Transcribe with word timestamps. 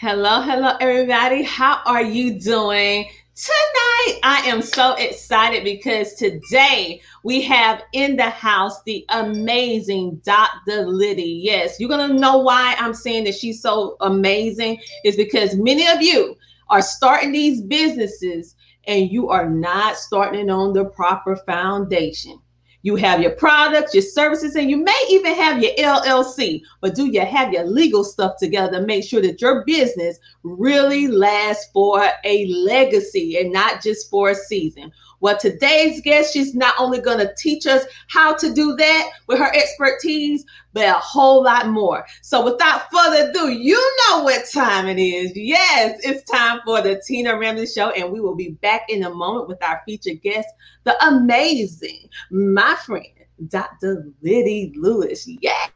Hello, 0.00 0.40
hello, 0.40 0.78
everybody. 0.80 1.42
How 1.42 1.82
are 1.84 2.02
you 2.02 2.40
doing? 2.40 3.06
Tonight, 3.34 4.18
I 4.22 4.42
am 4.46 4.62
so 4.62 4.94
excited 4.94 5.62
because 5.62 6.14
today 6.14 7.02
we 7.22 7.42
have 7.42 7.82
in 7.92 8.16
the 8.16 8.30
house 8.30 8.82
the 8.84 9.04
amazing 9.10 10.22
Dr. 10.24 10.86
Lydie. 10.86 11.40
Yes, 11.42 11.78
you're 11.78 11.90
going 11.90 12.08
to 12.08 12.18
know 12.18 12.38
why 12.38 12.76
I'm 12.78 12.94
saying 12.94 13.24
that 13.24 13.34
she's 13.34 13.60
so 13.60 13.98
amazing, 14.00 14.80
is 15.04 15.16
because 15.16 15.54
many 15.56 15.86
of 15.86 16.00
you 16.00 16.34
are 16.70 16.80
starting 16.80 17.32
these 17.32 17.60
businesses 17.60 18.56
and 18.86 19.10
you 19.10 19.28
are 19.28 19.50
not 19.50 19.98
starting 19.98 20.48
on 20.48 20.72
the 20.72 20.86
proper 20.86 21.36
foundation. 21.36 22.40
You 22.82 22.96
have 22.96 23.20
your 23.20 23.32
products, 23.32 23.94
your 23.94 24.02
services, 24.02 24.56
and 24.56 24.70
you 24.70 24.78
may 24.78 25.04
even 25.10 25.34
have 25.34 25.62
your 25.62 25.72
LLC. 25.74 26.62
But 26.80 26.94
do 26.94 27.06
you 27.06 27.20
have 27.20 27.52
your 27.52 27.66
legal 27.66 28.04
stuff 28.04 28.36
together 28.38 28.80
to 28.80 28.86
make 28.86 29.04
sure 29.04 29.20
that 29.20 29.40
your 29.40 29.64
business 29.64 30.18
really 30.42 31.06
lasts 31.06 31.70
for 31.72 32.08
a 32.24 32.46
legacy 32.46 33.38
and 33.38 33.52
not 33.52 33.82
just 33.82 34.08
for 34.10 34.30
a 34.30 34.34
season? 34.34 34.90
Well, 35.20 35.36
today's 35.36 36.00
guest, 36.00 36.32
she's 36.32 36.54
not 36.54 36.74
only 36.78 36.98
going 36.98 37.18
to 37.18 37.34
teach 37.36 37.66
us 37.66 37.84
how 38.08 38.34
to 38.36 38.54
do 38.54 38.74
that 38.76 39.10
with 39.26 39.38
her 39.38 39.54
expertise, 39.54 40.46
but 40.72 40.88
a 40.88 40.94
whole 40.94 41.44
lot 41.44 41.68
more. 41.68 42.06
So, 42.22 42.42
without 42.42 42.90
further 42.90 43.28
ado, 43.28 43.50
you 43.50 43.96
know 44.08 44.22
what 44.22 44.46
time 44.50 44.86
it 44.86 44.98
is. 44.98 45.32
Yes, 45.34 46.00
it's 46.02 46.28
time 46.30 46.60
for 46.64 46.80
the 46.80 47.02
Tina 47.06 47.38
Ramsay 47.38 47.66
Show, 47.66 47.90
and 47.90 48.10
we 48.10 48.20
will 48.20 48.34
be 48.34 48.52
back 48.62 48.86
in 48.88 49.02
a 49.02 49.10
moment 49.10 49.46
with 49.46 49.62
our 49.62 49.82
featured 49.84 50.22
guest, 50.22 50.48
the 50.84 50.96
amazing, 51.06 52.08
my 52.30 52.74
friend, 52.86 53.04
Dr. 53.48 54.10
Lydie 54.22 54.72
Louis. 54.74 55.36
Yeah. 55.42 55.66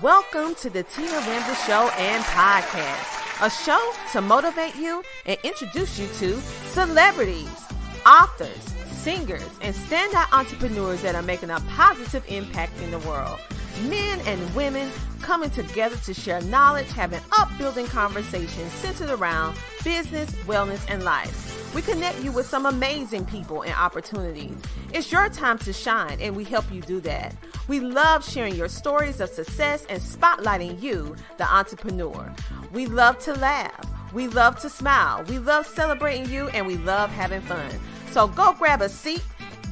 Welcome 0.00 0.54
to 0.56 0.70
the 0.70 0.84
Tina 0.84 1.10
Ramsay 1.10 1.66
Show 1.66 1.90
and 1.96 2.22
Podcast, 2.22 3.44
a 3.44 3.50
show 3.50 3.92
to 4.12 4.20
motivate 4.20 4.76
you 4.76 5.02
and 5.26 5.36
introduce 5.42 5.98
you 5.98 6.06
to 6.18 6.40
celebrities 6.68 7.67
authors, 8.06 8.62
singers, 8.90 9.48
and 9.60 9.74
standout 9.74 10.32
entrepreneurs 10.32 11.02
that 11.02 11.14
are 11.14 11.22
making 11.22 11.50
a 11.50 11.60
positive 11.60 12.24
impact 12.28 12.80
in 12.82 12.90
the 12.90 12.98
world. 13.00 13.38
Men 13.84 14.20
and 14.26 14.54
women 14.54 14.90
coming 15.20 15.50
together 15.50 15.96
to 15.96 16.14
share 16.14 16.40
knowledge, 16.42 16.88
having 16.88 17.20
upbuilding 17.38 17.86
conversations 17.86 18.72
centered 18.72 19.10
around 19.10 19.56
business, 19.84 20.30
wellness, 20.46 20.84
and 20.88 21.04
life. 21.04 21.74
We 21.74 21.82
connect 21.82 22.22
you 22.24 22.32
with 22.32 22.46
some 22.46 22.66
amazing 22.66 23.26
people 23.26 23.62
and 23.62 23.74
opportunities. 23.74 24.56
It's 24.92 25.12
your 25.12 25.28
time 25.28 25.58
to 25.58 25.72
shine, 25.72 26.18
and 26.20 26.34
we 26.34 26.44
help 26.44 26.70
you 26.72 26.80
do 26.80 27.00
that. 27.00 27.36
We 27.68 27.80
love 27.80 28.28
sharing 28.28 28.54
your 28.54 28.68
stories 28.68 29.20
of 29.20 29.28
success 29.28 29.86
and 29.90 30.00
spotlighting 30.00 30.82
you, 30.82 31.14
the 31.36 31.44
entrepreneur. 31.44 32.34
We 32.72 32.86
love 32.86 33.18
to 33.20 33.34
laugh. 33.34 33.97
We 34.12 34.28
love 34.28 34.58
to 34.60 34.70
smile. 34.70 35.24
We 35.24 35.38
love 35.38 35.66
celebrating 35.66 36.30
you, 36.30 36.48
and 36.48 36.66
we 36.66 36.76
love 36.76 37.10
having 37.10 37.40
fun. 37.42 37.70
So 38.10 38.28
go 38.28 38.54
grab 38.54 38.80
a 38.80 38.88
seat, 38.88 39.22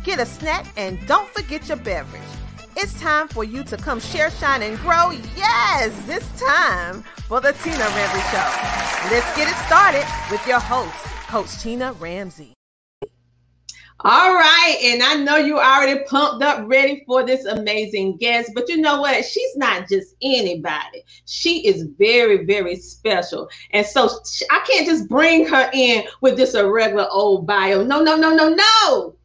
get 0.05 0.19
a 0.19 0.27
snack, 0.27 0.67
and 0.77 1.05
don't 1.06 1.28
forget 1.31 1.69
your 1.69 1.78
beverage. 1.78 2.23
It's 2.77 3.01
time 3.01 3.28
for 3.28 3.45
you 3.45 3.65
to 3.65 3.77
come 3.77 4.01
share, 4.01 4.31
shine, 4.31 4.62
and 4.62 4.78
grow. 4.78 5.11
Yes, 5.34 5.93
it's 6.09 6.28
time 6.41 7.03
for 7.28 7.41
the 7.41 7.53
Tina 7.53 7.78
Ramsay 7.78 8.20
Show. 8.31 9.11
Let's 9.11 9.37
get 9.37 9.48
it 9.48 9.56
started 9.67 10.05
with 10.31 10.47
your 10.47 10.61
host, 10.61 10.93
Coach 11.28 11.62
Tina 11.62 11.95
Ramsay. 11.95 12.56
All 14.00 14.34
right, 14.34 14.77
and 14.84 15.02
I 15.02 15.14
know 15.14 15.36
you 15.36 15.58
already 15.58 16.05
pumped 16.05 16.44
up, 16.44 16.69
ready 16.69 17.02
for 17.06 17.25
this 17.25 17.47
amazing 17.47 18.19
guest, 18.19 18.50
but 18.55 18.69
you 18.69 18.77
know 18.77 19.00
what? 19.00 19.25
She's 19.25 19.56
not 19.56 19.88
just 19.88 20.14
anybody. 20.20 21.03
She 21.25 21.66
is 21.66 21.88
very, 21.98 22.44
very 22.44 22.77
special, 22.77 23.48
and 23.70 23.86
so 23.86 24.11
I 24.50 24.62
can't 24.69 24.86
just 24.86 25.08
bring 25.08 25.47
her 25.47 25.70
in 25.72 26.05
with 26.21 26.38
a 26.38 26.71
regular 26.71 27.09
old 27.10 27.47
bio. 27.47 27.82
No, 27.82 28.03
no, 28.03 28.16
no, 28.16 28.34
no, 28.34 28.50
no. 28.50 29.16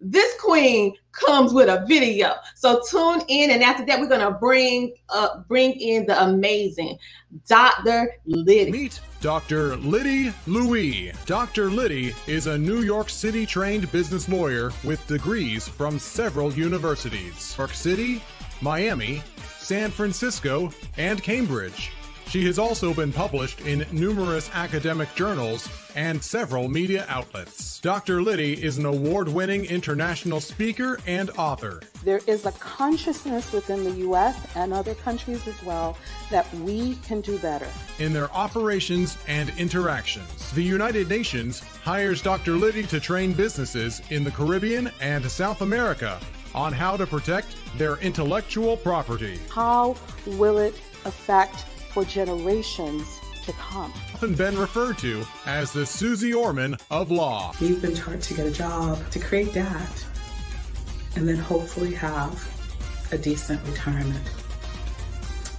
This 0.00 0.38
queen 0.38 0.94
comes 1.12 1.54
with 1.54 1.70
a 1.70 1.86
video. 1.88 2.34
So 2.56 2.82
tune 2.90 3.22
in, 3.28 3.52
and 3.52 3.62
after 3.62 3.86
that, 3.86 3.98
we're 3.98 4.08
gonna 4.08 4.32
bring 4.32 4.92
uh 5.08 5.40
bring 5.48 5.80
in 5.80 6.04
the 6.04 6.22
amazing 6.22 6.98
Dr. 7.48 8.10
Lydie. 8.26 8.70
Meet 8.70 9.00
Dr. 9.24 9.78
Lydie 9.78 10.34
Louis. 10.46 11.10
Dr. 11.24 11.70
Lydie 11.70 12.14
is 12.26 12.46
a 12.46 12.58
New 12.58 12.82
York 12.82 13.08
City 13.08 13.46
trained 13.46 13.90
business 13.90 14.28
lawyer 14.28 14.70
with 14.84 15.06
degrees 15.06 15.66
from 15.66 15.98
several 15.98 16.52
universities 16.52 17.54
New 17.56 17.62
York 17.62 17.72
City, 17.72 18.22
Miami, 18.60 19.22
San 19.56 19.90
Francisco, 19.90 20.70
and 20.98 21.22
Cambridge. 21.22 21.90
She 22.34 22.44
has 22.46 22.58
also 22.58 22.92
been 22.92 23.12
published 23.12 23.60
in 23.60 23.86
numerous 23.92 24.50
academic 24.54 25.14
journals 25.14 25.68
and 25.94 26.20
several 26.20 26.68
media 26.68 27.06
outlets. 27.08 27.78
Dr. 27.78 28.22
Lydie 28.22 28.60
is 28.60 28.76
an 28.76 28.86
award 28.86 29.28
winning 29.28 29.64
international 29.66 30.40
speaker 30.40 30.98
and 31.06 31.30
author. 31.38 31.78
There 32.02 32.22
is 32.26 32.44
a 32.44 32.50
consciousness 32.50 33.52
within 33.52 33.84
the 33.84 33.92
U.S. 34.08 34.36
and 34.56 34.72
other 34.72 34.96
countries 34.96 35.46
as 35.46 35.62
well 35.62 35.96
that 36.32 36.52
we 36.54 36.96
can 37.06 37.20
do 37.20 37.38
better. 37.38 37.68
In 38.00 38.12
their 38.12 38.32
operations 38.32 39.16
and 39.28 39.52
interactions, 39.56 40.50
the 40.54 40.62
United 40.64 41.08
Nations 41.08 41.60
hires 41.60 42.20
Dr. 42.20 42.56
Lydie 42.56 42.88
to 42.88 42.98
train 42.98 43.32
businesses 43.32 44.02
in 44.10 44.24
the 44.24 44.32
Caribbean 44.32 44.90
and 45.00 45.24
South 45.30 45.60
America 45.60 46.18
on 46.52 46.72
how 46.72 46.96
to 46.96 47.06
protect 47.06 47.54
their 47.78 47.94
intellectual 47.98 48.76
property. 48.76 49.38
How 49.50 49.94
will 50.26 50.58
it 50.58 50.74
affect 51.04 51.66
for 51.94 52.04
generations 52.04 53.20
to 53.44 53.52
come. 53.52 53.92
Often 54.14 54.34
been 54.34 54.58
referred 54.58 54.98
to 54.98 55.24
as 55.46 55.72
the 55.72 55.86
Suze 55.86 56.34
Orman 56.34 56.76
of 56.90 57.12
law. 57.12 57.54
You've 57.60 57.80
been 57.80 57.94
taught 57.94 58.20
to 58.20 58.34
get 58.34 58.46
a 58.48 58.50
job, 58.50 58.98
to 59.12 59.20
create 59.20 59.52
that, 59.52 60.04
and 61.14 61.28
then 61.28 61.36
hopefully 61.36 61.94
have 61.94 62.34
a 63.12 63.18
decent 63.18 63.64
retirement. 63.64 64.28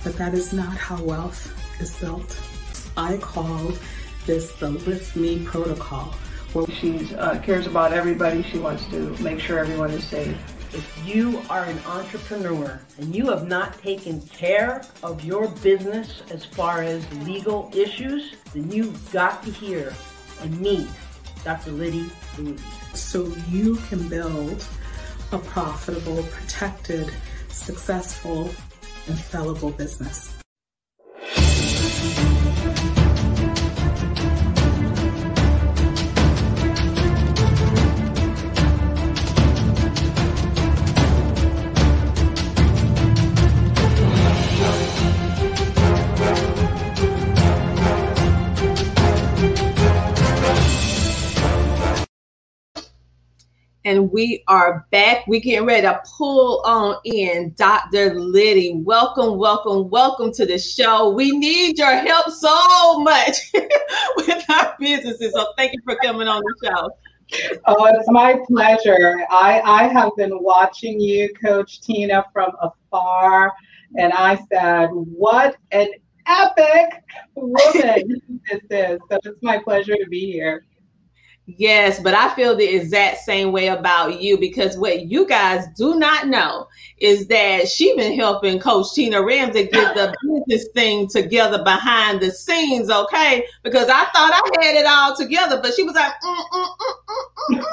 But 0.04 0.18
that 0.18 0.34
is 0.34 0.52
not 0.52 0.76
how 0.76 1.02
wealth 1.02 1.42
is 1.80 1.96
built. 2.02 2.38
I 2.98 3.18
called 3.18 3.80
this 4.26 4.52
the 4.56 4.72
Lift 4.72 5.16
Me 5.16 5.42
protocol. 5.46 6.14
Where 6.52 6.68
she 6.68 7.16
uh, 7.16 7.40
cares 7.40 7.66
about 7.66 7.94
everybody. 7.94 8.44
She 8.44 8.58
wants 8.58 8.86
to 8.88 9.16
make 9.22 9.40
sure 9.40 9.60
everyone 9.60 9.92
is 9.92 10.06
safe. 10.06 10.38
If 10.76 11.08
you 11.08 11.42
are 11.50 11.64
an 11.64 11.80
entrepreneur 11.88 12.82
and 12.98 13.16
you 13.16 13.30
have 13.30 13.48
not 13.48 13.80
taken 13.82 14.20
care 14.24 14.82
of 15.04 15.24
your 15.24 15.48
business 15.48 16.22
as 16.30 16.44
far 16.44 16.82
as 16.84 17.10
legal 17.24 17.72
issues, 17.74 18.36
then 18.54 18.70
you've 18.70 19.10
got 19.14 19.42
to 19.44 19.52
hear 19.52 19.94
and 20.42 20.60
meet 20.60 20.90
Dr. 21.46 21.72
Lydie 21.72 22.10
Louis. 22.38 22.60
So 22.94 23.34
you 23.50 23.78
can 23.88 24.10
build 24.10 24.66
a 25.32 25.38
profitable, 25.38 26.24
protected, 26.24 27.10
successful, 27.48 28.50
and 29.08 29.16
sellable 29.16 29.78
business. 29.78 30.36
And 53.86 54.12
we 54.12 54.44
are 54.48 54.88
back. 54.90 55.28
We 55.28 55.40
getting 55.40 55.68
ready 55.68 55.84
to 55.84 56.02
pull 56.18 56.64
on 56.66 56.98
in 57.06 57.54
Dr. 57.56 58.16
Lydie. 58.16 58.82
Welcome, 58.84 59.38
welcome, 59.38 59.92
welcome 59.92 60.32
to 60.34 60.46
the 60.48 60.58
show. 60.58 61.12
We 61.12 61.30
need 61.38 61.78
your 61.78 61.96
help 61.96 62.32
so 62.32 63.00
much 63.02 63.36
with 64.18 64.44
our 64.50 64.76
businesses. 64.80 65.34
So 65.34 65.54
thank 65.56 65.74
you 65.74 65.82
for 65.86 65.96
coming 65.98 66.28
on 66.28 66.42
the 66.42 66.68
show. 66.68 67.60
Oh, 67.68 67.86
it's 67.86 68.10
my 68.10 68.40
pleasure. 68.48 69.24
I, 69.30 69.62
I 69.62 69.84
have 69.88 70.14
been 70.18 70.42
watching 70.42 71.00
you, 71.00 71.32
Coach 71.36 71.82
Tina, 71.82 72.26
from 72.34 72.54
afar, 72.64 73.54
and 74.00 74.12
I 74.14 74.40
said, 74.52 74.90
"What 74.94 75.58
an 75.72 75.90
epic 76.26 77.04
woman 77.36 78.22
this 78.50 78.62
is!" 78.72 79.00
So 79.12 79.20
it's 79.24 79.44
my 79.44 79.60
pleasure 79.60 79.96
to 79.96 80.08
be 80.10 80.32
here. 80.32 80.66
Yes, 81.48 82.00
but 82.00 82.16
I 82.16 82.34
feel 82.34 82.56
the 82.56 82.66
exact 82.66 83.20
same 83.20 83.52
way 83.52 83.68
about 83.68 84.20
you 84.20 84.40
because 84.40 84.78
what 84.78 85.06
you 85.06 85.28
guys 85.28 85.68
do 85.78 85.94
not 85.96 86.28
know 86.28 86.68
is 86.98 87.28
that 87.28 87.68
she 87.68 87.96
been 87.96 88.18
helping 88.18 88.60
Coach 88.60 88.88
Tina 88.96 89.24
Ramsay 89.24 89.68
get 89.68 89.94
the 89.94 90.16
business 90.48 90.70
thing 90.74 91.08
together 91.08 91.64
behind 91.64 92.22
the 92.22 92.32
scenes, 92.32 92.90
okay? 92.90 93.46
Because 93.64 93.90
I 93.90 94.06
thought 94.06 94.34
I 94.34 94.66
had 94.66 94.76
it 94.76 94.88
all 94.88 95.16
together, 95.16 95.60
but 95.62 95.76
she 95.76 95.84
was 95.84 95.94
like, 95.94 96.14
mm, 96.24 96.46
mm, 96.52 97.60
mm, 97.60 97.66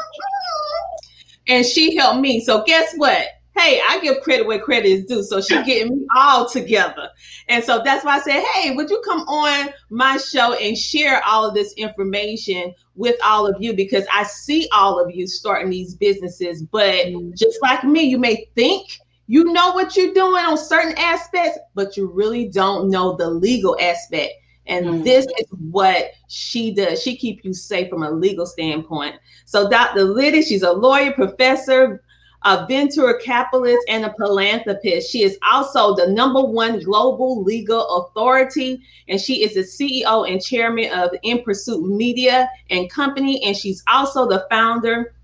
and 1.49 1.65
she 1.65 1.97
helped 1.97 2.21
me. 2.21 2.41
So 2.41 2.65
guess 2.65 2.93
what? 2.97 3.27
Hey, 3.55 3.81
I 3.87 4.01
give 4.01 4.23
credit 4.23 4.47
where 4.47 4.59
credit 4.59 4.89
is 4.89 5.05
due. 5.05 5.23
So 5.23 5.41
she 5.41 5.63
getting 5.65 5.99
me 5.99 6.07
all 6.17 6.49
together. 6.49 7.11
And 7.49 7.63
so 7.63 7.83
that's 7.85 8.05
why 8.05 8.17
I 8.17 8.21
said, 8.21 8.43
hey, 8.43 8.75
would 8.75 8.89
you 8.89 9.03
come 9.05 9.21
on 9.29 9.71
my 9.91 10.17
show 10.17 10.55
and 10.55 10.77
share 10.77 11.23
all 11.27 11.47
of 11.47 11.55
this 11.55 11.75
information 11.75 12.75
with 12.95 13.17
all 13.23 13.47
of 13.47 13.57
you? 13.61 13.75
Because 13.75 14.07
I 14.13 14.25
see 14.25 14.69
all 14.73 14.99
of 14.99 15.15
you 15.15 15.27
starting 15.27 15.71
these 15.71 15.95
businesses, 15.95 16.63
but 16.63 17.07
mm-hmm. 17.07 17.33
just 17.37 17.61
like 17.61 17.85
me, 17.85 18.03
you 18.03 18.19
may 18.19 18.47
think 18.55 18.99
you 19.27 19.45
know 19.45 19.73
what 19.73 19.97
you're 19.97 20.13
doing 20.13 20.45
on 20.45 20.59
certain 20.59 20.95
aspects, 20.99 21.59
but 21.75 21.97
you 21.97 22.07
really 22.07 22.49
don't 22.49 22.91
know 22.91 23.17
the 23.17 23.31
legal 23.31 23.77
aspect. 23.81 24.33
And 24.67 24.87
mm-hmm. 24.87 25.05
this 25.05 25.27
is 25.39 25.47
what 25.71 26.13
she 26.29 26.73
does. 26.75 27.03
She 27.03 27.17
keep 27.17 27.45
you 27.45 27.53
safe 27.53 27.89
from 27.89 28.03
a 28.03 28.11
legal 28.11 28.47
standpoint. 28.47 29.17
So 29.45 29.69
Dr. 29.69 30.05
Lydie, 30.05 30.43
she's 30.43 30.63
a 30.63 30.73
lawyer, 30.73 31.13
professor, 31.13 32.03
a 32.45 32.67
venture 32.67 33.13
capitalist, 33.15 33.85
and 33.89 34.05
a 34.05 34.15
philanthropist. 34.15 35.11
She 35.11 35.23
is 35.23 35.39
also 35.51 35.95
the 35.95 36.09
number 36.09 36.43
one 36.43 36.81
global 36.81 37.43
legal 37.43 37.87
authority, 37.97 38.83
and 39.09 39.21
she 39.21 39.45
is 39.45 39.55
the 39.55 39.61
CEO 39.61 40.31
and 40.31 40.43
chairman 40.43 40.93
of 40.93 41.11
In 41.23 41.43
Pursuit 41.43 41.87
Media 41.89 42.49
and 42.71 42.91
Company. 42.91 43.43
And 43.45 43.57
she's 43.57 43.83
also 43.87 44.29
the 44.29 44.47
founder 44.51 45.15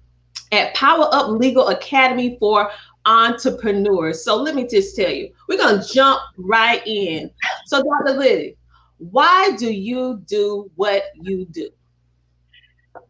at 0.53 0.75
Power 0.75 1.09
Up 1.13 1.31
Legal 1.31 1.69
Academy 1.69 2.37
for 2.39 2.71
entrepreneurs. 3.07 4.25
So 4.25 4.37
let 4.37 4.55
me 4.55 4.67
just 4.67 4.95
tell 4.95 5.11
you, 5.11 5.33
we're 5.49 5.57
to 5.57 5.87
jump 5.93 6.21
right 6.37 6.87
in. 6.87 7.31
So, 7.67 7.83
Dr. 7.83 8.19
Lydie, 8.19 8.57
why 8.99 9.53
do 9.59 9.73
you 9.73 10.23
do 10.27 10.71
what 10.77 11.05
you 11.15 11.47
do? 11.47 11.71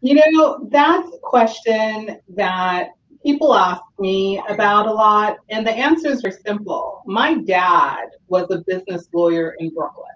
You 0.00 0.14
know, 0.32 0.68
that's 0.70 1.08
a 1.12 1.18
question 1.18 2.20
that 2.36 2.90
people 3.24 3.54
ask 3.54 3.82
me 3.98 4.42
about 4.48 4.86
a 4.86 4.92
lot, 4.92 5.38
and 5.50 5.66
the 5.66 5.72
answers 5.72 6.24
are 6.24 6.30
simple. 6.30 7.02
My 7.06 7.34
dad 7.34 8.06
was 8.28 8.50
a 8.50 8.62
business 8.66 9.08
lawyer 9.12 9.54
in 9.58 9.70
Brooklyn. 9.70 10.06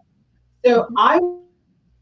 So 0.64 0.88
I 0.96 1.18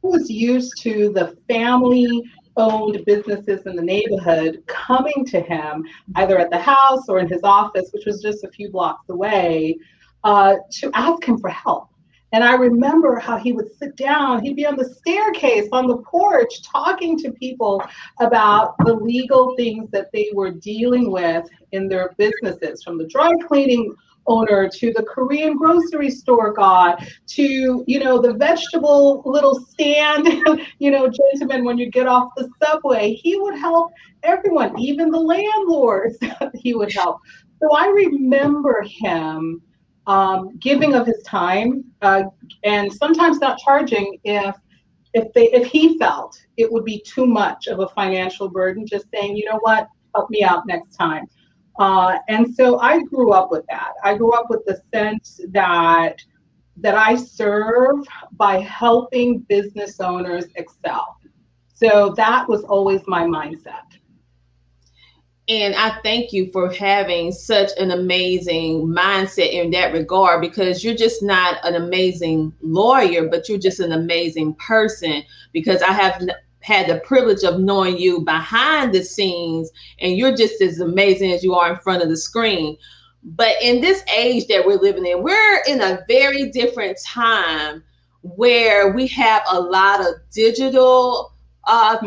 was 0.03 0.31
used 0.31 0.81
to 0.83 1.13
the 1.13 1.37
family 1.49 2.25
owned 2.57 3.05
businesses 3.07 3.67
in 3.67 3.77
the 3.77 3.83
neighborhood 3.83 4.63
coming 4.67 5.25
to 5.27 5.41
him 5.41 5.85
either 6.17 6.39
at 6.39 6.51
the 6.51 6.59
house 6.59 7.09
or 7.09 7.19
in 7.19 7.29
his 7.29 7.43
office, 7.43 7.91
which 7.93 8.07
was 8.07 8.21
just 8.21 8.45
a 8.45 8.49
few 8.49 8.71
blocks 8.71 9.09
away, 9.09 9.77
uh, 10.25 10.57
to 10.71 10.91
ask 10.95 11.25
him 11.25 11.39
for 11.39 11.51
help. 11.51 11.90
And 12.33 12.45
I 12.45 12.55
remember 12.55 13.19
how 13.19 13.37
he 13.37 13.53
would 13.53 13.75
sit 13.77 13.97
down, 13.97 14.43
he'd 14.43 14.57
be 14.57 14.67
on 14.67 14.77
the 14.77 14.85
staircase 14.85 15.69
on 15.73 15.87
the 15.89 15.99
porch 15.99 16.63
talking 16.63 17.19
to 17.19 17.33
people 17.33 17.83
about 18.21 18.77
the 18.85 18.95
legal 18.95 19.57
things 19.57 19.91
that 19.91 20.13
they 20.13 20.31
were 20.33 20.53
dealing 20.53 21.11
with 21.11 21.49
in 21.73 21.89
their 21.89 22.13
businesses, 22.19 22.83
from 22.85 22.99
the 22.99 23.07
dry 23.07 23.33
cleaning 23.49 23.95
owner 24.27 24.69
to 24.69 24.93
the 24.93 25.03
Korean 25.03 25.57
grocery 25.57 26.11
store 26.11 26.53
guy 26.53 27.05
to, 27.27 27.85
you 27.87 27.99
know, 27.99 28.21
the 28.21 28.35
vegetable 28.35 29.23
little 29.25 29.59
stand, 29.61 30.29
you 30.79 30.91
know, 30.91 31.09
gentleman 31.09 31.65
when 31.65 31.79
you 31.79 31.91
get 31.91 32.07
off 32.07 32.31
the 32.37 32.49
subway. 32.63 33.15
He 33.15 33.37
would 33.37 33.59
help 33.59 33.93
everyone, 34.23 34.79
even 34.79 35.11
the 35.11 35.19
landlords, 35.19 36.17
he 36.55 36.75
would 36.75 36.93
help. 36.93 37.21
So 37.61 37.75
I 37.75 37.87
remember 37.89 38.85
him 38.89 39.63
um, 40.11 40.57
giving 40.59 40.95
of 40.95 41.07
his 41.07 41.23
time 41.23 41.85
uh, 42.03 42.25
and 42.65 42.93
sometimes 42.93 43.39
not 43.39 43.59
charging 43.59 44.19
if 44.25 44.57
if 45.13 45.33
they 45.35 45.47
if 45.59 45.67
he 45.67 45.99
felt 45.99 46.33
it 46.57 46.71
would 46.73 46.85
be 46.85 46.99
too 47.15 47.27
much 47.27 47.67
of 47.67 47.81
a 47.81 47.89
financial 47.89 48.49
burden 48.49 48.87
just 48.87 49.07
saying 49.13 49.37
you 49.37 49.45
know 49.49 49.59
what 49.61 49.89
help 50.15 50.29
me 50.31 50.43
out 50.43 50.67
next 50.67 50.97
time 50.97 51.27
uh, 51.81 52.19
and 52.29 52.55
so 52.55 52.79
I 52.79 53.01
grew 53.05 53.33
up 53.33 53.51
with 53.51 53.65
that. 53.71 53.93
I 54.05 54.15
grew 54.15 54.33
up 54.33 54.51
with 54.51 54.65
the 54.67 54.81
sense 54.93 55.41
that 55.49 56.17
that 56.77 56.95
I 56.95 57.15
serve 57.15 58.07
by 58.33 58.61
helping 58.61 59.41
business 59.41 60.01
owners 60.01 60.47
excel. 60.57 61.17
So 61.75 62.13
that 62.17 62.49
was 62.49 62.65
always 62.65 63.01
my 63.07 63.25
mindset. 63.25 63.99
And 65.51 65.75
I 65.75 65.99
thank 66.05 66.33
you 66.33 66.49
for 66.53 66.73
having 66.73 67.33
such 67.33 67.71
an 67.77 67.91
amazing 67.91 68.87
mindset 68.87 69.51
in 69.51 69.73
that 69.73 69.93
regard 69.93 70.41
because 70.41 70.85
you're 70.85 70.95
just 70.95 71.25
not 71.25 71.57
an 71.65 71.75
amazing 71.75 72.53
lawyer, 72.61 73.29
but 73.29 73.49
you're 73.49 73.59
just 73.59 73.81
an 73.81 73.91
amazing 73.91 74.55
person. 74.55 75.25
Because 75.53 75.83
I 75.83 75.91
have 75.91 76.23
had 76.61 76.87
the 76.87 77.01
privilege 77.01 77.43
of 77.43 77.59
knowing 77.59 77.99
you 77.99 78.21
behind 78.21 78.95
the 78.95 79.03
scenes, 79.03 79.73
and 79.99 80.17
you're 80.17 80.37
just 80.37 80.63
as 80.63 80.79
amazing 80.79 81.33
as 81.33 81.43
you 81.43 81.57
are 81.57 81.73
in 81.73 81.81
front 81.81 82.05
of 82.05 82.09
the 82.11 82.17
screen. 82.17 82.77
But 83.25 83.61
in 83.61 83.81
this 83.81 84.05
age 84.17 84.47
that 84.47 84.65
we're 84.65 84.79
living 84.79 85.05
in, 85.05 85.21
we're 85.21 85.63
in 85.67 85.81
a 85.81 86.05
very 86.07 86.51
different 86.51 86.97
time 87.05 87.83
where 88.23 88.93
we 88.93 89.09
have 89.09 89.43
a 89.51 89.61
lot 89.61 90.01
of 90.01 90.15
digital 90.31 91.33
uh, 91.65 91.99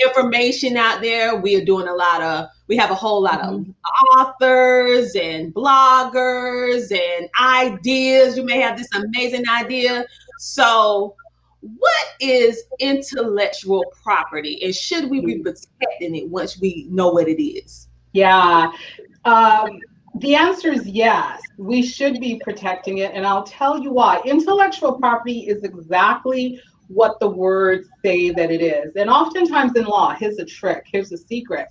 information 0.00 0.76
out 0.76 1.00
there. 1.00 1.36
We 1.36 1.56
are 1.56 1.64
doing 1.64 1.88
a 1.88 1.94
lot 1.94 2.22
of, 2.22 2.48
we 2.68 2.76
have 2.76 2.90
a 2.90 2.94
whole 2.94 3.22
lot 3.22 3.40
mm-hmm. 3.40 3.70
of 3.70 4.18
authors 4.18 5.14
and 5.14 5.54
bloggers 5.54 6.90
and 6.90 7.28
ideas. 7.40 8.36
You 8.36 8.44
may 8.44 8.60
have 8.60 8.76
this 8.76 8.88
amazing 8.94 9.44
idea. 9.48 10.06
So, 10.38 11.14
what 11.60 12.06
is 12.20 12.62
intellectual 12.78 13.84
property 14.02 14.62
and 14.62 14.74
should 14.74 15.10
we 15.10 15.20
be 15.20 15.36
mm. 15.36 15.42
protecting 15.42 16.14
it 16.14 16.28
once 16.28 16.60
we 16.60 16.86
know 16.90 17.08
what 17.08 17.28
it 17.28 17.42
is? 17.42 17.88
Yeah. 18.12 18.70
Um, 19.24 19.80
the 20.18 20.34
answer 20.34 20.72
is 20.72 20.86
yes. 20.86 21.42
We 21.58 21.82
should 21.82 22.20
be 22.20 22.40
protecting 22.42 22.98
it. 22.98 23.12
And 23.14 23.26
I'll 23.26 23.42
tell 23.42 23.78
you 23.82 23.92
why. 23.92 24.20
Intellectual 24.24 24.92
property 24.92 25.40
is 25.40 25.62
exactly 25.64 26.60
what 26.88 27.18
the 27.20 27.28
words 27.28 27.88
say 28.04 28.30
that 28.30 28.50
it 28.50 28.62
is. 28.62 28.96
And 28.96 29.10
oftentimes 29.10 29.76
in 29.76 29.84
law, 29.84 30.14
here's 30.14 30.38
a 30.38 30.44
trick, 30.44 30.84
here's 30.92 31.12
a 31.12 31.18
secret. 31.18 31.66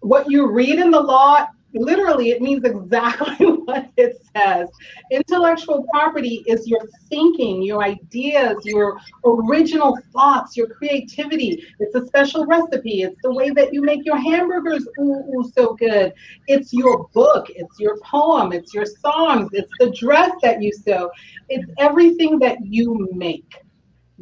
What 0.00 0.30
you 0.30 0.50
read 0.50 0.78
in 0.78 0.90
the 0.90 1.00
law 1.00 1.46
literally 1.74 2.30
it 2.30 2.42
means 2.42 2.64
exactly 2.64 3.46
what 3.64 3.90
it 3.96 4.16
says. 4.36 4.68
Intellectual 5.10 5.86
property 5.92 6.42
is 6.46 6.66
your 6.66 6.80
thinking 7.08 7.62
your 7.62 7.82
ideas 7.82 8.56
your 8.64 8.98
original 9.24 9.98
thoughts 10.12 10.56
your 10.56 10.68
creativity. 10.68 11.64
It's 11.78 11.94
a 11.94 12.06
special 12.06 12.46
recipe. 12.46 13.02
It's 13.02 13.20
the 13.22 13.32
way 13.32 13.50
that 13.50 13.72
you 13.72 13.82
make 13.82 14.04
your 14.04 14.16
hamburgers. 14.16 14.86
Ooh, 15.00 15.24
ooh 15.34 15.50
so 15.54 15.74
good. 15.74 16.12
It's 16.46 16.72
your 16.72 17.08
book. 17.14 17.46
It's 17.50 17.78
your 17.78 17.98
poem. 18.00 18.52
It's 18.52 18.74
your 18.74 18.86
songs. 18.86 19.50
It's 19.52 19.72
the 19.78 19.90
dress 19.90 20.32
that 20.42 20.62
you 20.62 20.72
sew. 20.72 21.10
It's 21.48 21.70
everything 21.78 22.38
that 22.40 22.58
you 22.64 23.08
make 23.12 23.56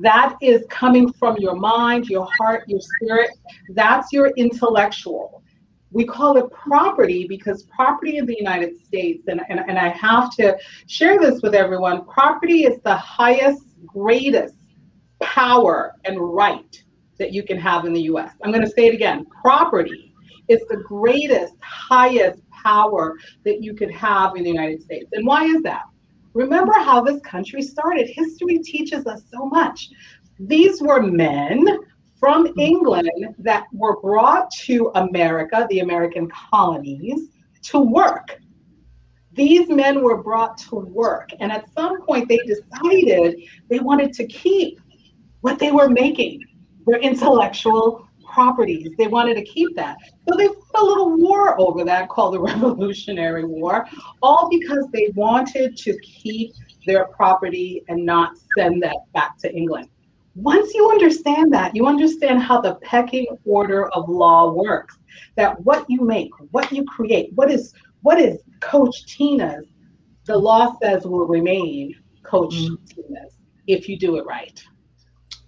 that 0.00 0.36
is 0.40 0.64
coming 0.68 1.12
from 1.12 1.36
your 1.38 1.54
mind 1.54 2.06
your 2.06 2.26
heart 2.38 2.64
your 2.68 2.80
spirit 2.80 3.30
that's 3.70 4.12
your 4.12 4.28
intellectual 4.36 5.42
we 5.90 6.04
call 6.04 6.36
it 6.36 6.50
property 6.50 7.26
because 7.26 7.64
property 7.64 8.18
in 8.18 8.26
the 8.26 8.36
United 8.36 8.78
States, 8.84 9.24
and, 9.28 9.40
and, 9.48 9.60
and 9.60 9.78
I 9.78 9.88
have 9.88 10.30
to 10.36 10.58
share 10.86 11.18
this 11.18 11.40
with 11.42 11.54
everyone 11.54 12.04
property 12.04 12.64
is 12.64 12.78
the 12.82 12.94
highest, 12.94 13.64
greatest 13.86 14.54
power 15.20 15.94
and 16.04 16.20
right 16.20 16.82
that 17.18 17.32
you 17.32 17.42
can 17.42 17.58
have 17.58 17.84
in 17.84 17.92
the 17.92 18.02
US. 18.02 18.32
I'm 18.42 18.52
going 18.52 18.64
to 18.64 18.70
say 18.70 18.86
it 18.86 18.94
again 18.94 19.26
property 19.42 20.14
is 20.48 20.60
the 20.68 20.76
greatest, 20.76 21.54
highest 21.60 22.40
power 22.50 23.16
that 23.44 23.62
you 23.62 23.74
could 23.74 23.90
have 23.90 24.36
in 24.36 24.44
the 24.44 24.50
United 24.50 24.82
States. 24.82 25.10
And 25.12 25.26
why 25.26 25.44
is 25.44 25.62
that? 25.62 25.82
Remember 26.38 26.72
how 26.72 27.00
this 27.00 27.20
country 27.22 27.62
started. 27.62 28.08
History 28.08 28.60
teaches 28.60 29.08
us 29.08 29.22
so 29.28 29.46
much. 29.46 29.90
These 30.38 30.80
were 30.80 31.02
men 31.02 31.66
from 32.20 32.46
England 32.56 33.10
that 33.40 33.66
were 33.72 34.00
brought 34.00 34.48
to 34.66 34.92
America, 34.94 35.66
the 35.68 35.80
American 35.80 36.30
colonies, 36.30 37.30
to 37.62 37.80
work. 37.80 38.40
These 39.32 39.68
men 39.68 40.00
were 40.00 40.22
brought 40.22 40.58
to 40.68 40.76
work, 40.76 41.30
and 41.40 41.50
at 41.50 41.68
some 41.72 42.02
point 42.02 42.28
they 42.28 42.38
decided 42.38 43.40
they 43.68 43.80
wanted 43.80 44.12
to 44.12 44.26
keep 44.28 44.80
what 45.40 45.58
they 45.58 45.72
were 45.72 45.88
making, 45.88 46.44
their 46.86 47.00
intellectual 47.00 48.07
properties. 48.32 48.90
They 48.96 49.08
wanted 49.08 49.34
to 49.34 49.44
keep 49.44 49.74
that. 49.76 49.96
So 50.28 50.36
they 50.36 50.46
fought 50.46 50.82
a 50.82 50.84
little 50.84 51.16
war 51.16 51.60
over 51.60 51.84
that 51.84 52.08
called 52.08 52.34
the 52.34 52.40
Revolutionary 52.52 53.44
War, 53.44 53.86
all 54.22 54.48
because 54.50 54.86
they 54.92 55.10
wanted 55.14 55.76
to 55.78 55.98
keep 56.00 56.52
their 56.86 57.06
property 57.06 57.84
and 57.88 58.04
not 58.04 58.32
send 58.56 58.82
that 58.82 58.96
back 59.14 59.38
to 59.38 59.54
England. 59.54 59.88
Once 60.34 60.72
you 60.72 60.88
understand 60.90 61.52
that, 61.52 61.74
you 61.74 61.86
understand 61.86 62.40
how 62.40 62.60
the 62.60 62.76
pecking 62.76 63.26
order 63.44 63.88
of 63.88 64.08
law 64.08 64.52
works. 64.52 64.96
That 65.36 65.60
what 65.62 65.84
you 65.88 66.02
make, 66.02 66.30
what 66.52 66.70
you 66.70 66.84
create, 66.84 67.32
what 67.34 67.50
is 67.50 67.74
what 68.02 68.20
is 68.20 68.38
Coach 68.60 69.06
Tina's, 69.06 69.66
the 70.26 70.38
law 70.38 70.76
says 70.80 71.04
will 71.04 71.26
remain 71.26 71.94
Coach 72.22 72.54
mm-hmm. 72.54 72.84
Tina's 72.84 73.36
if 73.66 73.88
you 73.88 73.98
do 73.98 74.16
it 74.16 74.26
right. 74.26 74.62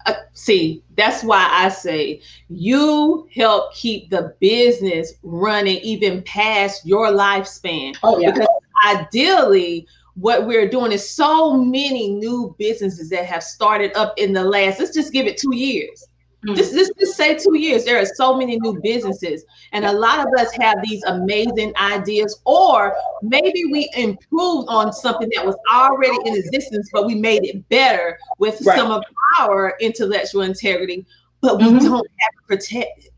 Uh, 0.06 0.14
see, 0.34 0.82
that's 0.96 1.22
why 1.22 1.48
I 1.50 1.68
say 1.68 2.20
you 2.48 3.28
help 3.34 3.74
keep 3.74 4.10
the 4.10 4.34
business 4.40 5.14
running 5.22 5.78
even 5.78 6.22
past 6.22 6.86
your 6.86 7.08
lifespan. 7.08 7.96
Oh, 8.02 8.18
yeah. 8.18 8.32
Because 8.32 8.48
ideally, 8.86 9.86
what 10.14 10.46
we're 10.46 10.68
doing 10.68 10.92
is 10.92 11.08
so 11.08 11.56
many 11.56 12.10
new 12.10 12.54
businesses 12.58 13.10
that 13.10 13.26
have 13.26 13.42
started 13.42 13.96
up 13.96 14.14
in 14.18 14.32
the 14.32 14.44
last, 14.44 14.78
let's 14.78 14.94
just 14.94 15.12
give 15.12 15.26
it 15.26 15.36
two 15.36 15.54
years. 15.54 16.06
Just, 16.54 16.72
just, 16.72 16.92
just 16.98 17.16
say 17.16 17.36
two 17.36 17.58
years. 17.58 17.84
There 17.84 18.00
are 18.00 18.06
so 18.06 18.34
many 18.36 18.58
new 18.58 18.80
businesses, 18.82 19.44
and 19.72 19.84
a 19.84 19.92
lot 19.92 20.20
of 20.20 20.32
us 20.38 20.50
have 20.58 20.78
these 20.82 21.02
amazing 21.04 21.74
ideas, 21.76 22.40
or 22.46 22.96
maybe 23.22 23.64
we 23.70 23.90
improved 23.94 24.66
on 24.68 24.90
something 24.92 25.30
that 25.34 25.44
was 25.44 25.56
already 25.70 26.16
in 26.24 26.34
existence, 26.34 26.88
but 26.92 27.06
we 27.06 27.14
made 27.14 27.44
it 27.44 27.68
better 27.68 28.18
with 28.38 28.60
right. 28.64 28.78
some 28.78 28.90
of 28.90 29.02
our 29.38 29.74
intellectual 29.80 30.42
integrity, 30.42 31.04
but 31.42 31.58
we 31.58 31.64
mm-hmm. 31.64 31.84
don't 31.84 32.08
have 32.20 32.32
to 32.32 32.42
protect 32.46 33.04
it. 33.04 33.12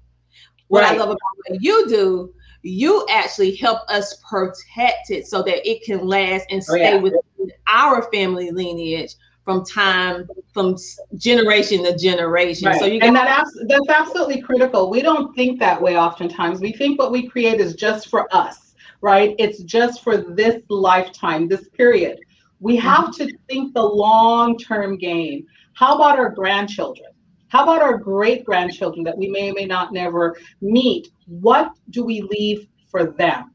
What 0.66 0.82
right. 0.82 0.94
I 0.94 0.98
love 0.98 1.10
about 1.10 1.18
what 1.46 1.62
you 1.62 1.88
do, 1.88 2.34
you 2.62 3.06
actually 3.08 3.54
help 3.54 3.88
us 3.88 4.20
protect 4.28 5.10
it 5.10 5.28
so 5.28 5.42
that 5.42 5.68
it 5.68 5.84
can 5.84 6.06
last 6.06 6.46
and 6.50 6.62
stay 6.62 6.92
oh, 6.92 6.94
yeah. 6.94 7.00
within 7.00 7.52
our 7.68 8.10
family 8.10 8.50
lineage 8.50 9.14
from 9.44 9.64
time 9.64 10.28
from 10.52 10.76
generation 11.16 11.84
to 11.84 11.96
generation. 11.96 12.68
Right. 12.68 12.78
So 12.78 12.86
you 12.86 13.00
and 13.02 13.14
that 13.16 13.28
abs- 13.28 13.64
that's 13.66 13.88
absolutely 13.88 14.40
critical. 14.40 14.90
We 14.90 15.02
don't 15.02 15.34
think 15.34 15.58
that 15.60 15.80
way 15.80 15.98
oftentimes. 15.98 16.60
We 16.60 16.72
think 16.72 16.98
what 16.98 17.12
we 17.12 17.28
create 17.28 17.60
is 17.60 17.74
just 17.74 18.08
for 18.08 18.28
us, 18.34 18.74
right? 19.00 19.34
It's 19.38 19.62
just 19.62 20.02
for 20.02 20.16
this 20.16 20.62
lifetime, 20.68 21.48
this 21.48 21.68
period. 21.70 22.20
We 22.60 22.76
mm-hmm. 22.76 22.88
have 22.88 23.04
mm-hmm. 23.06 23.26
to 23.26 23.38
think 23.48 23.74
the 23.74 23.82
long-term 23.82 24.98
game. 24.98 25.46
How 25.74 25.96
about 25.96 26.18
our 26.18 26.30
grandchildren? 26.30 27.08
How 27.48 27.64
about 27.64 27.82
our 27.82 27.98
great 27.98 28.44
grandchildren 28.44 29.04
that 29.04 29.16
we 29.16 29.28
may 29.28 29.50
or 29.50 29.54
may 29.54 29.66
not 29.66 29.92
never 29.92 30.38
meet? 30.60 31.08
What 31.26 31.72
do 31.90 32.04
we 32.04 32.22
leave 32.22 32.66
for 32.90 33.12
them? 33.12 33.51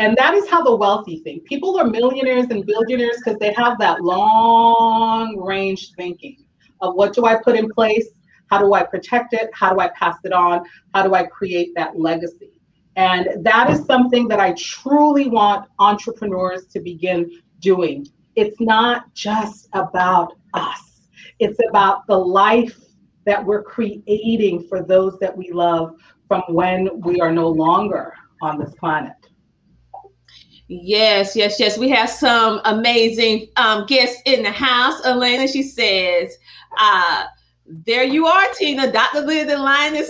And 0.00 0.16
that 0.16 0.32
is 0.32 0.48
how 0.48 0.62
the 0.62 0.74
wealthy 0.74 1.18
think. 1.18 1.44
People 1.44 1.78
are 1.78 1.84
millionaires 1.84 2.46
and 2.48 2.64
billionaires 2.64 3.18
because 3.22 3.38
they 3.38 3.52
have 3.52 3.78
that 3.80 4.00
long 4.00 5.36
range 5.36 5.92
thinking 5.94 6.38
of 6.80 6.94
what 6.94 7.12
do 7.12 7.26
I 7.26 7.34
put 7.36 7.54
in 7.54 7.68
place? 7.68 8.08
How 8.46 8.60
do 8.60 8.72
I 8.72 8.82
protect 8.82 9.34
it? 9.34 9.50
How 9.52 9.74
do 9.74 9.78
I 9.78 9.88
pass 9.88 10.16
it 10.24 10.32
on? 10.32 10.64
How 10.94 11.02
do 11.02 11.14
I 11.14 11.24
create 11.24 11.74
that 11.76 11.98
legacy? 11.98 12.62
And 12.96 13.44
that 13.44 13.68
is 13.68 13.84
something 13.84 14.26
that 14.28 14.40
I 14.40 14.54
truly 14.54 15.28
want 15.28 15.68
entrepreneurs 15.78 16.64
to 16.68 16.80
begin 16.80 17.30
doing. 17.58 18.08
It's 18.36 18.58
not 18.58 19.12
just 19.12 19.68
about 19.74 20.32
us, 20.54 21.10
it's 21.40 21.58
about 21.68 22.06
the 22.06 22.16
life 22.16 22.80
that 23.26 23.44
we're 23.44 23.62
creating 23.62 24.66
for 24.66 24.82
those 24.82 25.18
that 25.18 25.36
we 25.36 25.52
love 25.52 25.94
from 26.26 26.42
when 26.48 26.88
we 27.02 27.20
are 27.20 27.30
no 27.30 27.50
longer 27.50 28.14
on 28.40 28.58
this 28.58 28.72
planet. 28.80 29.19
Yes, 30.72 31.34
yes, 31.34 31.58
yes. 31.58 31.76
We 31.76 31.88
have 31.90 32.08
some 32.08 32.60
amazing 32.64 33.48
um, 33.56 33.86
guests 33.86 34.22
in 34.24 34.44
the 34.44 34.52
house. 34.52 35.04
Elena, 35.04 35.48
she 35.48 35.64
says, 35.64 36.36
uh, 36.78 37.24
there 37.66 38.04
you 38.04 38.26
are, 38.26 38.46
Tina, 38.54 38.90
Dr. 38.92 39.22
Liz 39.22 39.48
the 39.48 39.58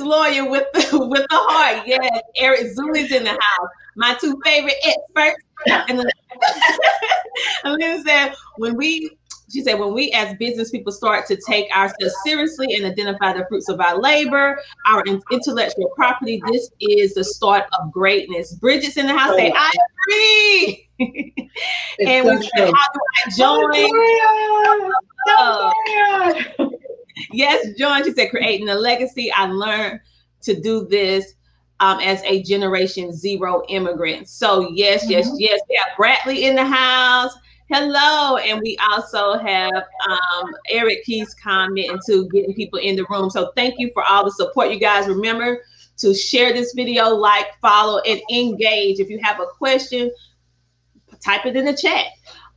lawyer 0.04 0.50
with 0.50 0.66
the, 0.74 0.98
with 1.08 1.26
the 1.30 1.36
heart. 1.36 1.86
Yes, 1.86 2.20
Eric 2.36 2.74
Zuli's 2.76 3.10
in 3.10 3.24
the 3.24 3.30
house. 3.30 3.68
My 3.96 4.14
two 4.20 4.38
favorite 4.44 4.76
experts. 4.84 5.42
And 5.88 6.02
Elena 7.64 8.02
said, 8.02 8.34
when 8.56 8.76
we 8.76 9.18
she 9.50 9.62
said, 9.62 9.78
when 9.78 9.92
we 9.92 10.10
as 10.12 10.36
business 10.36 10.70
people 10.70 10.92
start 10.92 11.26
to 11.26 11.36
take 11.46 11.70
ourselves 11.74 12.14
seriously 12.24 12.74
and 12.74 12.84
identify 12.86 13.32
the 13.32 13.44
fruits 13.48 13.68
of 13.68 13.80
our 13.80 13.98
labor, 13.98 14.60
our 14.86 15.02
intellectual 15.30 15.90
property, 15.96 16.42
this 16.50 16.70
is 16.80 17.14
the 17.14 17.24
start 17.24 17.64
of 17.78 17.92
greatness. 17.92 18.54
Bridget's 18.54 18.96
in 18.96 19.06
the 19.06 19.16
house. 19.16 19.34
Say, 19.36 19.52
I 19.54 19.72
agree. 20.06 20.88
and 22.00 22.26
so 22.26 22.36
we 22.36 22.50
said, 22.56 22.72
how 22.74 22.88
do 22.92 23.00
I 23.16 23.30
join? 26.58 26.70
Yes, 27.32 27.66
join. 27.78 28.04
She 28.04 28.12
said, 28.12 28.30
creating 28.30 28.68
a 28.68 28.74
legacy. 28.74 29.30
I 29.32 29.46
learned 29.46 30.00
to 30.42 30.58
do 30.58 30.86
this 30.86 31.34
um, 31.80 32.00
as 32.00 32.22
a 32.22 32.42
Generation 32.42 33.12
Zero 33.12 33.62
immigrant. 33.68 34.28
So 34.28 34.70
yes, 34.70 35.08
yes, 35.08 35.26
mm-hmm. 35.26 35.36
yes. 35.38 35.60
We 35.68 35.76
have 35.76 35.96
Bradley 35.96 36.44
in 36.44 36.54
the 36.54 36.64
house. 36.64 37.34
Hello, 37.72 38.36
and 38.36 38.60
we 38.60 38.76
also 38.90 39.38
have 39.38 39.72
um, 39.72 40.52
Eric 40.68 41.04
Keys 41.04 41.36
commenting 41.40 41.96
to 42.04 42.28
getting 42.30 42.52
people 42.52 42.80
in 42.80 42.96
the 42.96 43.06
room. 43.08 43.30
So 43.30 43.52
thank 43.54 43.78
you 43.78 43.92
for 43.94 44.02
all 44.02 44.24
the 44.24 44.32
support, 44.32 44.72
you 44.72 44.80
guys. 44.80 45.06
Remember 45.06 45.62
to 45.98 46.12
share 46.12 46.52
this 46.52 46.72
video, 46.72 47.10
like, 47.10 47.46
follow, 47.62 48.00
and 48.00 48.20
engage. 48.28 48.98
If 48.98 49.08
you 49.08 49.20
have 49.22 49.38
a 49.38 49.46
question, 49.46 50.10
type 51.24 51.46
it 51.46 51.54
in 51.54 51.64
the 51.64 51.76
chat. 51.76 52.06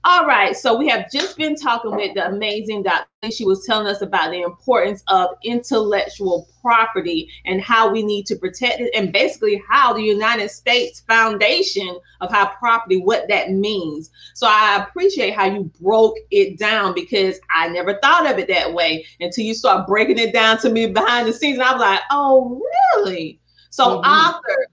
All 0.06 0.26
right, 0.26 0.54
so 0.54 0.78
we 0.78 0.90
have 0.90 1.10
just 1.10 1.38
been 1.38 1.56
talking 1.56 1.96
with 1.96 2.14
the 2.14 2.28
amazing 2.28 2.84
Dr. 2.84 3.08
She 3.32 3.46
was 3.46 3.66
telling 3.66 3.88
us 3.88 4.02
about 4.02 4.32
the 4.32 4.42
importance 4.42 5.02
of 5.08 5.30
intellectual 5.46 6.50
property 6.62 7.30
and 7.46 7.62
how 7.62 7.90
we 7.90 8.04
need 8.04 8.26
to 8.26 8.36
protect 8.36 8.82
it, 8.82 8.94
and 8.94 9.14
basically 9.14 9.64
how 9.70 9.94
the 9.94 10.02
United 10.02 10.50
States 10.50 11.04
Foundation 11.08 11.98
of 12.20 12.30
how 12.30 12.48
property, 12.48 12.98
what 12.98 13.30
that 13.30 13.52
means. 13.52 14.12
So 14.34 14.46
I 14.46 14.84
appreciate 14.84 15.36
how 15.36 15.46
you 15.46 15.72
broke 15.80 16.18
it 16.32 16.60
down 16.60 16.94
because 16.94 17.40
I 17.56 17.70
never 17.70 17.98
thought 18.02 18.30
of 18.30 18.38
it 18.38 18.50
that 18.50 18.74
way 18.74 19.06
until 19.22 19.46
you 19.46 19.54
start 19.54 19.88
breaking 19.88 20.20
it 20.20 20.34
down 20.34 20.58
to 20.60 20.70
me 20.70 20.88
behind 20.88 21.30
the 21.30 21.34
scenes. 21.34 21.60
And 21.60 21.68
I 21.68 21.72
was 21.72 21.80
like, 21.80 22.02
oh, 22.12 22.62
really? 22.98 23.40
So 23.70 24.02
mm-hmm. 24.02 24.10
authors, 24.10 24.68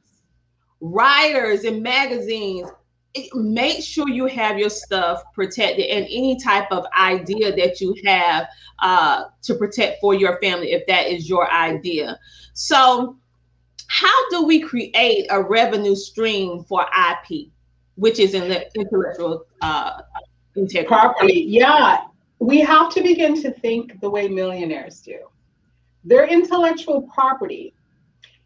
writers, 0.80 1.62
and 1.62 1.84
magazines 1.84 2.68
make 3.34 3.82
sure 3.82 4.08
you 4.08 4.26
have 4.26 4.58
your 4.58 4.70
stuff 4.70 5.22
protected 5.34 5.86
and 5.86 6.04
any 6.04 6.38
type 6.38 6.70
of 6.70 6.84
idea 6.96 7.54
that 7.56 7.80
you 7.80 7.94
have 8.04 8.46
uh, 8.80 9.24
to 9.42 9.54
protect 9.54 10.00
for 10.00 10.14
your 10.14 10.38
family 10.40 10.72
if 10.72 10.86
that 10.86 11.08
is 11.08 11.28
your 11.28 11.50
idea. 11.50 12.18
So 12.52 13.16
how 13.88 14.30
do 14.30 14.44
we 14.44 14.60
create 14.60 15.26
a 15.30 15.42
revenue 15.42 15.96
stream 15.96 16.62
for 16.64 16.86
ip 17.10 17.48
which 17.96 18.20
is 18.20 18.34
in 18.34 18.48
the 18.48 18.66
intellectual 18.78 19.44
uh, 19.60 20.02
integrity? 20.54 20.86
Property 20.86 21.44
yeah. 21.48 22.04
We 22.38 22.60
have 22.60 22.94
to 22.94 23.02
begin 23.02 23.40
to 23.42 23.50
think 23.50 24.00
the 24.00 24.08
way 24.08 24.26
millionaires 24.28 25.00
do. 25.00 25.18
Their 26.04 26.26
intellectual 26.26 27.02
property 27.02 27.74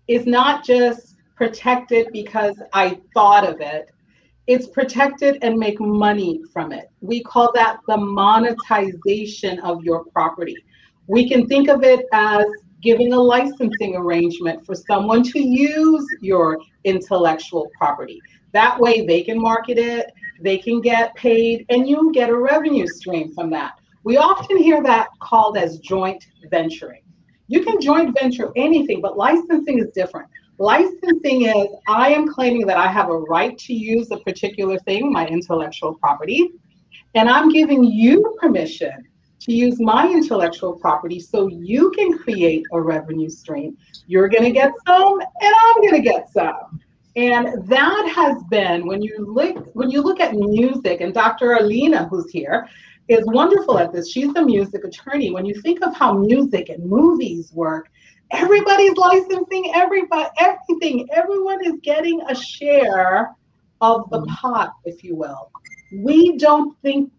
is 0.09 0.27
not 0.27 0.65
just 0.65 1.15
protected 1.37 2.09
because 2.13 2.55
i 2.73 2.99
thought 3.13 3.49
of 3.49 3.61
it 3.61 3.91
it's 4.47 4.69
protected 4.69 5.39
and 5.43 5.57
make 5.57 5.81
money 5.81 6.43
from 6.53 6.73
it. 6.73 6.91
We 7.01 7.23
call 7.23 7.51
that 7.55 7.79
the 7.89 7.97
monetization 7.97 9.59
of 9.61 9.83
your 9.83 10.05
property. 10.07 10.57
We 11.07 11.29
can 11.29 11.47
think 11.47 11.69
of 11.69 11.83
it 11.83 12.07
as 12.13 12.45
giving 12.83 13.15
a 13.15 13.19
licensing 13.21 13.97
arrangement 13.97 14.65
for 14.67 14.75
someone 14.75 15.23
to 15.23 15.41
use 15.41 16.07
your 16.21 16.59
intellectual 16.85 17.71
property. 17.79 18.21
That 18.53 18.79
way 18.79 19.07
they 19.07 19.23
can 19.23 19.41
market 19.41 19.79
it, 19.79 20.13
they 20.41 20.59
can 20.59 20.81
get 20.81 21.15
paid, 21.15 21.65
and 21.71 21.89
you 21.89 22.13
get 22.13 22.29
a 22.29 22.37
revenue 22.37 22.87
stream 22.87 23.33
from 23.35 23.51
that. 23.51 23.73
We 24.05 24.19
often 24.19 24.59
hear 24.59 24.83
that 24.83 25.09
called 25.21 25.57
as 25.57 25.79
joint 25.79 26.27
venturing. 26.51 27.03
You 27.49 27.65
can 27.65 27.81
joint 27.81 28.17
venture 28.19 28.53
anything, 28.57 29.01
but 29.01 29.17
licensing 29.17 29.79
is 29.79 29.91
different. 29.95 30.29
Licensing 30.59 31.43
is 31.43 31.69
I 31.89 32.11
am 32.11 32.29
claiming 32.29 32.67
that 32.67 32.77
I 32.77 32.87
have 32.87 33.09
a 33.09 33.19
right 33.19 33.59
to 33.59 33.75
use 33.75 34.11
a 34.11 34.19
particular 34.19 34.79
thing, 34.81 35.13
my 35.13 35.27
intellectual 35.27 35.95
property, 35.95 36.51
and 37.15 37.29
I'm 37.29 37.49
giving 37.51 37.83
you 37.85 38.37
permission 38.41 39.05
to 39.41 39.53
use 39.53 39.81
my 39.81 40.11
intellectual 40.11 40.75
property 40.75 41.21
so 41.21 41.49
you 41.49 41.91
can 41.91 42.17
create 42.17 42.65
a 42.73 42.81
revenue 42.81 43.29
stream. 43.29 43.77
You're 44.07 44.29
going 44.29 44.45
to 44.45 44.53
get 44.53 44.73
some, 44.87 45.21
and 45.21 45.55
I'm 45.65 45.83
going 45.83 45.95
to 45.95 46.01
get 46.01 46.31
some. 46.31 46.81
And 47.17 47.69
that 47.69 48.13
has 48.15 48.43
been 48.45 48.87
when 48.87 49.03
you 49.03 49.27
look 49.29 49.69
when 49.75 49.91
you 49.91 50.03
look 50.03 50.21
at 50.21 50.35
music, 50.35 51.01
and 51.01 51.15
Dr. 51.15 51.53
Alina, 51.55 52.09
who's 52.09 52.31
here, 52.31 52.69
is 53.09 53.25
wonderful 53.27 53.79
at 53.79 53.93
this. 53.93 54.11
She's 54.11 54.35
a 54.35 54.43
music 54.43 54.85
attorney. 54.85 55.31
When 55.31 55.45
you 55.45 55.61
think 55.61 55.85
of 55.85 55.95
how 55.95 56.15
music 56.15 56.71
and 56.71 56.85
movies 56.85 57.53
work, 57.53 57.89
everybody's 58.31 58.97
licensing 58.97 59.73
everybody 59.75 60.29
everything 60.39 61.07
everyone 61.13 61.65
is 61.65 61.75
getting 61.83 62.21
a 62.29 62.35
share 62.35 63.35
of 63.81 64.09
the 64.11 64.21
mm-hmm. 64.21 64.35
pot 64.35 64.75
if 64.85 65.05
you 65.05 65.15
will 65.15 65.51
we 65.93 66.37
don't 66.37 66.77
think 66.83 67.11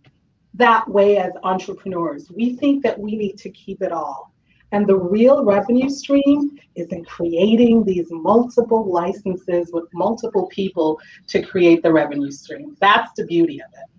that 0.54 0.88
way 0.88 1.18
as 1.18 1.32
entrepreneurs 1.44 2.32
we 2.32 2.56
think 2.56 2.84
that 2.84 2.98
we 2.98 3.16
need 3.16 3.38
to 3.38 3.50
keep 3.52 3.82
it 3.82 3.92
all 3.92 4.32
and 4.72 4.88
the 4.88 4.98
real 4.98 5.46
revenue 5.46 5.90
stream 5.90 6.58
is 6.76 6.88
in 6.88 7.06
creating 7.06 7.84
these 7.84 8.08
multiple 8.10 8.92
licenses 8.92 9.70
with 9.72 9.86
multiple 9.94 10.48
people 10.48 11.00
to 11.28 11.42
create 11.42 11.84
the 11.84 11.92
revenue 11.92 12.32
stream 12.32 12.76
that's 12.82 13.12
the 13.14 13.26
beauty 13.26 13.62
of 13.62 13.70
it 13.74 13.90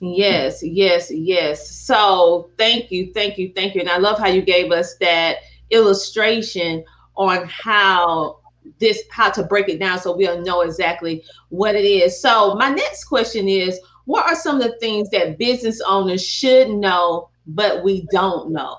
Yes, 0.00 0.62
yes, 0.62 1.10
yes. 1.10 1.70
So 1.70 2.50
thank 2.58 2.90
you, 2.90 3.12
thank 3.14 3.38
you, 3.38 3.52
thank 3.54 3.74
you. 3.74 3.80
And 3.80 3.88
I 3.88 3.96
love 3.96 4.18
how 4.18 4.28
you 4.28 4.42
gave 4.42 4.70
us 4.70 4.94
that 4.96 5.36
illustration 5.70 6.84
on 7.16 7.46
how 7.48 8.38
this 8.80 9.02
how 9.10 9.30
to 9.30 9.44
break 9.44 9.68
it 9.68 9.78
down 9.78 9.98
so 9.98 10.16
we'll 10.16 10.42
know 10.42 10.62
exactly 10.62 11.22
what 11.50 11.74
it 11.74 11.84
is. 11.84 12.20
So 12.20 12.54
my 12.54 12.68
next 12.68 13.04
question 13.04 13.48
is 13.48 13.80
what 14.06 14.26
are 14.26 14.36
some 14.36 14.56
of 14.56 14.62
the 14.62 14.78
things 14.78 15.10
that 15.10 15.38
business 15.38 15.80
owners 15.86 16.24
should 16.24 16.70
know 16.70 17.28
but 17.46 17.84
we 17.84 18.06
don't 18.10 18.50
know? 18.50 18.78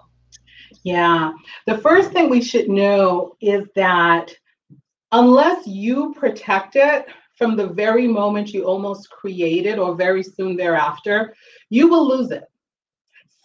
Yeah. 0.83 1.31
The 1.65 1.77
first 1.79 2.11
thing 2.11 2.29
we 2.29 2.41
should 2.41 2.69
know 2.69 3.35
is 3.41 3.65
that 3.75 4.33
unless 5.11 5.65
you 5.67 6.13
protect 6.17 6.75
it 6.75 7.07
from 7.37 7.55
the 7.55 7.67
very 7.67 8.07
moment 8.07 8.53
you 8.53 8.63
almost 8.63 9.09
created 9.09 9.79
or 9.79 9.95
very 9.95 10.23
soon 10.23 10.55
thereafter, 10.55 11.35
you 11.69 11.87
will 11.87 12.07
lose 12.07 12.31
it. 12.31 12.43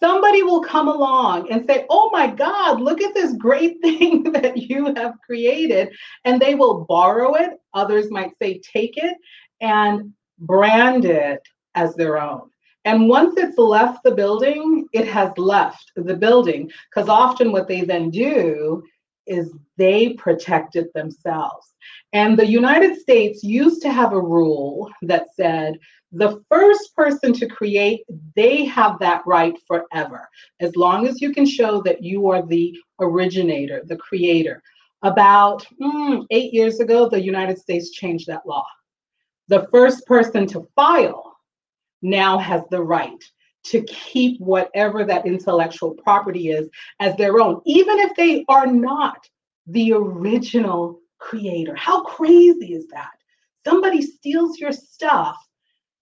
Somebody 0.03 0.43
will 0.43 0.61
come 0.61 0.89
along 0.89 1.49
and 1.49 1.65
say, 1.65 1.85
Oh 1.89 2.09
my 2.11 2.27
God, 2.27 2.81
look 2.81 3.01
at 3.01 3.13
this 3.13 3.33
great 3.37 3.79
thing 3.81 4.23
that 4.33 4.57
you 4.57 4.93
have 4.95 5.13
created. 5.25 5.93
And 6.25 6.41
they 6.41 6.55
will 6.55 6.83
borrow 6.83 7.35
it. 7.35 7.51
Others 7.73 8.11
might 8.11 8.37
say, 8.37 8.59
Take 8.59 8.97
it 8.97 9.15
and 9.61 10.11
brand 10.39 11.05
it 11.05 11.41
as 11.75 11.95
their 11.95 12.21
own. 12.21 12.49
And 12.83 13.07
once 13.07 13.35
it's 13.37 13.57
left 13.57 14.03
the 14.03 14.13
building, 14.13 14.87
it 14.91 15.07
has 15.07 15.31
left 15.37 15.93
the 15.95 16.15
building 16.15 16.69
because 16.93 17.07
often 17.07 17.53
what 17.53 17.69
they 17.69 17.81
then 17.81 18.09
do 18.09 18.83
is 19.25 19.53
they 19.77 20.15
protect 20.15 20.75
it 20.75 20.93
themselves. 20.93 21.73
And 22.11 22.37
the 22.37 22.45
United 22.45 22.99
States 22.99 23.41
used 23.41 23.81
to 23.83 23.91
have 23.91 24.11
a 24.11 24.21
rule 24.21 24.91
that 25.03 25.33
said 25.33 25.79
the 26.13 26.43
first 26.49 26.95
person 26.95 27.33
to 27.33 27.47
create, 27.47 28.03
they 28.35 28.65
have 28.65 28.99
that 28.99 29.23
right 29.25 29.55
forever, 29.67 30.29
as 30.59 30.75
long 30.75 31.07
as 31.07 31.21
you 31.21 31.33
can 31.33 31.45
show 31.45 31.81
that 31.81 32.03
you 32.03 32.29
are 32.29 32.45
the 32.45 32.77
originator, 32.99 33.81
the 33.85 33.97
creator. 33.97 34.61
About 35.01 35.65
mm, 35.81 36.25
eight 36.29 36.53
years 36.53 36.79
ago, 36.79 37.09
the 37.09 37.21
United 37.21 37.57
States 37.57 37.91
changed 37.91 38.27
that 38.27 38.45
law. 38.45 38.65
The 39.47 39.67
first 39.71 40.05
person 40.05 40.45
to 40.47 40.67
file 40.75 41.35
now 42.01 42.37
has 42.37 42.61
the 42.69 42.81
right 42.81 43.23
to 43.65 43.81
keep 43.83 44.39
whatever 44.39 45.03
that 45.05 45.25
intellectual 45.25 45.95
property 45.95 46.49
is 46.49 46.69
as 46.99 47.15
their 47.15 47.39
own, 47.39 47.61
even 47.65 47.97
if 47.99 48.15
they 48.15 48.45
are 48.49 48.67
not 48.67 49.27
the 49.67 49.93
original 49.93 50.99
creator. 51.17 51.75
How 51.75 52.03
crazy 52.03 52.73
is 52.73 52.87
that? 52.89 53.11
Somebody 53.65 54.01
steals 54.01 54.59
your 54.59 54.73
stuff, 54.73 55.37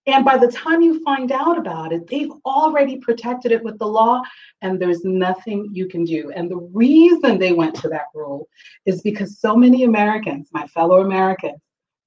and 0.07 0.25
by 0.25 0.37
the 0.37 0.51
time 0.51 0.81
you 0.81 1.03
find 1.03 1.31
out 1.31 1.57
about 1.57 1.93
it, 1.93 2.07
they've 2.07 2.31
already 2.45 2.97
protected 2.97 3.51
it 3.51 3.63
with 3.63 3.77
the 3.77 3.87
law, 3.87 4.21
and 4.61 4.79
there's 4.79 5.05
nothing 5.05 5.69
you 5.71 5.87
can 5.87 6.03
do. 6.03 6.31
And 6.31 6.49
the 6.49 6.57
reason 6.73 7.37
they 7.37 7.53
went 7.53 7.75
to 7.75 7.89
that 7.89 8.07
rule 8.15 8.47
is 8.85 9.01
because 9.01 9.39
so 9.39 9.55
many 9.55 9.83
Americans, 9.83 10.49
my 10.53 10.65
fellow 10.67 11.01
Americans, 11.01 11.61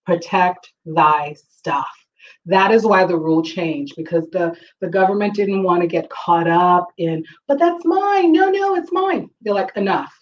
protect 0.07 0.73
thy 0.85 1.37
stuff. 1.51 1.89
That 2.47 2.73
is 2.73 2.85
why 2.85 3.05
the 3.05 3.17
rule 3.17 3.43
changed 3.43 3.95
because 3.97 4.29
the, 4.31 4.57
the 4.81 4.89
government 4.89 5.35
didn't 5.35 5.63
want 5.63 5.83
to 5.83 5.87
get 5.87 6.11
caught 6.11 6.49
up 6.49 6.89
in, 6.99 7.25
but 7.47 7.59
that's 7.59 7.85
mine. 7.85 8.33
No, 8.33 8.51
no, 8.51 8.75
it's 8.75 8.93
mine. 8.93 9.31
They're 9.43 9.55
like, 9.55 9.77
enough. 9.77 10.13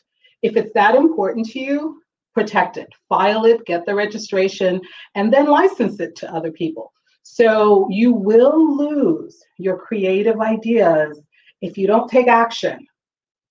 If 0.42 0.56
it's 0.56 0.72
that 0.74 0.94
important 0.94 1.46
to 1.50 1.60
you, 1.60 2.02
protect 2.34 2.76
it, 2.76 2.88
file 3.08 3.44
it, 3.44 3.64
get 3.64 3.86
the 3.86 3.94
registration, 3.94 4.80
and 5.14 5.32
then 5.32 5.46
license 5.46 6.00
it 6.00 6.16
to 6.16 6.34
other 6.34 6.50
people. 6.50 6.92
So 7.22 7.88
you 7.90 8.12
will 8.12 8.76
lose 8.76 9.42
your 9.58 9.76
creative 9.78 10.40
ideas 10.40 11.20
if 11.60 11.78
you 11.78 11.86
don't 11.86 12.10
take 12.10 12.26
action 12.26 12.86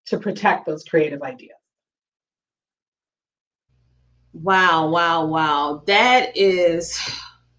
to 0.06 0.18
protect 0.18 0.66
those 0.66 0.84
creative 0.84 1.24
ideas. 1.24 1.56
Wow, 4.34 4.90
wow, 4.90 5.26
wow. 5.26 5.84
That 5.88 6.36
is 6.36 6.98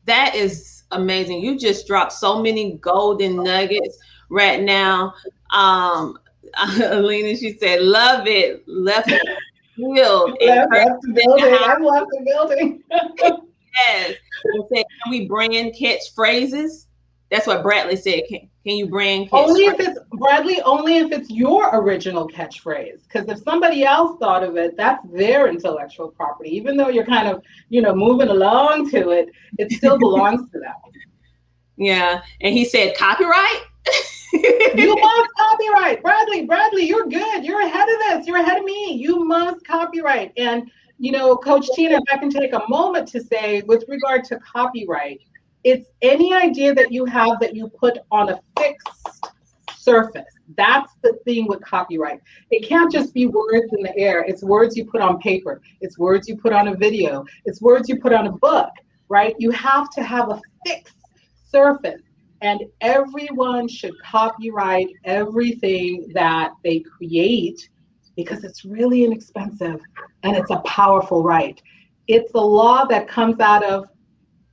that 0.04 0.34
is 0.34 0.84
amazing. 0.90 1.40
You 1.40 1.58
just 1.58 1.86
dropped 1.86 2.12
so 2.12 2.42
many 2.42 2.74
golden 2.78 3.42
nuggets 3.42 3.98
right 4.30 4.62
now. 4.62 5.14
Um, 5.52 6.18
Alina, 6.82 7.36
she 7.36 7.56
said, 7.58 7.82
"Love 7.82 8.26
it, 8.26 8.66
left 8.66 9.10
it 9.10 9.22
field, 9.76 10.36
left, 10.40 10.72
left 10.72 11.02
the 11.02 11.12
building. 11.12 11.54
I 11.54 11.76
love 11.78 12.06
the 12.10 12.24
building." 12.24 12.82
yes, 13.78 14.14
said, 14.74 14.84
"Can 15.02 15.10
we 15.10 15.26
brand 15.26 15.74
catchphrases?" 15.74 16.86
That's 17.32 17.46
what 17.46 17.62
Bradley 17.62 17.96
said. 17.96 18.24
Can, 18.28 18.40
can 18.64 18.76
you 18.76 18.86
brand 18.86 19.30
only 19.32 19.64
if 19.64 19.80
it's 19.80 19.98
Bradley? 20.12 20.60
Only 20.60 20.98
if 20.98 21.12
it's 21.12 21.30
your 21.30 21.74
original 21.74 22.28
catchphrase. 22.28 23.00
Because 23.04 23.26
if 23.26 23.42
somebody 23.42 23.84
else 23.84 24.18
thought 24.18 24.44
of 24.44 24.58
it, 24.58 24.76
that's 24.76 25.02
their 25.10 25.48
intellectual 25.48 26.08
property. 26.08 26.50
Even 26.50 26.76
though 26.76 26.90
you're 26.90 27.06
kind 27.06 27.28
of, 27.28 27.42
you 27.70 27.80
know, 27.80 27.94
moving 27.94 28.28
along 28.28 28.90
to 28.90 29.10
it, 29.10 29.30
it 29.58 29.72
still 29.72 29.98
belongs 29.98 30.50
to 30.52 30.60
them. 30.60 30.74
Yeah, 31.76 32.20
and 32.42 32.54
he 32.54 32.66
said 32.66 32.96
copyright. 32.98 33.62
you 34.34 34.94
must 34.94 35.30
copyright, 35.38 36.02
Bradley. 36.02 36.44
Bradley, 36.44 36.84
you're 36.84 37.06
good. 37.06 37.44
You're 37.44 37.62
ahead 37.62 37.88
of 37.88 37.98
this. 37.98 38.26
You're 38.26 38.38
ahead 38.38 38.58
of 38.58 38.64
me. 38.64 38.92
You 38.92 39.24
must 39.24 39.66
copyright. 39.66 40.32
And 40.36 40.70
you 41.02 41.12
know, 41.12 41.36
Coach 41.36 41.66
Tina, 41.74 41.96
if 41.96 42.04
I 42.12 42.16
can 42.16 42.30
take 42.30 42.52
a 42.52 42.62
moment 42.68 43.08
to 43.08 43.20
say, 43.20 43.62
with 43.62 43.84
regard 43.88 44.24
to 44.24 44.38
copyright 44.38 45.20
it's 45.64 45.88
any 46.02 46.34
idea 46.34 46.74
that 46.74 46.92
you 46.92 47.04
have 47.04 47.38
that 47.40 47.54
you 47.54 47.68
put 47.68 47.98
on 48.10 48.30
a 48.30 48.40
fixed 48.58 49.32
surface. 49.76 50.26
That's 50.56 50.92
the 51.02 51.14
thing 51.24 51.46
with 51.46 51.62
copyright. 51.62 52.20
It 52.50 52.66
can't 52.68 52.90
just 52.90 53.14
be 53.14 53.26
words 53.26 53.72
in 53.76 53.82
the 53.82 53.96
air. 53.96 54.24
It's 54.26 54.42
words 54.42 54.76
you 54.76 54.84
put 54.84 55.00
on 55.00 55.18
paper. 55.18 55.60
It's 55.80 55.98
words 55.98 56.28
you 56.28 56.36
put 56.36 56.52
on 56.52 56.68
a 56.68 56.76
video. 56.76 57.24
It's 57.44 57.60
words 57.60 57.88
you 57.88 58.00
put 58.00 58.12
on 58.12 58.26
a 58.26 58.32
book, 58.32 58.70
right? 59.08 59.34
You 59.38 59.50
have 59.52 59.88
to 59.90 60.02
have 60.02 60.30
a 60.30 60.40
fixed 60.66 60.96
surface. 61.48 62.02
And 62.42 62.62
everyone 62.80 63.68
should 63.68 63.94
copyright 64.02 64.88
everything 65.04 66.10
that 66.12 66.54
they 66.64 66.80
create 66.80 67.68
because 68.16 68.44
it's 68.44 68.64
really 68.64 69.04
inexpensive 69.04 69.80
and 70.22 70.36
it's 70.36 70.50
a 70.50 70.58
powerful 70.60 71.22
right. 71.22 71.60
It's 72.08 72.32
a 72.34 72.40
law 72.40 72.84
that 72.86 73.08
comes 73.08 73.40
out 73.40 73.64
of 73.64 73.86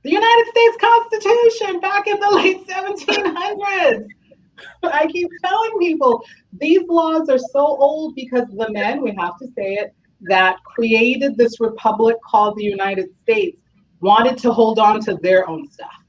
the 0.02 0.10
United 0.10 0.46
States 0.48 0.76
Constitution 0.80 1.80
back 1.80 2.06
in 2.06 2.18
the 2.20 2.30
late 2.34 2.66
1700s. 2.66 4.06
I 4.82 5.06
keep 5.06 5.28
telling 5.42 5.78
people 5.78 6.22
these 6.58 6.82
laws 6.88 7.28
are 7.28 7.38
so 7.38 7.60
old 7.60 8.14
because 8.14 8.46
the 8.48 8.70
men, 8.70 9.02
we 9.02 9.14
have 9.18 9.38
to 9.38 9.46
say 9.56 9.74
it, 9.74 9.94
that 10.22 10.56
created 10.64 11.36
this 11.36 11.60
republic 11.60 12.16
called 12.24 12.56
the 12.56 12.64
United 12.64 13.08
States 13.22 13.58
wanted 14.00 14.38
to 14.38 14.52
hold 14.52 14.78
on 14.78 15.00
to 15.00 15.14
their 15.16 15.48
own 15.48 15.70
stuff. 15.70 15.99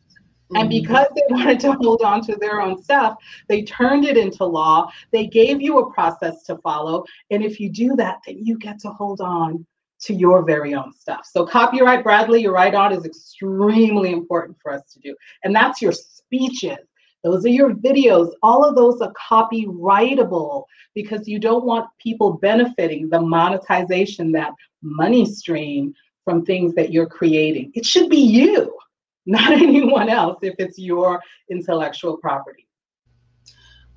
And 0.54 0.70
mm-hmm. 0.70 0.84
because 0.84 1.08
they 1.16 1.24
wanted 1.30 1.60
to 1.62 1.74
hold 1.74 2.02
on 2.02 2.22
to 2.26 2.36
their 2.36 2.62
own 2.62 2.82
stuff, 2.82 3.18
they 3.48 3.64
turned 3.64 4.06
it 4.06 4.18
into 4.18 4.46
law. 4.46 4.90
They 5.12 5.28
gave 5.28 5.62
you 5.62 5.80
a 5.80 5.94
process 5.94 6.44
to 6.44 6.58
follow. 6.58 7.06
And 7.30 7.44
if 7.44 7.60
you 7.60 7.70
do 7.70 7.96
that, 7.96 8.20
then 8.26 8.46
you 8.46 8.58
get 8.58 8.80
to 8.80 8.90
hold 8.90 9.22
on 9.22 9.66
to 10.02 10.14
your 10.14 10.44
very 10.44 10.74
own 10.74 10.92
stuff. 10.94 11.30
So 11.32 11.46
copyright, 11.46 12.04
Bradley, 12.04 12.42
you're 12.42 12.54
right 12.54 12.74
on, 12.74 12.92
is 12.92 13.06
extremely 13.06 14.12
important 14.12 14.58
for 14.62 14.74
us 14.74 14.82
to 14.94 15.00
do. 15.00 15.16
And 15.44 15.56
that's 15.56 15.82
your 15.82 15.92
speeches. 15.92 16.80
Those 17.24 17.46
are 17.46 17.50
your 17.50 17.76
videos. 17.76 18.32
All 18.42 18.68
of 18.68 18.76
those 18.76 19.00
are 19.00 19.14
copyrightable 19.14 20.66
because 20.96 21.28
you 21.28 21.38
don't 21.38 21.66
want 21.66 21.88
people 22.00 22.34
benefiting 22.34 23.10
the 23.10 23.22
monetization, 23.22 24.32
that 24.32 24.54
money 24.82 25.26
stream 25.26 25.94
from 26.26 26.44
things 26.44 26.74
that 26.76 26.92
you're 26.92 27.08
creating. 27.08 27.72
It 27.76 27.86
should 27.86 28.10
be 28.10 28.18
you, 28.18 28.76
not 29.26 29.52
anyone 29.52 30.10
else, 30.10 30.40
if 30.42 30.56
it's 30.58 30.80
your 30.80 31.22
intellectual 31.50 32.18
property. 32.18 32.68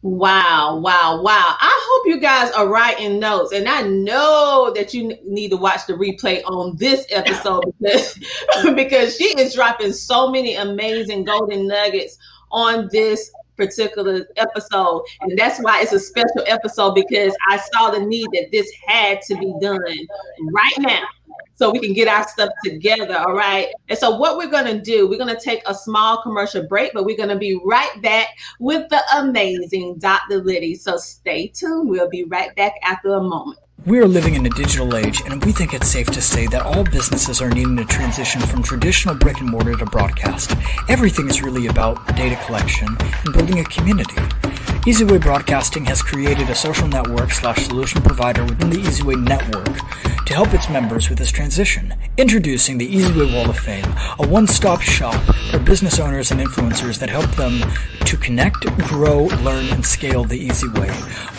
Wow, 0.03 0.81
wow, 0.85 1.23
wow. 1.23 1.57
I 1.59 1.81
hope 1.89 2.07
you 2.07 2.21
guys 2.21 2.51
are 2.51 2.69
writing 2.69 3.19
notes. 3.19 3.55
And 3.55 3.67
I 3.67 3.81
know 3.81 4.71
that 4.77 4.93
you 4.93 5.17
need 5.25 5.49
to 5.49 5.57
watch 5.57 5.87
the 5.87 5.95
replay 5.95 6.43
on 6.45 6.77
this 6.77 7.07
episode 7.09 7.65
because, 7.81 8.19
because 8.75 9.17
she 9.17 9.25
is 9.39 9.55
dropping 9.55 9.95
so 9.95 10.31
many 10.31 10.57
amazing 10.57 11.25
golden 11.25 11.67
nuggets 11.67 12.19
on 12.53 12.91
this 12.93 13.31
particular 13.57 14.27
episode. 14.37 15.05
And 15.23 15.39
that's 15.39 15.59
why 15.61 15.81
it's 15.81 15.93
a 15.93 16.01
special 16.01 16.45
episode 16.47 16.95
because 16.95 17.35
I 17.49 17.57
saw 17.73 17.91
the 17.91 18.01
need 18.01 18.27
that 18.35 18.51
this 18.53 18.71
had 18.87 19.23
to 19.23 19.37
be 19.37 19.55
done 19.59 19.81
right 20.53 20.79
now 20.81 21.07
so 21.57 21.71
we 21.71 21.79
can 21.79 21.93
get 21.93 22.09
our 22.09 22.27
stuff 22.29 22.51
together. 22.65 23.17
All 23.19 23.35
right. 23.35 23.69
And 23.89 23.99
so, 23.99 24.17
what 24.17 24.37
we're 24.37 24.51
going 24.51 24.67
to 24.67 24.81
do, 24.81 25.09
we're 25.09 25.19
going 25.19 25.35
to 25.35 25.41
take 25.41 25.63
a 25.67 25.75
small 25.75 26.23
commercial 26.23 26.63
break, 26.67 26.93
but 26.95 27.05
we're 27.05 27.17
going 27.17 27.29
to 27.29 27.37
be 27.37 27.61
right 27.65 28.01
back 28.03 28.29
with 28.61 28.89
the 28.91 29.01
amazing 29.17 29.99
Dr. 29.99 30.41
Lydie. 30.43 30.79
So, 30.79 30.97
stay 30.97 31.49
tuned. 31.49 31.89
We'll 31.89 32.09
be 32.09 32.25
right 32.25 32.55
back 32.57 32.75
after 32.83 33.15
a 33.15 33.23
moment. 33.23 33.59
We 33.87 33.99
are 33.99 34.07
living 34.07 34.35
in 34.35 34.47
a 34.47 34.51
digital 34.51 34.97
age, 34.97 35.21
and 35.27 35.45
we 35.45 35.53
think 35.53 35.75
it's 35.75 35.91
safe 35.91 36.07
to 36.07 36.23
say 36.23 36.47
that 36.47 36.63
all 36.63 36.85
businesses 36.85 37.43
are 37.43 37.51
needing 37.51 37.77
to 37.77 37.85
transition 37.85 38.41
from 38.41 38.63
traditional 38.63 39.15
brick 39.15 39.41
and 39.41 39.51
mortar 39.51 39.75
to 39.75 39.85
broadcast. 39.85 40.57
Everything 40.89 41.29
is 41.29 41.43
really 41.43 41.67
about 41.67 42.07
data 42.17 42.43
collection 42.47 42.89
and 42.89 43.35
building 43.35 43.59
a 43.59 43.65
community. 43.65 44.23
eZWay 44.85 45.21
Broadcasting 45.21 45.85
has 45.87 46.03
created 46.03 46.51
a 46.51 46.55
social 46.55 46.87
network 46.87 47.33
slash 47.33 47.67
solution 47.67 48.03
provider 48.03 48.45
within 48.45 48.71
the 48.71 48.77
eZWay 48.77 49.23
network 49.23 49.79
to 50.27 50.35
help 50.35 50.53
its 50.55 50.69
members 50.69 51.09
with 51.09 51.19
this 51.19 51.31
transition. 51.31 51.95
Introducing 52.17 52.79
the 52.79 52.89
eZWay 52.89 53.33
Wall 53.35 53.51
of 53.51 53.59
Fame, 53.59 53.85
a 54.19 54.27
one-stop 54.27 54.81
shop 54.81 55.21
for 55.51 55.59
business 55.59 55.99
owners 55.99 56.31
and 56.31 56.41
influencers 56.41 56.99
that 56.99 57.11
help 57.11 57.31
them 57.37 57.61
to 58.05 58.17
connect, 58.17 58.65
grow, 58.89 59.25
learn, 59.43 59.67
and 59.73 59.85
scale 59.85 60.25
the 60.25 60.39
easy 60.39 60.69
way. 60.69 60.91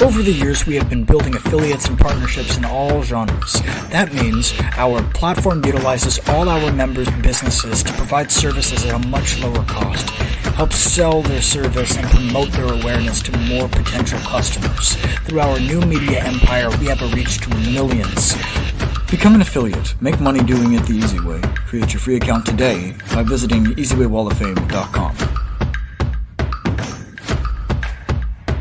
Over 0.01 0.21
the 0.21 0.33
years, 0.33 0.65
we 0.65 0.75
have 0.75 0.89
been 0.89 1.03
building 1.03 1.35
affiliates 1.35 1.87
and 1.87 1.97
partnerships 1.97 2.57
in 2.57 2.65
all 2.65 3.01
genres. 3.03 3.53
That 3.89 4.13
means 4.13 4.53
our 4.77 5.01
platform 5.13 5.65
utilizes 5.65 6.19
all 6.29 6.49
our 6.49 6.71
members' 6.71 7.09
businesses 7.21 7.83
to 7.83 7.93
provide 7.93 8.31
services 8.31 8.85
at 8.85 8.93
a 8.93 9.07
much 9.07 9.39
lower 9.39 9.63
cost 9.65 10.09
help 10.55 10.71
sell 10.71 11.21
their 11.21 11.41
service 11.41 11.97
and 11.97 12.07
promote 12.07 12.49
their 12.53 12.71
awareness 12.71 13.14
to 13.23 13.37
more 13.37 13.67
potential 13.67 14.19
customers. 14.19 14.95
Through 15.25 15.39
our 15.39 15.59
new 15.59 15.81
media 15.81 16.23
empire, 16.23 16.69
we 16.77 16.85
have 16.87 17.01
a 17.01 17.07
reach 17.07 17.39
to 17.41 17.49
millions. 17.71 18.35
Become 19.09 19.35
an 19.35 19.41
affiliate. 19.41 19.99
Make 20.01 20.19
money 20.19 20.43
doing 20.43 20.73
it 20.73 20.85
the 20.85 20.93
easy 20.93 21.19
way. 21.19 21.41
Create 21.67 21.93
your 21.93 21.99
free 21.99 22.15
account 22.15 22.45
today 22.45 22.95
by 23.13 23.23
visiting 23.23 23.65
easywaywalloffame.com. 23.65 25.15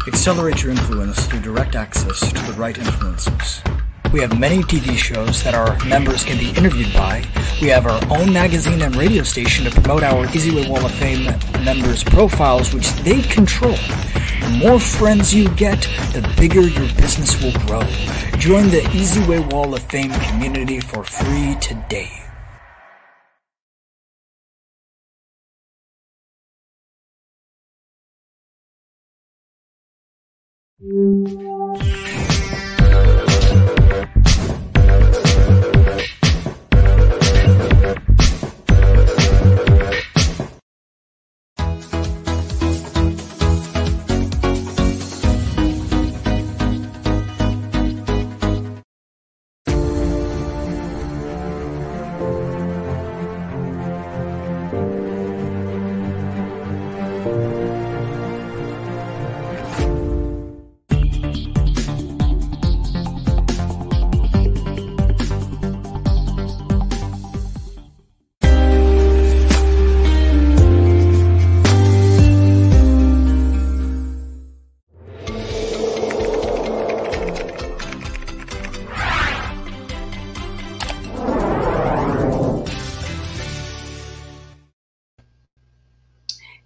Accelerate 0.07 0.62
your 0.62 0.71
influence 0.71 1.27
through 1.27 1.40
direct 1.40 1.75
access 1.75 2.21
to 2.21 2.43
the 2.51 2.53
right 2.59 2.77
influencers. 2.77 3.84
We 4.14 4.20
have 4.20 4.38
many 4.38 4.62
TV 4.62 4.96
shows 4.96 5.42
that 5.42 5.55
our 5.55 5.77
members 5.87 6.22
can 6.22 6.38
be 6.38 6.50
interviewed 6.50 6.92
by. 6.92 7.24
We 7.61 7.66
have 7.70 7.85
our 7.85 8.00
own 8.16 8.33
magazine 8.33 8.81
and 8.83 8.94
radio 8.94 9.24
station 9.24 9.64
to 9.64 9.72
promote 9.72 10.05
our 10.05 10.29
eZWay 10.29 10.68
Wall 10.68 10.85
of 10.87 10.92
Fame 10.92 11.24
members' 11.64 12.05
profiles, 12.05 12.72
which 12.72 12.92
they 13.03 13.22
control. 13.22 13.74
The 13.74 14.57
more 14.62 14.79
friends 14.79 15.35
you 15.35 15.48
get, 15.57 15.81
the 16.12 16.22
bigger 16.37 16.61
your 16.61 16.87
business 16.94 17.42
will 17.42 17.59
grow. 17.66 17.83
Join 18.38 18.70
the 18.70 18.83
eZWay 18.94 19.53
Wall 19.53 19.74
of 19.74 19.83
Fame 19.83 20.12
community 20.12 20.79
for 20.79 21.03
free 21.03 21.57
today. 21.57 22.12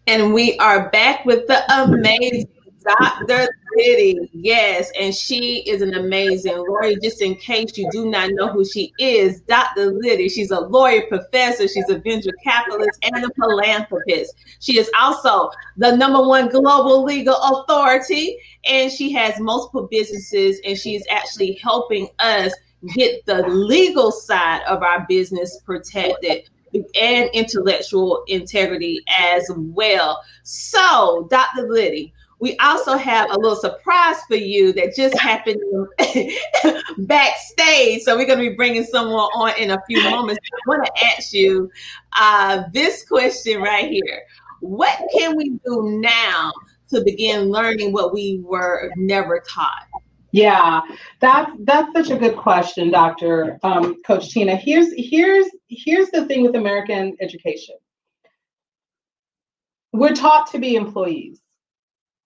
And 0.09 0.33
we 0.33 0.57
are 0.57 0.89
back 0.89 1.27
with 1.27 1.47
the 1.49 1.63
amazing 1.71 2.49
Dr. 2.83 3.47
Lydie. 3.77 4.31
Yes, 4.33 4.91
and 4.99 5.15
she 5.15 5.59
is 5.69 5.83
an 5.83 5.93
amazing 5.93 6.57
lawyer. 6.57 6.95
Just 7.03 7.21
in 7.21 7.35
case 7.35 7.77
you 7.77 7.91
do 7.93 8.09
not 8.09 8.31
know 8.31 8.49
who 8.49 8.65
she 8.65 8.91
is, 8.99 9.43
Dr. 9.43 9.93
Lydie, 9.93 10.31
she's 10.31 10.51
a 10.51 10.61
lawyer, 10.61 11.03
professor, 11.09 11.69
she's 11.69 11.91
a 11.91 11.99
venture 11.99 12.33
capitalist, 12.43 12.99
and 13.03 13.23
a 13.23 13.29
philanthropist. 13.35 14.35
She 14.61 14.79
is 14.79 14.91
also 14.99 15.51
the 15.77 15.95
number 15.95 16.27
one 16.27 16.49
global 16.49 17.05
legal 17.05 17.37
authority, 17.37 18.39
and 18.65 18.91
she 18.91 19.13
has 19.13 19.39
multiple 19.39 19.89
businesses, 19.91 20.59
and 20.65 20.79
she's 20.79 21.05
actually 21.11 21.61
helping 21.63 22.09
us 22.19 22.55
get 22.95 23.27
the 23.27 23.47
legal 23.47 24.11
side 24.11 24.63
of 24.63 24.83
our 24.83 25.05
business 25.07 25.61
protected 25.67 26.49
and 26.75 27.31
intellectual 27.33 28.25
integrity 28.27 29.03
as 29.19 29.51
well. 29.57 30.23
So, 30.43 31.27
Dr. 31.31 31.69
Lydie, 31.69 32.13
we 32.41 32.57
also 32.59 32.97
have 32.97 33.31
a 33.31 33.39
little 33.39 33.57
surprise 33.57 34.17
for 34.29 34.37
you 34.37 34.73
that 34.75 34.95
just 34.95 35.19
happened 35.19 35.61
backstage. 36.99 38.03
So 38.03 38.17
we're 38.17 38.27
going 38.27 38.39
to 38.39 38.51
be 38.51 38.57
bringing 38.57 38.85
someone 38.85 39.15
on 39.15 39.59
in 39.59 39.73
a 39.73 39.83
few 39.87 40.03
moments. 40.05 40.41
I 40.53 40.69
want 40.69 40.87
to 40.87 41.07
ask 41.07 41.33
you 41.33 41.71
uh, 42.17 42.63
this 42.73 43.05
question 43.09 43.61
right 43.61 43.91
here. 43.91 44.23
What 44.61 45.01
can 45.17 45.37
we 45.37 45.59
do 45.65 46.01
now 46.01 46.53
to 46.91 47.03
begin 47.05 47.51
learning 47.51 47.93
what 47.93 48.15
we 48.15 48.41
were 48.45 48.93
never 48.97 49.43
taught? 49.49 49.87
Yeah, 50.39 50.83
that's 51.19 51.51
that's 51.65 51.93
such 51.93 52.11
a 52.11 52.17
good 52.17 52.37
question, 52.37 52.93
Doctor 52.93 53.59
um, 53.65 54.01
Coach 54.03 54.31
Tina. 54.31 54.55
Here's 54.55 54.93
here's 54.97 55.47
here's 55.67 56.11
the 56.11 56.27
thing 56.27 56.45
with 56.45 56.55
American 56.55 57.17
education. 57.21 57.75
We're 59.93 60.15
taught 60.15 60.53
to 60.53 60.61
be 60.61 60.77
employees. 60.77 61.41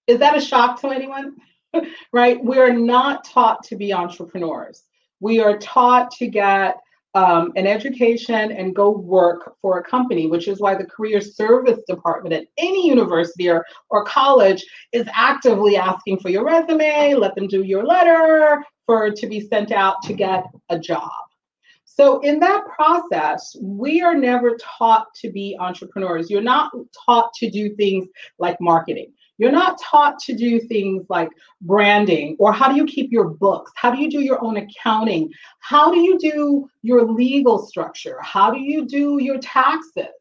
Is 0.06 0.18
that 0.18 0.36
a 0.36 0.42
shock 0.42 0.78
to 0.82 0.90
anyone? 0.90 1.36
right? 2.12 2.44
We 2.44 2.58
are 2.58 2.74
not 2.74 3.24
taught 3.24 3.64
to 3.68 3.76
be 3.76 3.94
entrepreneurs. 3.94 4.82
We 5.20 5.40
are 5.40 5.56
taught 5.56 6.10
to 6.18 6.26
get 6.26 6.76
um, 7.14 7.52
an 7.56 7.66
education 7.66 8.52
and 8.52 8.74
go 8.74 8.90
work 8.90 9.56
for 9.60 9.78
a 9.78 9.84
company, 9.84 10.26
which 10.26 10.48
is 10.48 10.60
why 10.60 10.74
the 10.74 10.86
career 10.86 11.20
service 11.20 11.80
department 11.86 12.34
at 12.34 12.46
any 12.56 12.88
university 12.88 13.50
or, 13.50 13.64
or 13.90 14.04
college 14.04 14.64
is 14.92 15.06
actively 15.12 15.76
asking 15.76 16.18
for 16.18 16.30
your 16.30 16.44
resume, 16.44 17.14
let 17.14 17.34
them 17.34 17.46
do 17.48 17.62
your 17.62 17.84
letter 17.84 18.64
for 18.86 19.10
to 19.10 19.26
be 19.26 19.40
sent 19.40 19.72
out 19.72 19.96
to 20.04 20.14
get 20.14 20.44
a 20.70 20.78
job. 20.78 21.10
So 21.84 22.20
in 22.20 22.38
that 22.40 22.64
process, 22.74 23.54
we 23.60 24.00
are 24.00 24.14
never 24.14 24.56
taught 24.78 25.08
to 25.16 25.30
be 25.30 25.56
entrepreneurs. 25.60 26.30
You're 26.30 26.40
not 26.40 26.72
taught 27.04 27.34
to 27.34 27.50
do 27.50 27.74
things 27.76 28.08
like 28.38 28.58
marketing. 28.60 29.12
You're 29.42 29.50
not 29.50 29.80
taught 29.80 30.20
to 30.20 30.34
do 30.34 30.60
things 30.60 31.04
like 31.08 31.28
branding 31.62 32.36
or 32.38 32.52
how 32.52 32.68
do 32.68 32.76
you 32.76 32.86
keep 32.86 33.10
your 33.10 33.24
books? 33.24 33.72
How 33.74 33.90
do 33.90 34.00
you 34.00 34.08
do 34.08 34.20
your 34.20 34.40
own 34.40 34.56
accounting? 34.56 35.32
How 35.58 35.90
do 35.90 35.98
you 35.98 36.16
do 36.16 36.68
your 36.82 37.02
legal 37.04 37.58
structure? 37.58 38.20
How 38.22 38.52
do 38.52 38.60
you 38.60 38.86
do 38.86 39.18
your 39.20 39.38
taxes? 39.38 40.14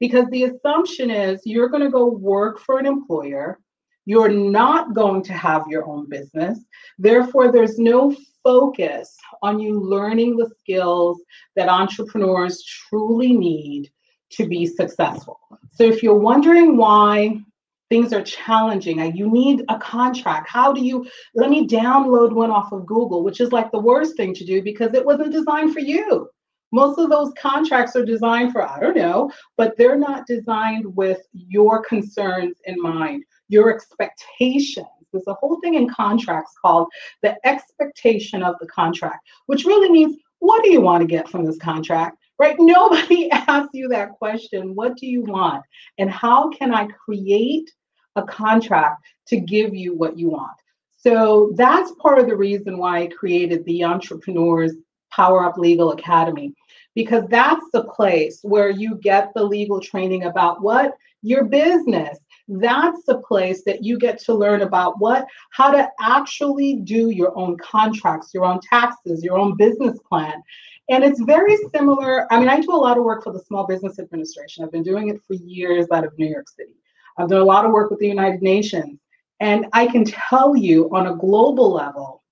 Because 0.00 0.26
the 0.32 0.42
assumption 0.46 1.12
is 1.12 1.42
you're 1.44 1.68
going 1.68 1.84
to 1.84 1.92
go 1.92 2.06
work 2.06 2.58
for 2.58 2.80
an 2.80 2.86
employer. 2.86 3.60
You're 4.04 4.30
not 4.30 4.94
going 4.94 5.22
to 5.22 5.32
have 5.32 5.62
your 5.68 5.86
own 5.86 6.08
business. 6.08 6.58
Therefore, 6.98 7.52
there's 7.52 7.78
no 7.78 8.16
focus 8.42 9.16
on 9.42 9.60
you 9.60 9.78
learning 9.78 10.36
the 10.36 10.50
skills 10.58 11.22
that 11.54 11.68
entrepreneurs 11.68 12.64
truly 12.64 13.32
need 13.32 13.92
to 14.30 14.48
be 14.48 14.66
successful. 14.66 15.38
So 15.70 15.84
if 15.84 16.02
you're 16.02 16.18
wondering 16.18 16.76
why 16.76 17.44
things 17.88 18.12
are 18.12 18.22
challenging. 18.22 18.98
You 19.16 19.30
need 19.30 19.64
a 19.68 19.78
contract. 19.78 20.48
How 20.48 20.72
do 20.72 20.84
you 20.84 21.06
let 21.34 21.50
me 21.50 21.66
download 21.66 22.32
one 22.32 22.50
off 22.50 22.72
of 22.72 22.86
Google, 22.86 23.22
which 23.22 23.40
is 23.40 23.52
like 23.52 23.70
the 23.70 23.78
worst 23.78 24.16
thing 24.16 24.34
to 24.34 24.44
do 24.44 24.62
because 24.62 24.94
it 24.94 25.04
wasn't 25.04 25.32
designed 25.32 25.72
for 25.72 25.80
you. 25.80 26.28
Most 26.72 26.98
of 26.98 27.10
those 27.10 27.32
contracts 27.40 27.94
are 27.94 28.04
designed 28.04 28.52
for, 28.52 28.68
I 28.68 28.80
don't 28.80 28.96
know, 28.96 29.30
but 29.56 29.76
they're 29.78 29.96
not 29.96 30.26
designed 30.26 30.84
with 30.96 31.22
your 31.32 31.82
concerns 31.84 32.56
in 32.64 32.80
mind, 32.82 33.24
your 33.48 33.72
expectations. 33.72 34.86
There's 35.12 35.28
a 35.28 35.34
whole 35.34 35.60
thing 35.60 35.74
in 35.74 35.88
contracts 35.88 36.54
called 36.60 36.88
the 37.22 37.36
expectation 37.46 38.42
of 38.42 38.56
the 38.60 38.66
contract, 38.66 39.26
which 39.46 39.64
really 39.64 39.90
means 39.90 40.16
what 40.40 40.64
do 40.64 40.70
you 40.70 40.80
want 40.80 41.02
to 41.02 41.06
get 41.06 41.28
from 41.28 41.44
this 41.44 41.56
contract? 41.58 42.18
Right? 42.38 42.56
Nobody 42.58 43.30
asks 43.32 43.70
you 43.74 43.88
that 43.88 44.12
question. 44.12 44.74
What 44.74 44.96
do 44.96 45.06
you 45.06 45.22
want? 45.22 45.62
And 45.98 46.10
how 46.10 46.50
can 46.50 46.72
I 46.72 46.86
create 46.86 47.70
a 48.16 48.22
contract 48.22 49.04
to 49.28 49.40
give 49.40 49.74
you 49.74 49.94
what 49.94 50.18
you 50.18 50.30
want? 50.30 50.56
So 50.96 51.52
that's 51.54 51.92
part 52.00 52.18
of 52.18 52.26
the 52.26 52.36
reason 52.36 52.78
why 52.78 53.02
I 53.02 53.06
created 53.06 53.64
the 53.64 53.84
Entrepreneurs 53.84 54.74
Power 55.12 55.44
Up 55.44 55.56
Legal 55.56 55.92
Academy, 55.92 56.52
because 56.94 57.24
that's 57.28 57.64
the 57.72 57.84
place 57.84 58.40
where 58.42 58.70
you 58.70 58.96
get 58.96 59.32
the 59.34 59.44
legal 59.44 59.80
training 59.80 60.24
about 60.24 60.62
what? 60.62 60.96
Your 61.22 61.44
business. 61.44 62.18
That's 62.48 63.04
the 63.04 63.18
place 63.18 63.62
that 63.64 63.84
you 63.84 63.98
get 63.98 64.18
to 64.20 64.34
learn 64.34 64.62
about 64.62 65.00
what? 65.00 65.26
How 65.50 65.70
to 65.70 65.88
actually 66.00 66.76
do 66.76 67.10
your 67.10 67.36
own 67.36 67.56
contracts, 67.58 68.32
your 68.32 68.44
own 68.44 68.60
taxes, 68.60 69.22
your 69.22 69.36
own 69.36 69.56
business 69.56 69.98
plan. 70.08 70.42
And 70.88 71.02
it's 71.02 71.20
very 71.20 71.56
similar. 71.74 72.32
I 72.32 72.38
mean, 72.38 72.48
I 72.48 72.60
do 72.60 72.72
a 72.72 72.76
lot 72.76 72.96
of 72.96 73.04
work 73.04 73.24
for 73.24 73.32
the 73.32 73.40
Small 73.40 73.66
Business 73.66 73.98
Administration. 73.98 74.64
I've 74.64 74.70
been 74.70 74.84
doing 74.84 75.08
it 75.08 75.20
for 75.26 75.34
years 75.34 75.86
out 75.92 76.04
of 76.04 76.16
New 76.16 76.28
York 76.28 76.48
City. 76.48 76.74
I've 77.18 77.28
done 77.28 77.40
a 77.40 77.44
lot 77.44 77.64
of 77.64 77.72
work 77.72 77.90
with 77.90 77.98
the 77.98 78.08
United 78.08 78.42
Nations. 78.42 79.00
And 79.40 79.66
I 79.72 79.86
can 79.86 80.04
tell 80.04 80.56
you 80.56 80.88
on 80.94 81.08
a 81.08 81.16
global 81.16 81.72
level, 81.72 82.22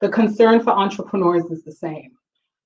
the 0.00 0.08
concern 0.08 0.62
for 0.62 0.70
entrepreneurs 0.70 1.46
is 1.46 1.64
the 1.64 1.72
same. 1.72 2.12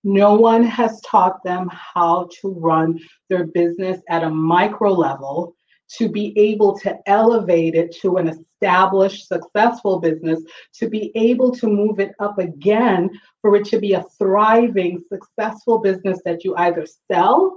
No 0.05 0.35
one 0.35 0.62
has 0.62 1.00
taught 1.03 1.42
them 1.42 1.70
how 1.72 2.29
to 2.40 2.53
run 2.53 3.00
their 3.29 3.46
business 3.46 4.00
at 4.09 4.22
a 4.22 4.31
micro 4.31 4.92
level 4.92 5.55
to 5.96 6.09
be 6.09 6.38
able 6.38 6.79
to 6.81 6.98
elevate 7.07 7.74
it 7.74 7.94
to 8.00 8.16
an 8.16 8.44
established, 8.61 9.29
successful 9.29 10.01
business, 10.01 10.40
to 10.75 10.88
be 10.88 11.12
able 11.14 11.53
to 11.53 11.66
move 11.66 12.01
it 12.01 12.12
up 12.18 12.38
again 12.38 13.11
for 13.40 13.57
it 13.57 13.64
to 13.66 13.79
be 13.79 13.94
a 13.94 14.05
thriving, 14.18 15.03
successful 15.09 15.79
business 15.79 16.20
that 16.25 16.44
you 16.44 16.55
either 16.57 16.87
sell 17.11 17.57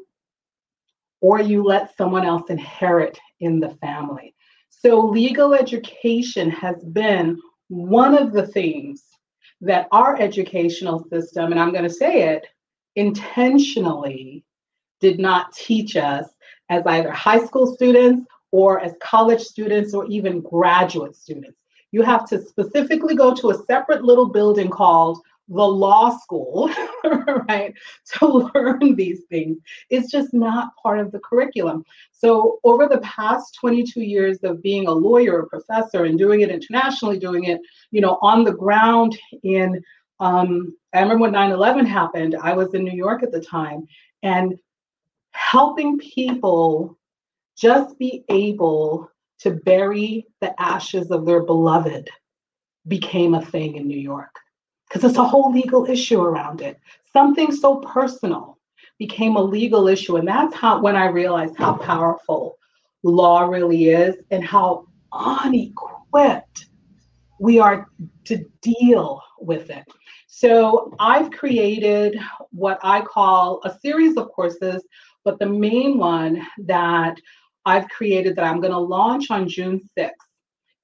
or 1.21 1.41
you 1.41 1.63
let 1.63 1.95
someone 1.97 2.25
else 2.25 2.49
inherit 2.49 3.19
in 3.39 3.59
the 3.59 3.69
family. 3.81 4.35
So, 4.69 4.99
legal 4.99 5.53
education 5.53 6.49
has 6.49 6.83
been 6.83 7.39
one 7.69 8.17
of 8.17 8.33
the 8.33 8.47
things 8.47 9.03
that 9.61 9.87
our 9.91 10.19
educational 10.19 11.05
system, 11.09 11.51
and 11.51 11.59
I'm 11.59 11.71
going 11.71 11.85
to 11.85 11.89
say 11.89 12.29
it 12.29 12.47
intentionally, 12.95 14.43
did 14.99 15.19
not 15.19 15.53
teach 15.53 15.95
us 15.95 16.25
as 16.69 16.83
either 16.85 17.11
high 17.11 17.43
school 17.43 17.73
students 17.75 18.25
or 18.53 18.79
as 18.79 18.93
college 19.01 19.41
students 19.41 19.95
or 19.95 20.05
even 20.05 20.39
graduate 20.39 21.15
students. 21.15 21.57
You 21.91 22.03
have 22.03 22.29
to 22.29 22.39
specifically 22.39 23.15
go 23.15 23.33
to 23.33 23.49
a 23.49 23.63
separate 23.65 24.03
little 24.03 24.29
building 24.29 24.69
called 24.69 25.17
the 25.47 25.67
law 25.67 26.15
school, 26.19 26.69
right, 27.49 27.73
to 28.13 28.49
learn 28.53 28.95
these 28.95 29.23
things. 29.23 29.57
It's 29.89 30.11
just 30.11 30.35
not 30.35 30.75
part 30.81 30.99
of 30.99 31.11
the 31.11 31.19
curriculum. 31.19 31.83
So, 32.11 32.59
over 32.63 32.87
the 32.87 32.99
past 32.99 33.57
22 33.59 34.01
years 34.01 34.37
of 34.43 34.61
being 34.61 34.87
a 34.87 34.91
lawyer, 34.91 35.39
a 35.39 35.47
professor, 35.47 36.05
and 36.05 36.17
doing 36.17 36.41
it 36.41 36.51
internationally, 36.51 37.17
doing 37.17 37.45
it, 37.45 37.59
you 37.89 38.01
know, 38.01 38.19
on 38.21 38.43
the 38.43 38.53
ground 38.53 39.17
in, 39.41 39.81
um, 40.19 40.77
I 40.93 41.01
remember 41.01 41.23
when 41.23 41.31
9 41.31 41.51
11 41.51 41.87
happened, 41.87 42.35
I 42.39 42.53
was 42.53 42.75
in 42.75 42.83
New 42.83 42.95
York 42.95 43.23
at 43.23 43.31
the 43.31 43.41
time, 43.41 43.87
and 44.21 44.59
helping 45.31 45.97
people 45.97 46.99
just 47.57 47.97
be 47.99 48.23
able 48.29 49.09
to 49.39 49.51
bury 49.51 50.25
the 50.41 50.59
ashes 50.61 51.11
of 51.11 51.25
their 51.25 51.43
beloved 51.43 52.09
became 52.87 53.33
a 53.33 53.45
thing 53.45 53.75
in 53.75 53.87
New 53.87 53.99
York 53.99 54.35
because 54.87 55.09
it's 55.09 55.17
a 55.17 55.23
whole 55.23 55.51
legal 55.51 55.85
issue 55.85 56.21
around 56.21 56.61
it. 56.61 56.79
Something 57.11 57.51
so 57.51 57.77
personal 57.77 58.59
became 58.99 59.35
a 59.35 59.41
legal 59.41 59.87
issue. 59.87 60.17
And 60.17 60.27
that's 60.27 60.55
how 60.55 60.81
when 60.81 60.95
I 60.95 61.07
realized 61.07 61.57
how 61.57 61.73
powerful 61.73 62.57
law 63.03 63.47
really 63.47 63.89
is 63.89 64.15
and 64.31 64.43
how 64.43 64.87
unequipped 65.11 66.67
we 67.39 67.59
are 67.59 67.87
to 68.25 68.45
deal 68.61 69.21
with 69.39 69.69
it. 69.69 69.83
So 70.27 70.95
I've 70.99 71.31
created 71.31 72.19
what 72.51 72.79
I 72.83 73.01
call 73.01 73.61
a 73.65 73.77
series 73.79 74.17
of 74.17 74.29
courses, 74.31 74.83
but 75.23 75.39
the 75.39 75.45
main 75.45 75.97
one 75.97 76.45
that 76.59 77.17
I've 77.65 77.87
created 77.89 78.35
that 78.35 78.45
I'm 78.45 78.59
going 78.59 78.73
to 78.73 78.79
launch 78.79 79.31
on 79.31 79.47
June 79.47 79.81
6th 79.97 80.11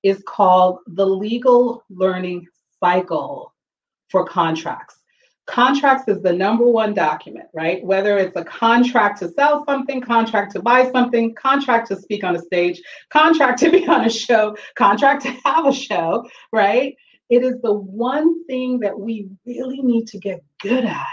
is 0.03 0.23
called 0.25 0.79
the 0.87 1.05
Legal 1.05 1.83
Learning 1.89 2.45
Cycle 2.79 3.53
for 4.09 4.25
Contracts. 4.25 4.95
Contracts 5.45 6.07
is 6.07 6.21
the 6.21 6.31
number 6.31 6.65
one 6.65 6.93
document, 6.93 7.47
right? 7.53 7.83
Whether 7.83 8.19
it's 8.19 8.35
a 8.35 8.43
contract 8.43 9.19
to 9.19 9.29
sell 9.29 9.65
something, 9.67 9.99
contract 9.99 10.51
to 10.53 10.61
buy 10.61 10.91
something, 10.91 11.33
contract 11.33 11.87
to 11.87 11.95
speak 11.95 12.23
on 12.23 12.35
a 12.35 12.39
stage, 12.39 12.79
contract 13.09 13.59
to 13.59 13.71
be 13.71 13.87
on 13.87 14.05
a 14.05 14.09
show, 14.09 14.55
contract 14.75 15.23
to 15.23 15.35
have 15.43 15.65
a 15.65 15.73
show, 15.73 16.27
right? 16.53 16.95
It 17.29 17.43
is 17.43 17.59
the 17.61 17.73
one 17.73 18.45
thing 18.45 18.79
that 18.81 18.97
we 18.97 19.29
really 19.45 19.81
need 19.81 20.07
to 20.09 20.19
get 20.19 20.43
good 20.61 20.85
at 20.85 21.07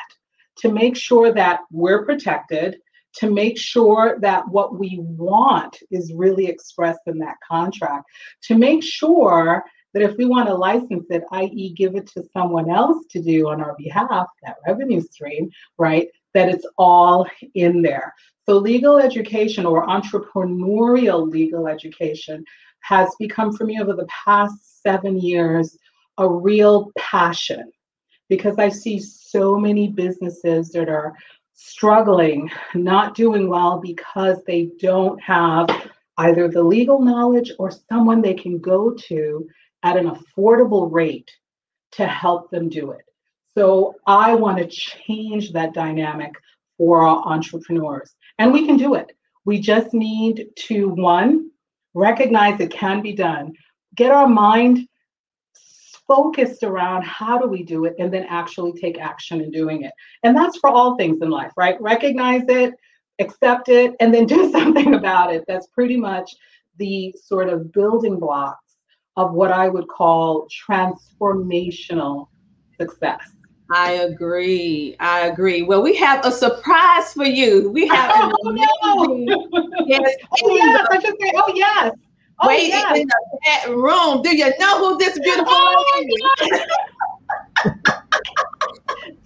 to 0.58 0.70
make 0.70 0.96
sure 0.96 1.32
that 1.32 1.60
we're 1.70 2.04
protected, 2.04 2.78
to 3.16 3.30
make 3.30 3.58
sure 3.58 4.18
that 4.20 4.48
what 4.48 4.78
we 4.78 4.98
want 5.00 5.78
is 5.90 6.12
really 6.14 6.46
expressed 6.46 7.00
in 7.06 7.18
that 7.18 7.36
contract, 7.46 8.06
to 8.42 8.56
make 8.56 8.82
sure 8.82 9.64
that 9.94 10.02
if 10.02 10.16
we 10.18 10.26
want 10.26 10.46
to 10.48 10.54
license 10.54 11.06
it, 11.08 11.22
i.e., 11.32 11.72
give 11.74 11.96
it 11.96 12.06
to 12.06 12.22
someone 12.32 12.70
else 12.70 13.06
to 13.10 13.22
do 13.22 13.48
on 13.48 13.62
our 13.62 13.74
behalf, 13.78 14.26
that 14.42 14.56
revenue 14.66 15.00
stream, 15.00 15.50
right, 15.78 16.08
that 16.34 16.50
it's 16.50 16.66
all 16.76 17.26
in 17.54 17.80
there. 17.80 18.12
So, 18.44 18.58
legal 18.58 18.98
education 18.98 19.64
or 19.64 19.86
entrepreneurial 19.86 21.28
legal 21.28 21.66
education 21.66 22.44
has 22.80 23.08
become 23.18 23.56
for 23.56 23.64
me 23.64 23.80
over 23.80 23.94
the 23.94 24.06
past 24.06 24.82
seven 24.82 25.18
years 25.18 25.76
a 26.18 26.28
real 26.28 26.92
passion 26.98 27.72
because 28.28 28.58
I 28.58 28.68
see 28.68 28.98
so 28.98 29.58
many 29.58 29.88
businesses 29.88 30.70
that 30.70 30.88
are 30.88 31.14
struggling, 31.56 32.50
not 32.74 33.14
doing 33.14 33.48
well 33.48 33.80
because 33.80 34.38
they 34.46 34.70
don't 34.78 35.20
have 35.20 35.68
either 36.18 36.48
the 36.48 36.62
legal 36.62 37.00
knowledge 37.00 37.50
or 37.58 37.70
someone 37.70 38.22
they 38.22 38.34
can 38.34 38.58
go 38.58 38.92
to 38.92 39.48
at 39.82 39.96
an 39.96 40.10
affordable 40.10 40.90
rate 40.90 41.30
to 41.92 42.06
help 42.06 42.50
them 42.50 42.68
do 42.68 42.92
it. 42.92 43.02
So 43.56 43.94
I 44.06 44.34
want 44.34 44.58
to 44.58 44.66
change 44.66 45.52
that 45.52 45.74
dynamic 45.74 46.34
for 46.76 47.02
our 47.02 47.26
entrepreneurs. 47.26 48.14
And 48.38 48.52
we 48.52 48.66
can 48.66 48.76
do 48.76 48.94
it. 48.94 49.12
We 49.46 49.60
just 49.60 49.94
need 49.94 50.48
to, 50.56 50.88
one, 50.88 51.50
recognize 51.94 52.60
it 52.60 52.70
can 52.70 53.00
be 53.00 53.14
done, 53.14 53.54
get 53.94 54.12
our 54.12 54.28
mind 54.28 54.86
focused 56.06 56.62
around 56.62 57.02
how 57.02 57.38
do 57.38 57.48
we 57.48 57.62
do 57.62 57.84
it 57.84 57.94
and 57.98 58.12
then 58.12 58.24
actually 58.28 58.72
take 58.72 58.98
action 58.98 59.40
in 59.40 59.50
doing 59.50 59.82
it. 59.82 59.92
And 60.22 60.36
that's 60.36 60.58
for 60.58 60.70
all 60.70 60.96
things 60.96 61.20
in 61.22 61.30
life, 61.30 61.52
right? 61.56 61.80
Recognize 61.80 62.44
it, 62.48 62.74
accept 63.18 63.68
it, 63.68 63.94
and 64.00 64.14
then 64.14 64.26
do 64.36 64.50
something 64.50 64.94
about 64.94 65.34
it. 65.34 65.44
That's 65.48 65.66
pretty 65.68 65.96
much 65.96 66.34
the 66.78 67.14
sort 67.20 67.48
of 67.48 67.72
building 67.72 68.18
blocks 68.18 68.76
of 69.16 69.32
what 69.32 69.50
I 69.50 69.68
would 69.68 69.88
call 69.88 70.46
transformational 70.68 72.28
success. 72.78 73.20
I 73.70 73.92
agree. 73.92 74.94
I 75.00 75.26
agree. 75.26 75.62
Well, 75.62 75.82
we 75.82 75.96
have 75.96 76.24
a 76.24 76.30
surprise 76.30 77.12
for 77.12 77.24
you. 77.24 77.70
We 77.70 77.88
have 77.88 78.10
an 78.14 78.32
oh, 78.44 79.04
amazing, 79.04 79.24
no. 79.24 79.84
yes, 79.86 80.14
oh 80.42 80.56
yes, 80.56 80.86
I 80.90 81.00
should 81.00 81.14
say, 81.20 81.32
oh 81.34 81.52
yes. 81.54 81.92
Oh, 82.40 82.48
Wait 82.48 82.68
yes. 82.68 82.98
in 82.98 83.08
that 83.08 83.68
room. 83.68 84.22
Do 84.22 84.36
you 84.36 84.52
know 84.58 84.78
who 84.78 84.98
this 84.98 85.18
beautiful 85.18 85.46
oh, 85.48 86.02
is? 86.02 86.50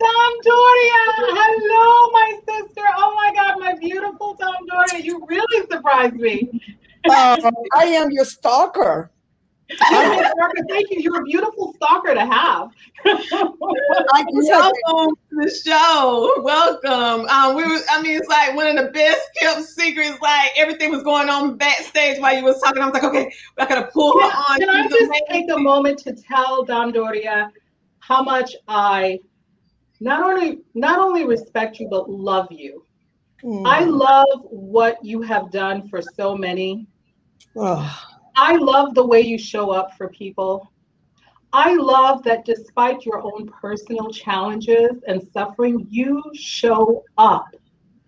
Dame 0.00 0.40
Doria. 0.42 1.02
Hello, 1.18 2.10
my 2.12 2.40
sister. 2.46 2.82
Oh 2.96 3.14
my 3.16 3.32
God, 3.34 3.58
my 3.58 3.74
beautiful 3.74 4.34
Dame 4.34 4.66
Doria. 4.68 5.04
You 5.04 5.26
really 5.26 5.66
surprised 5.70 6.14
me. 6.14 6.48
uh, 7.08 7.50
I 7.76 7.84
am 7.84 8.10
your 8.10 8.24
stalker. 8.24 9.10
Thank 9.78 10.90
you. 10.90 11.00
You're 11.00 11.20
a 11.20 11.24
beautiful 11.24 11.74
stalker 11.74 12.14
to 12.14 12.24
have. 12.24 12.70
Welcome 13.04 13.54
to 14.40 15.36
the 15.36 15.60
show. 15.64 16.42
Welcome. 16.42 17.26
Um, 17.28 17.54
we 17.54 17.64
were, 17.64 17.78
I 17.90 18.02
mean, 18.02 18.18
it's 18.18 18.28
like 18.28 18.54
one 18.54 18.66
of 18.66 18.76
the 18.76 18.90
best 18.90 19.20
kept 19.38 19.62
secrets. 19.62 20.18
Like 20.20 20.50
everything 20.56 20.90
was 20.90 21.02
going 21.02 21.28
on 21.28 21.56
backstage 21.56 22.20
while 22.20 22.36
you 22.36 22.44
was 22.44 22.60
talking. 22.60 22.82
I 22.82 22.86
was 22.86 22.94
like, 22.94 23.04
okay, 23.04 23.32
I 23.58 23.66
gotta 23.66 23.90
pull 23.92 24.20
her 24.20 24.26
on. 24.26 24.58
Can 24.58 24.68
I 24.68 24.88
just 24.88 25.12
take 25.30 25.50
a 25.50 25.58
moment 25.58 25.98
to 26.00 26.12
tell 26.14 26.64
Dame 26.64 26.92
Doria 26.92 27.50
how 28.00 28.22
much 28.22 28.56
I 28.66 29.20
not 30.00 30.22
only 30.22 30.60
not 30.74 30.98
only 30.98 31.24
respect 31.24 31.78
you 31.78 31.88
but 31.88 32.10
love 32.10 32.48
you. 32.50 32.84
Mm. 33.44 33.66
I 33.66 33.84
love 33.84 34.40
what 34.50 35.02
you 35.02 35.22
have 35.22 35.50
done 35.50 35.88
for 35.88 36.02
so 36.02 36.36
many. 36.36 36.86
Oh 37.56 38.09
I 38.36 38.56
love 38.56 38.94
the 38.94 39.06
way 39.06 39.20
you 39.20 39.38
show 39.38 39.70
up 39.70 39.96
for 39.96 40.08
people. 40.08 40.70
I 41.52 41.74
love 41.74 42.22
that 42.24 42.44
despite 42.44 43.04
your 43.04 43.22
own 43.22 43.48
personal 43.48 44.10
challenges 44.10 45.02
and 45.08 45.26
suffering, 45.32 45.86
you 45.90 46.22
show 46.34 47.04
up 47.18 47.48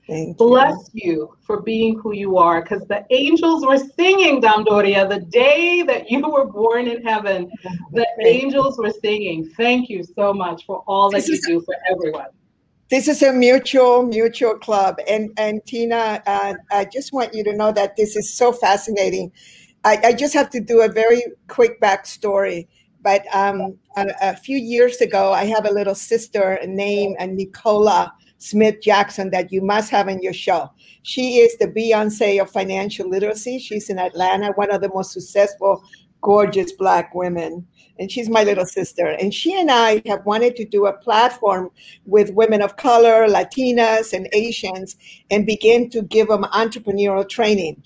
Thank 0.08 0.36
Bless 0.36 0.90
you 0.92 1.36
for 1.46 1.62
being 1.62 1.98
who 1.98 2.12
you 2.12 2.36
are 2.36 2.60
because 2.62 2.86
the 2.88 3.06
angels 3.10 3.64
were 3.64 3.78
singing, 3.78 4.40
Dame 4.40 4.64
Doria, 4.64 5.06
the 5.06 5.20
day 5.20 5.82
that 5.82 6.10
you 6.10 6.28
were 6.28 6.44
born 6.44 6.88
in 6.88 7.02
heaven. 7.02 7.50
The 7.92 8.06
angels 8.26 8.78
were 8.78 8.90
singing. 8.90 9.48
Thank 9.56 9.88
you 9.88 10.02
so 10.02 10.34
much 10.34 10.66
for 10.66 10.82
all 10.86 11.08
that 11.10 11.26
you 11.26 11.40
do 11.40 11.60
for 11.60 11.76
everyone. 11.88 12.26
This 12.90 13.08
is 13.08 13.22
a 13.22 13.32
mutual, 13.32 14.02
mutual 14.02 14.58
club. 14.58 14.98
And, 15.08 15.30
and 15.38 15.64
Tina, 15.66 16.22
uh, 16.26 16.54
I 16.70 16.84
just 16.84 17.12
want 17.12 17.32
you 17.32 17.42
to 17.44 17.56
know 17.56 17.72
that 17.72 17.96
this 17.96 18.16
is 18.16 18.34
so 18.34 18.52
fascinating. 18.52 19.32
I, 19.84 19.98
I 20.04 20.12
just 20.12 20.34
have 20.34 20.50
to 20.50 20.60
do 20.60 20.82
a 20.82 20.88
very 20.88 21.22
quick 21.48 21.80
backstory. 21.80 22.68
But 23.02 23.24
um, 23.34 23.78
a, 23.96 24.06
a, 24.22 24.36
few 24.36 24.56
years 24.56 25.00
ago, 25.00 25.32
I 25.32 25.44
have 25.46 25.66
a 25.66 25.72
little 25.72 25.94
sister 25.94 26.60
named 26.64 27.16
Nicola 27.20 28.12
Smith 28.38 28.80
Jackson 28.80 29.30
that 29.30 29.52
you 29.52 29.60
must 29.60 29.90
have 29.90 30.08
in 30.08 30.22
your 30.22 30.32
show. 30.32 30.70
She 31.02 31.38
is 31.38 31.56
the 31.58 31.66
Beyonce 31.66 32.40
of 32.40 32.50
financial 32.50 33.08
literacy. 33.08 33.58
She's 33.58 33.90
in 33.90 33.98
Atlanta, 33.98 34.52
one 34.54 34.70
of 34.70 34.82
the 34.82 34.90
most 34.94 35.12
successful, 35.12 35.82
gorgeous 36.20 36.72
Black 36.72 37.12
women. 37.12 37.66
And 37.98 38.10
she's 38.10 38.28
my 38.28 38.44
little 38.44 38.66
sister. 38.66 39.06
And 39.06 39.34
she 39.34 39.60
and 39.60 39.70
I 39.70 40.00
have 40.06 40.24
wanted 40.24 40.54
to 40.56 40.64
do 40.64 40.86
a 40.86 40.92
platform 40.92 41.70
with 42.06 42.30
women 42.30 42.62
of 42.62 42.76
color, 42.76 43.26
Latinas, 43.28 44.12
and 44.12 44.28
Asians, 44.32 44.96
and 45.30 45.44
begin 45.44 45.90
to 45.90 46.02
give 46.02 46.28
them 46.28 46.44
entrepreneurial 46.44 47.28
training. 47.28 47.82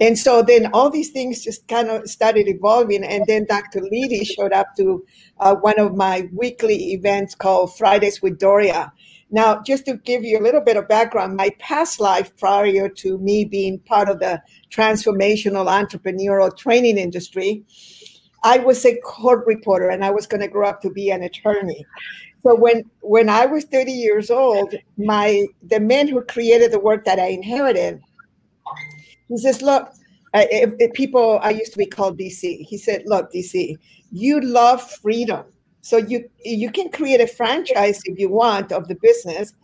And 0.00 0.16
so 0.16 0.42
then 0.42 0.66
all 0.72 0.90
these 0.90 1.10
things 1.10 1.42
just 1.42 1.66
kind 1.66 1.88
of 1.88 2.08
started 2.08 2.46
evolving. 2.48 3.04
And 3.04 3.24
then 3.26 3.46
Dr. 3.46 3.80
Lydie 3.80 4.24
showed 4.24 4.52
up 4.52 4.76
to 4.76 5.04
uh, 5.40 5.56
one 5.56 5.78
of 5.78 5.96
my 5.96 6.28
weekly 6.32 6.92
events 6.92 7.34
called 7.34 7.76
Fridays 7.76 8.22
with 8.22 8.38
Doria. 8.38 8.92
Now, 9.30 9.60
just 9.60 9.84
to 9.86 9.96
give 9.96 10.24
you 10.24 10.38
a 10.38 10.42
little 10.42 10.60
bit 10.60 10.76
of 10.76 10.88
background, 10.88 11.36
my 11.36 11.50
past 11.58 12.00
life 12.00 12.34
prior 12.38 12.88
to 12.88 13.18
me 13.18 13.44
being 13.44 13.78
part 13.80 14.08
of 14.08 14.20
the 14.20 14.40
transformational 14.70 15.66
entrepreneurial 15.66 16.56
training 16.56 16.96
industry, 16.96 17.64
I 18.42 18.58
was 18.58 18.84
a 18.86 18.98
court 19.00 19.44
reporter 19.46 19.90
and 19.90 20.04
I 20.04 20.10
was 20.10 20.26
going 20.26 20.40
to 20.40 20.48
grow 20.48 20.68
up 20.68 20.80
to 20.82 20.90
be 20.90 21.10
an 21.10 21.22
attorney. 21.22 21.84
So 22.44 22.54
when 22.54 22.84
when 23.02 23.28
I 23.28 23.46
was 23.46 23.64
30 23.64 23.92
years 23.92 24.30
old, 24.30 24.74
my 24.96 25.44
the 25.62 25.80
men 25.80 26.08
who 26.08 26.22
created 26.22 26.70
the 26.70 26.78
work 26.78 27.04
that 27.04 27.18
I 27.18 27.26
inherited, 27.26 28.00
he 29.28 29.38
says, 29.38 29.62
"Look, 29.62 29.92
people 30.94 31.38
I 31.42 31.50
used 31.50 31.72
to 31.72 31.78
be 31.78 31.86
called 31.86 32.18
DC. 32.18 32.66
He 32.66 32.76
said, 32.76 33.02
"Look, 33.06 33.32
DC, 33.32 33.76
you 34.12 34.40
love 34.40 34.82
freedom." 34.82 35.44
So 35.80 35.96
you 35.96 36.28
you 36.44 36.70
can 36.70 36.90
create 36.90 37.20
a 37.20 37.26
franchise 37.26 38.00
if 38.04 38.18
you 38.18 38.28
want 38.28 38.72
of 38.72 38.88
the 38.88 38.96
business, 38.96 39.54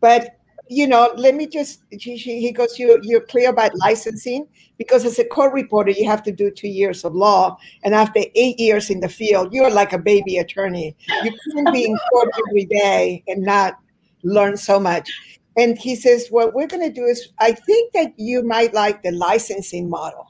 but 0.00 0.36
you 0.68 0.86
know, 0.86 1.12
let 1.16 1.34
me 1.34 1.46
just 1.46 1.82
he 1.90 2.52
goes, 2.52 2.78
you 2.78 2.98
you're 3.02 3.20
clear 3.20 3.50
about 3.50 3.76
licensing 3.76 4.46
because 4.78 5.04
as 5.04 5.18
a 5.18 5.24
court 5.24 5.52
reporter, 5.52 5.90
you 5.90 6.08
have 6.08 6.22
to 6.22 6.32
do 6.32 6.50
two 6.50 6.68
years 6.68 7.04
of 7.04 7.14
law, 7.14 7.56
and 7.82 7.94
after 7.94 8.20
eight 8.34 8.58
years 8.58 8.90
in 8.90 9.00
the 9.00 9.08
field, 9.08 9.52
you're 9.52 9.70
like 9.70 9.92
a 9.92 9.98
baby 9.98 10.38
attorney. 10.38 10.96
You 11.22 11.32
couldn't 11.44 11.72
be 11.72 11.84
in 11.84 11.98
court 12.10 12.30
every 12.48 12.64
day 12.64 13.22
and 13.28 13.42
not 13.42 13.78
learn 14.22 14.56
so 14.56 14.80
much. 14.80 15.10
And 15.56 15.78
he 15.78 15.94
says, 15.94 16.28
what 16.30 16.54
we're 16.54 16.66
going 16.66 16.82
to 16.82 16.92
do 16.92 17.04
is, 17.04 17.28
I 17.38 17.52
think 17.52 17.92
that 17.92 18.12
you 18.16 18.42
might 18.42 18.74
like 18.74 19.02
the 19.02 19.12
licensing 19.12 19.88
model. 19.88 20.26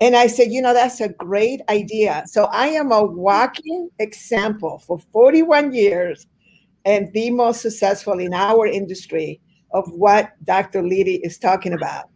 And 0.00 0.16
I 0.16 0.26
said, 0.26 0.50
you 0.50 0.62
know, 0.62 0.74
that's 0.74 1.00
a 1.00 1.10
great 1.10 1.60
idea. 1.68 2.24
So 2.26 2.44
I 2.46 2.68
am 2.68 2.90
a 2.90 3.04
walking 3.04 3.90
example 3.98 4.82
for 4.86 4.98
41 5.12 5.72
years 5.72 6.26
and 6.84 7.12
the 7.12 7.30
most 7.30 7.60
successful 7.60 8.18
in 8.18 8.34
our 8.34 8.66
industry 8.66 9.40
of 9.72 9.88
what 9.92 10.32
Dr. 10.44 10.82
Lydie 10.82 11.20
is 11.22 11.38
talking 11.38 11.72
about. 11.72 12.06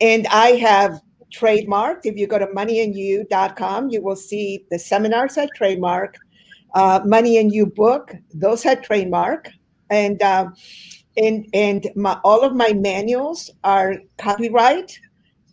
And 0.00 0.26
I 0.28 0.52
have 0.52 1.00
trademarked. 1.32 2.00
If 2.04 2.16
you 2.16 2.26
go 2.26 2.38
to 2.38 2.46
moneyandyou.com, 2.46 3.90
you 3.90 4.02
will 4.02 4.16
see 4.16 4.64
the 4.70 4.78
seminars 4.78 5.38
I 5.38 5.46
trademark, 5.54 6.16
uh, 6.74 7.00
Money 7.04 7.38
and 7.38 7.52
You 7.52 7.66
book, 7.66 8.14
those 8.32 8.66
are 8.66 8.76
trademark. 8.76 9.48
And 9.90 10.20
uh, 10.22 10.48
and 11.16 11.46
and 11.52 11.88
my, 11.94 12.18
all 12.24 12.42
of 12.42 12.54
my 12.54 12.72
manuals 12.72 13.50
are 13.62 13.96
copyright 14.18 14.98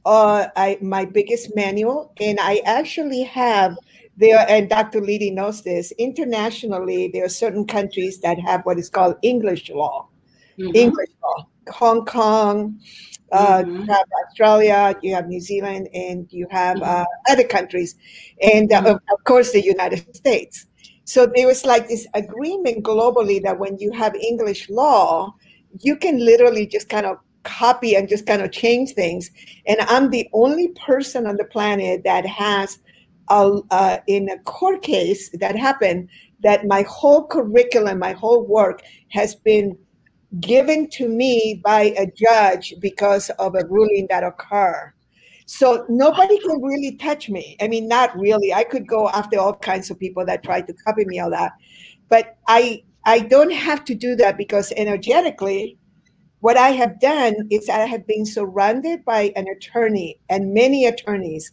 uh, 0.06 0.48
I, 0.56 0.78
my 0.82 1.06
biggest 1.06 1.56
manual, 1.56 2.14
and 2.20 2.40
I 2.40 2.62
actually 2.66 3.24
have 3.24 3.78
there, 4.18 4.46
and 4.50 4.70
Dr. 4.70 5.02
Lydie 5.02 5.32
knows 5.32 5.62
this. 5.62 5.92
Internationally, 5.98 7.10
there 7.14 7.26
are 7.26 7.30
certain 7.30 7.66
countries 7.66 8.20
that 8.22 8.40
have 8.40 8.62
what 8.64 8.80
is 8.80 8.90
called 8.90 9.16
English 9.22 9.70
law. 9.70 10.08
Mm-hmm. 10.60 10.76
English 10.76 11.10
law, 11.24 11.48
Hong 11.70 12.06
Kong, 12.06 12.80
uh, 13.32 13.60
mm-hmm. 13.60 13.76
you 13.76 13.86
have 13.86 14.06
Australia, 14.28 14.96
you 15.02 15.14
have 15.14 15.28
New 15.28 15.40
Zealand, 15.40 15.88
and 15.94 16.28
you 16.32 16.48
have 16.50 16.78
mm-hmm. 16.78 17.04
uh, 17.04 17.06
other 17.30 17.46
countries, 17.46 17.96
and 18.42 18.72
uh, 18.74 18.82
mm-hmm. 18.82 19.14
of 19.14 19.24
course 19.24 19.52
the 19.52 19.64
United 19.64 20.16
States. 20.16 20.68
So 21.04 21.26
there 21.26 21.48
was 21.48 21.66
like 21.66 21.88
this 21.88 22.08
agreement 22.14 22.84
globally 22.84 23.42
that 23.44 23.58
when 23.58 23.78
you 23.80 23.92
have 23.92 24.16
English 24.16 24.70
law, 24.70 25.36
you 25.80 25.96
can 25.96 26.24
literally 26.24 26.68
just 26.68 26.90
kind 26.90 27.06
of 27.06 27.18
copy 27.44 27.96
and 27.96 28.08
just 28.08 28.26
kind 28.26 28.42
of 28.42 28.52
change 28.52 28.92
things. 28.92 29.32
And 29.66 29.80
I'm 29.82 30.10
the 30.10 30.28
only 30.34 30.70
person 30.70 31.26
on 31.26 31.38
the 31.38 31.46
planet 31.46 32.04
that 32.04 32.26
has, 32.26 32.80
a, 33.30 33.60
uh, 33.72 33.98
in 34.08 34.30
a 34.30 34.38
court 34.40 34.84
case 34.84 35.30
that 35.40 35.56
happened, 35.56 36.10
that 36.44 36.66
my 36.66 36.84
whole 36.84 37.26
curriculum, 37.28 38.00
my 38.00 38.14
whole 38.14 38.46
work 38.46 38.82
has 39.10 39.36
been 39.36 39.78
given 40.40 40.90
to 40.90 41.08
me 41.08 41.62
by 41.64 41.94
a 41.98 42.08
judge 42.08 42.74
because 42.80 43.30
of 43.32 43.56
a 43.56 43.66
ruling 43.68 44.08
that 44.10 44.24
occurred. 44.24 44.94
So 45.46 45.86
nobody 45.90 46.40
can 46.40 46.62
really 46.62 46.96
touch 46.96 47.30
me. 47.30 47.58
I 47.62 47.68
mean, 47.68 47.88
not 47.88 48.18
really. 48.18 48.54
I 48.54 48.64
could 48.64 48.88
go 48.88 49.10
after 49.10 49.38
all 49.38 49.54
kinds 49.54 49.90
of 49.90 50.00
people 50.00 50.26
that 50.26 50.44
tried 50.44 50.68
to 50.68 50.74
copy 50.74 51.04
me 51.06 51.20
all 51.20 51.30
that. 51.32 51.52
But 52.08 52.38
I 52.48 52.84
I 53.06 53.20
don't 53.20 53.52
have 53.52 53.84
to 53.86 53.96
do 53.96 54.16
that 54.18 54.38
because 54.38 54.72
energetically 54.78 55.78
what 56.42 56.58
I 56.58 56.70
have 56.70 57.00
done 57.00 57.48
is 57.52 57.70
I 57.70 57.86
have 57.86 58.06
been 58.08 58.26
surrounded 58.26 59.06
by 59.06 59.32
an 59.36 59.48
attorney 59.48 60.20
and 60.30 60.54
many 60.54 60.86
attorneys 60.86 61.52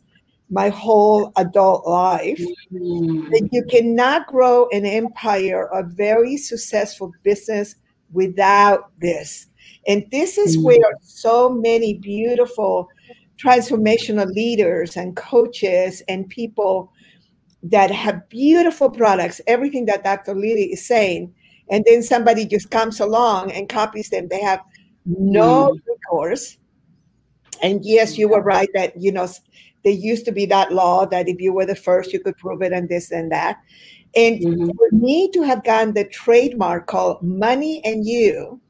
my 0.51 0.71
whole 0.71 1.33
adult 1.37 1.87
life. 1.87 2.41
Mm-hmm. 2.73 3.31
That 3.31 3.49
you 3.53 3.65
cannot 3.65 4.27
grow 4.27 4.67
an 4.71 4.87
empire, 4.87 5.69
a 5.73 5.83
very 5.83 6.37
successful 6.37 7.13
business 7.23 7.77
without 8.13 8.91
this. 8.99 9.47
And 9.87 10.07
this 10.11 10.39
is 10.39 10.57
mm-hmm. 10.57 10.67
where 10.67 10.93
so 11.03 11.51
many 11.51 11.95
beautiful 11.95 12.89
transformational 13.39 14.27
leaders 14.35 14.97
and 14.97 15.15
coaches 15.17 16.03
and 16.09 16.29
people 16.29 16.93
that 17.63 17.91
have 17.91 18.29
beautiful 18.29 18.91
products, 18.91 19.41
everything 19.47 19.85
that 19.87 20.05
Dr. 20.05 20.35
Lydie 20.35 20.73
is 20.73 20.87
saying, 20.87 21.35
and 21.70 21.85
then 21.87 22.02
somebody 22.02 22.46
just 22.46 22.70
comes 22.70 23.00
along 23.00 23.52
and 23.52 23.68
copies 23.68 24.11
them. 24.11 24.28
They 24.28 24.40
have 24.40 24.61
no 25.04 25.70
mm. 25.70 25.81
recourse. 25.87 26.59
And 27.62 27.85
yes, 27.85 28.16
you 28.16 28.28
were 28.28 28.42
right 28.42 28.68
that, 28.74 28.92
you 29.00 29.12
know, 29.12 29.28
there 29.85 29.92
used 29.92 30.24
to 30.26 30.33
be 30.33 30.46
that 30.46 30.72
law 30.72 31.07
that 31.07 31.28
if 31.28 31.40
you 31.40 31.52
were 31.52 31.66
the 31.66 31.74
first, 31.74 32.12
you 32.12 32.20
could 32.20 32.37
prove 32.38 32.62
it 32.62 32.72
and 32.72 32.88
this 32.88 33.11
and 33.11 33.31
that. 33.33 33.59
And 34.16 34.40
mm-hmm. 34.40 34.70
for 34.70 34.88
me 34.92 35.31
to 35.33 35.42
have 35.42 35.64
gotten 35.64 35.94
the 35.94 36.04
trademark 36.04 36.87
called 36.87 37.22
money 37.22 37.83
and 37.85 38.07
you, 38.07 38.61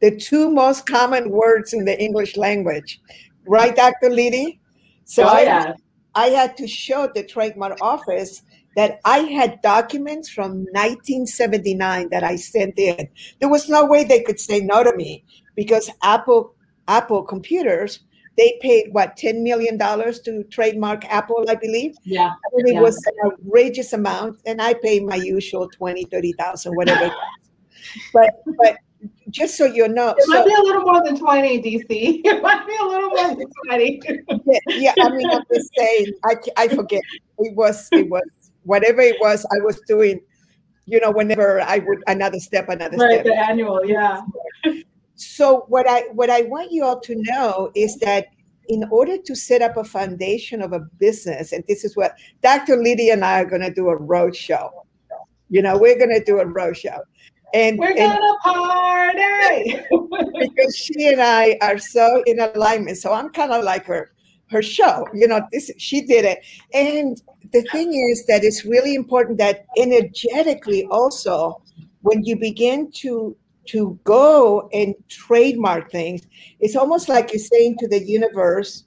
the 0.00 0.16
two 0.16 0.50
most 0.50 0.86
common 0.86 1.30
words 1.30 1.72
in 1.72 1.84
the 1.84 2.00
English 2.00 2.36
language, 2.36 3.00
right, 3.46 3.74
Dr. 3.74 4.10
Lydie? 4.10 4.58
So 5.04 5.24
oh, 5.28 5.40
yeah. 5.40 5.74
I, 6.14 6.26
I 6.26 6.30
had 6.30 6.56
to 6.56 6.66
show 6.66 7.08
the 7.14 7.24
trademark 7.24 7.80
office 7.80 8.42
that 8.76 9.00
I 9.04 9.18
had 9.18 9.60
documents 9.62 10.28
from 10.28 10.64
1979 10.72 12.08
that 12.10 12.24
I 12.24 12.36
sent 12.36 12.78
in. 12.78 13.08
There 13.40 13.48
was 13.48 13.68
no 13.68 13.84
way 13.84 14.04
they 14.04 14.22
could 14.22 14.40
say 14.40 14.60
no 14.60 14.82
to 14.82 14.94
me 14.96 15.24
because 15.54 15.90
Apple 16.02 16.54
Apple 16.88 17.22
computers 17.22 18.00
they 18.38 18.58
paid 18.62 18.86
what 18.92 19.16
10 19.16 19.42
million 19.42 19.76
dollars 19.76 20.20
to 20.20 20.42
trademark 20.44 21.04
Apple, 21.04 21.44
I 21.48 21.54
believe. 21.54 21.94
Yeah. 22.04 22.30
I 22.30 22.56
mean, 22.56 22.68
it 22.68 22.74
yeah. 22.74 22.80
was 22.80 22.96
an 23.06 23.14
outrageous 23.26 23.92
amount, 23.92 24.40
and 24.46 24.60
I 24.60 24.74
paid 24.74 25.04
my 25.04 25.16
usual 25.16 25.68
20, 25.68 26.04
30,000, 26.04 26.72
whatever. 26.72 27.12
but 28.14 28.30
but 28.56 28.78
just 29.30 29.56
so 29.56 29.66
you 29.66 29.88
know, 29.88 30.14
it 30.16 30.24
so, 30.24 30.32
might 30.32 30.46
be 30.46 30.54
a 30.54 30.62
little 30.62 30.82
more 30.82 31.04
than 31.04 31.18
20, 31.18 31.62
DC. 31.62 32.20
It 32.24 32.42
might 32.42 32.66
be 32.66 32.76
a 32.80 32.84
little 32.84 33.10
more 33.10 33.36
than 33.36 33.46
20. 33.66 34.00
yeah, 34.46 34.58
yeah, 34.68 34.94
I 35.00 35.10
mean, 35.10 35.28
I'm 35.30 35.42
just 35.52 35.70
saying, 35.76 36.06
I, 36.24 36.34
I 36.56 36.68
forget. 36.68 37.02
It 37.38 37.56
was, 37.56 37.88
it 37.92 38.08
was 38.08 38.22
whatever 38.64 39.00
it 39.00 39.16
was 39.20 39.44
I 39.46 39.64
was 39.64 39.80
doing, 39.86 40.20
you 40.86 41.00
know, 41.00 41.10
whenever 41.10 41.60
I 41.60 41.78
would 41.78 42.02
another 42.06 42.38
step, 42.38 42.68
another 42.68 42.96
right, 42.96 43.20
step. 43.20 43.24
Right, 43.26 43.36
the 43.36 43.38
annual, 43.38 43.80
yeah. 43.84 44.22
So 45.14 45.64
what 45.68 45.88
I 45.88 46.02
what 46.12 46.30
I 46.30 46.42
want 46.42 46.72
you 46.72 46.84
all 46.84 47.00
to 47.00 47.14
know 47.16 47.70
is 47.74 47.96
that 47.98 48.26
in 48.68 48.84
order 48.90 49.18
to 49.18 49.34
set 49.34 49.62
up 49.62 49.76
a 49.76 49.84
foundation 49.84 50.62
of 50.62 50.72
a 50.72 50.80
business, 50.98 51.52
and 51.52 51.64
this 51.68 51.84
is 51.84 51.96
what 51.96 52.14
Dr. 52.42 52.76
Lydie 52.76 53.10
and 53.10 53.24
I 53.24 53.40
are 53.40 53.44
going 53.44 53.62
to 53.62 53.72
do 53.72 53.88
a 53.88 53.96
road 53.96 54.34
show. 54.34 54.70
You 55.50 55.62
know, 55.62 55.76
we're 55.76 55.98
going 55.98 56.14
to 56.14 56.24
do 56.24 56.40
a 56.40 56.46
road 56.46 56.76
show. 56.76 57.02
And 57.54 57.78
we're 57.78 57.88
and, 57.88 58.18
gonna 58.18 58.38
party 58.42 59.78
because 60.40 60.74
she 60.74 61.08
and 61.08 61.20
I 61.20 61.58
are 61.60 61.76
so 61.76 62.22
in 62.26 62.40
alignment. 62.40 62.96
So 62.96 63.12
I'm 63.12 63.28
kind 63.28 63.52
of 63.52 63.62
like 63.62 63.84
her 63.84 64.11
her 64.52 64.62
show. 64.62 65.06
You 65.14 65.26
know, 65.26 65.40
this 65.50 65.70
she 65.78 66.02
did 66.02 66.24
it. 66.24 66.44
And 66.72 67.20
the 67.52 67.62
thing 67.72 67.92
is 67.94 68.26
that 68.26 68.44
it's 68.44 68.64
really 68.64 68.94
important 68.94 69.38
that 69.38 69.64
energetically 69.76 70.86
also 70.86 71.62
when 72.02 72.22
you 72.24 72.36
begin 72.36 72.90
to 73.02 73.36
to 73.64 73.98
go 74.04 74.68
and 74.72 74.94
trademark 75.08 75.90
things, 75.90 76.22
it's 76.60 76.76
almost 76.76 77.08
like 77.08 77.32
you're 77.32 77.38
saying 77.38 77.76
to 77.78 77.88
the 77.88 78.02
universe, 78.02 78.84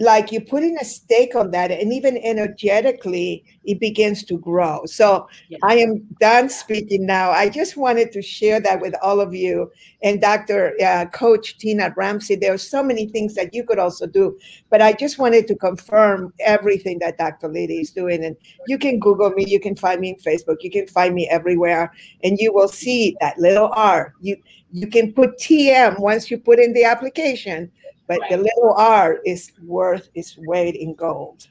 like 0.00 0.32
you're 0.32 0.40
putting 0.40 0.78
a 0.78 0.84
stake 0.84 1.36
on 1.36 1.50
that 1.50 1.70
and 1.70 1.92
even 1.92 2.16
energetically 2.16 3.44
it 3.64 3.78
begins 3.78 4.24
to 4.24 4.38
grow. 4.38 4.80
So 4.86 5.28
yes. 5.50 5.60
i 5.62 5.76
am 5.76 5.98
done 6.20 6.48
speaking 6.48 7.04
now. 7.04 7.30
I 7.30 7.50
just 7.50 7.76
wanted 7.76 8.10
to 8.12 8.22
share 8.22 8.60
that 8.60 8.80
with 8.80 8.94
all 9.02 9.20
of 9.20 9.34
you 9.34 9.70
and 10.02 10.18
dr 10.18 10.74
uh, 10.82 11.04
coach 11.12 11.58
tina 11.58 11.92
ramsay. 11.96 12.36
There 12.36 12.54
are 12.54 12.58
so 12.58 12.82
many 12.82 13.06
things 13.06 13.34
that 13.34 13.52
you 13.54 13.62
could 13.62 13.78
also 13.78 14.06
do 14.06 14.38
but 14.70 14.80
i 14.80 14.92
just 14.94 15.18
wanted 15.18 15.46
to 15.48 15.54
confirm 15.54 16.32
everything 16.40 16.98
that 17.00 17.18
dr 17.18 17.46
lydie 17.46 17.82
is 17.82 17.90
doing. 17.90 18.24
And 18.24 18.36
you 18.66 18.78
can 18.78 18.98
google 18.98 19.30
me 19.30 19.44
you 19.46 19.60
can 19.60 19.76
find 19.76 20.00
me 20.00 20.08
in 20.10 20.16
facebook 20.16 20.56
you 20.62 20.70
can 20.70 20.86
find 20.86 21.14
me 21.14 21.28
everywhere 21.28 21.92
and 22.24 22.38
you 22.38 22.54
will 22.54 22.68
see 22.68 23.16
that 23.20 23.38
little 23.38 23.70
r. 23.74 24.14
You 24.22 24.36
you 24.72 24.86
can 24.86 25.12
put 25.12 25.36
tm 25.38 25.98
once 25.98 26.30
you 26.30 26.38
put 26.38 26.58
in 26.58 26.72
the 26.72 26.84
application 26.84 27.70
but 28.10 28.28
the 28.28 28.38
little 28.38 28.74
r 28.76 29.20
is 29.24 29.52
worth 29.62 30.08
its 30.16 30.36
weight 30.36 30.74
in 30.74 30.94
gold. 30.94 31.46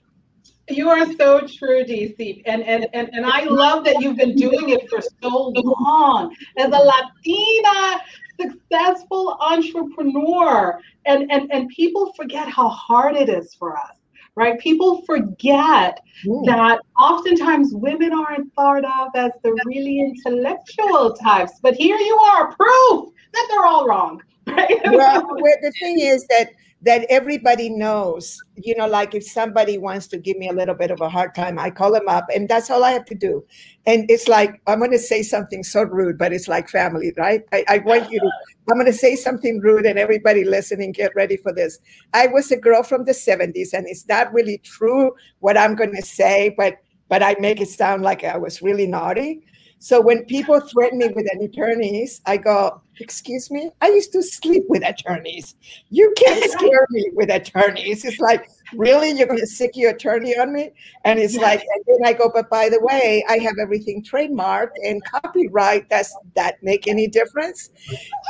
You 0.67 0.89
are 0.89 1.05
so 1.13 1.47
true, 1.47 1.85
DC. 1.85 2.43
And, 2.45 2.63
and, 2.63 2.85
and, 2.93 3.09
and 3.13 3.25
I 3.25 3.45
love 3.45 3.85
that 3.85 4.01
you've 4.01 4.17
been 4.17 4.35
doing 4.35 4.67
it 4.67 4.89
for 4.89 4.99
so 5.01 5.53
long 5.55 6.35
as 6.57 6.67
a 6.67 6.81
Latina 6.91 8.01
successful 8.37 9.37
entrepreneur. 9.39 10.77
And, 11.05 11.31
and, 11.31 11.49
and 11.49 11.69
people 11.69 12.11
forget 12.11 12.49
how 12.49 12.67
hard 12.67 13.15
it 13.15 13.29
is 13.29 13.55
for 13.55 13.77
us, 13.77 13.95
right? 14.35 14.59
People 14.59 15.01
forget 15.05 16.01
mm. 16.25 16.45
that 16.45 16.81
oftentimes 16.99 17.69
women 17.73 18.11
aren't 18.11 18.53
thought 18.53 18.83
of 18.83 19.15
as 19.15 19.31
the 19.43 19.57
really 19.65 19.99
intellectual 20.01 21.13
types. 21.13 21.53
But 21.61 21.75
here 21.75 21.97
you 21.97 22.17
are, 22.17 22.53
proof 22.53 23.13
that 23.31 23.47
they're 23.49 23.65
all 23.65 23.87
wrong. 23.87 24.21
well, 24.85 25.27
the 25.61 25.73
thing 25.79 25.99
is 25.99 26.25
that 26.27 26.49
that 26.81 27.05
everybody 27.09 27.69
knows, 27.69 28.41
you 28.55 28.73
know, 28.75 28.87
like 28.87 29.13
if 29.13 29.23
somebody 29.23 29.77
wants 29.77 30.07
to 30.07 30.17
give 30.17 30.37
me 30.37 30.47
a 30.47 30.53
little 30.53 30.75
bit 30.75 30.91
of 30.91 31.01
a 31.01 31.09
hard 31.09 31.35
time, 31.35 31.59
I 31.59 31.69
call 31.71 31.91
them 31.91 32.07
up 32.07 32.27
and 32.33 32.47
that's 32.47 32.69
all 32.69 32.85
I 32.85 32.91
have 32.91 33.03
to 33.05 33.15
do. 33.15 33.43
And 33.85 34.09
it's 34.09 34.29
like, 34.29 34.61
I'm 34.65 34.79
going 34.79 34.91
to 34.91 34.97
say 34.97 35.21
something 35.21 35.63
so 35.63 35.83
rude, 35.83 36.17
but 36.17 36.31
it's 36.31 36.47
like 36.47 36.69
family, 36.69 37.11
right? 37.17 37.43
I, 37.51 37.65
I 37.67 37.77
want 37.79 38.09
you 38.09 38.19
to, 38.19 38.31
I'm 38.71 38.77
going 38.77 38.85
to 38.85 38.97
say 38.97 39.17
something 39.17 39.59
rude 39.59 39.85
and 39.85 39.99
everybody 39.99 40.45
listening, 40.45 40.93
get 40.93 41.13
ready 41.15 41.35
for 41.35 41.51
this. 41.51 41.79
I 42.13 42.27
was 42.27 42.49
a 42.49 42.57
girl 42.57 42.83
from 42.83 43.03
the 43.03 43.11
70s 43.11 43.73
and 43.73 43.85
it's 43.85 44.07
not 44.07 44.33
really 44.33 44.59
true 44.59 45.11
what 45.39 45.57
I'm 45.57 45.75
going 45.75 45.93
to 45.95 46.01
say, 46.01 46.53
but, 46.57 46.77
but 47.09 47.21
I 47.21 47.35
make 47.39 47.59
it 47.59 47.67
sound 47.69 48.03
like 48.03 48.23
I 48.23 48.37
was 48.37 48.61
really 48.61 48.87
naughty. 48.87 49.43
So 49.79 50.01
when 50.01 50.25
people 50.25 50.59
threaten 50.59 50.99
me 50.99 51.07
with 51.07 51.25
an 51.31 51.41
attorneys, 51.41 52.21
I 52.25 52.35
go, 52.35 52.81
excuse 52.99 53.49
me, 53.49 53.71
I 53.81 53.87
used 53.87 54.11
to 54.11 54.21
sleep 54.21 54.63
with 54.67 54.85
attorneys. 54.85 55.55
You 55.89 56.13
can't 56.17 56.43
scare 56.51 56.85
me 56.89 57.09
with 57.13 57.31
attorneys. 57.31 58.03
It's 58.03 58.19
like, 58.19 58.49
really? 58.73 59.11
You're 59.11 59.27
going 59.27 59.39
to 59.39 59.47
sick 59.47 59.71
your 59.75 59.91
attorney 59.91 60.37
on 60.37 60.51
me? 60.51 60.71
And 61.05 61.17
it's 61.17 61.37
like, 61.37 61.61
and 61.61 61.83
then 61.87 61.99
I 62.05 62.11
go, 62.11 62.29
but 62.33 62.49
by 62.49 62.67
the 62.67 62.81
way, 62.81 63.23
I 63.29 63.37
have 63.37 63.55
everything 63.59 64.03
trademarked 64.03 64.75
and 64.83 65.01
copyright. 65.05 65.89
Does 65.89 66.13
that 66.35 66.61
make 66.61 66.87
any 66.87 67.07
difference? 67.07 67.69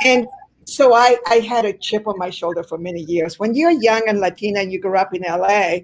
And 0.04 0.28
so 0.66 0.94
I, 0.94 1.16
I 1.26 1.40
had 1.40 1.64
a 1.64 1.72
chip 1.72 2.06
on 2.06 2.16
my 2.16 2.30
shoulder 2.30 2.62
for 2.62 2.78
many 2.78 3.00
years. 3.02 3.40
When 3.40 3.56
you're 3.56 3.72
young 3.72 4.02
and 4.06 4.20
Latina 4.20 4.60
and 4.60 4.72
you 4.72 4.80
grew 4.80 4.96
up 4.96 5.12
in 5.12 5.22
LA, 5.22 5.78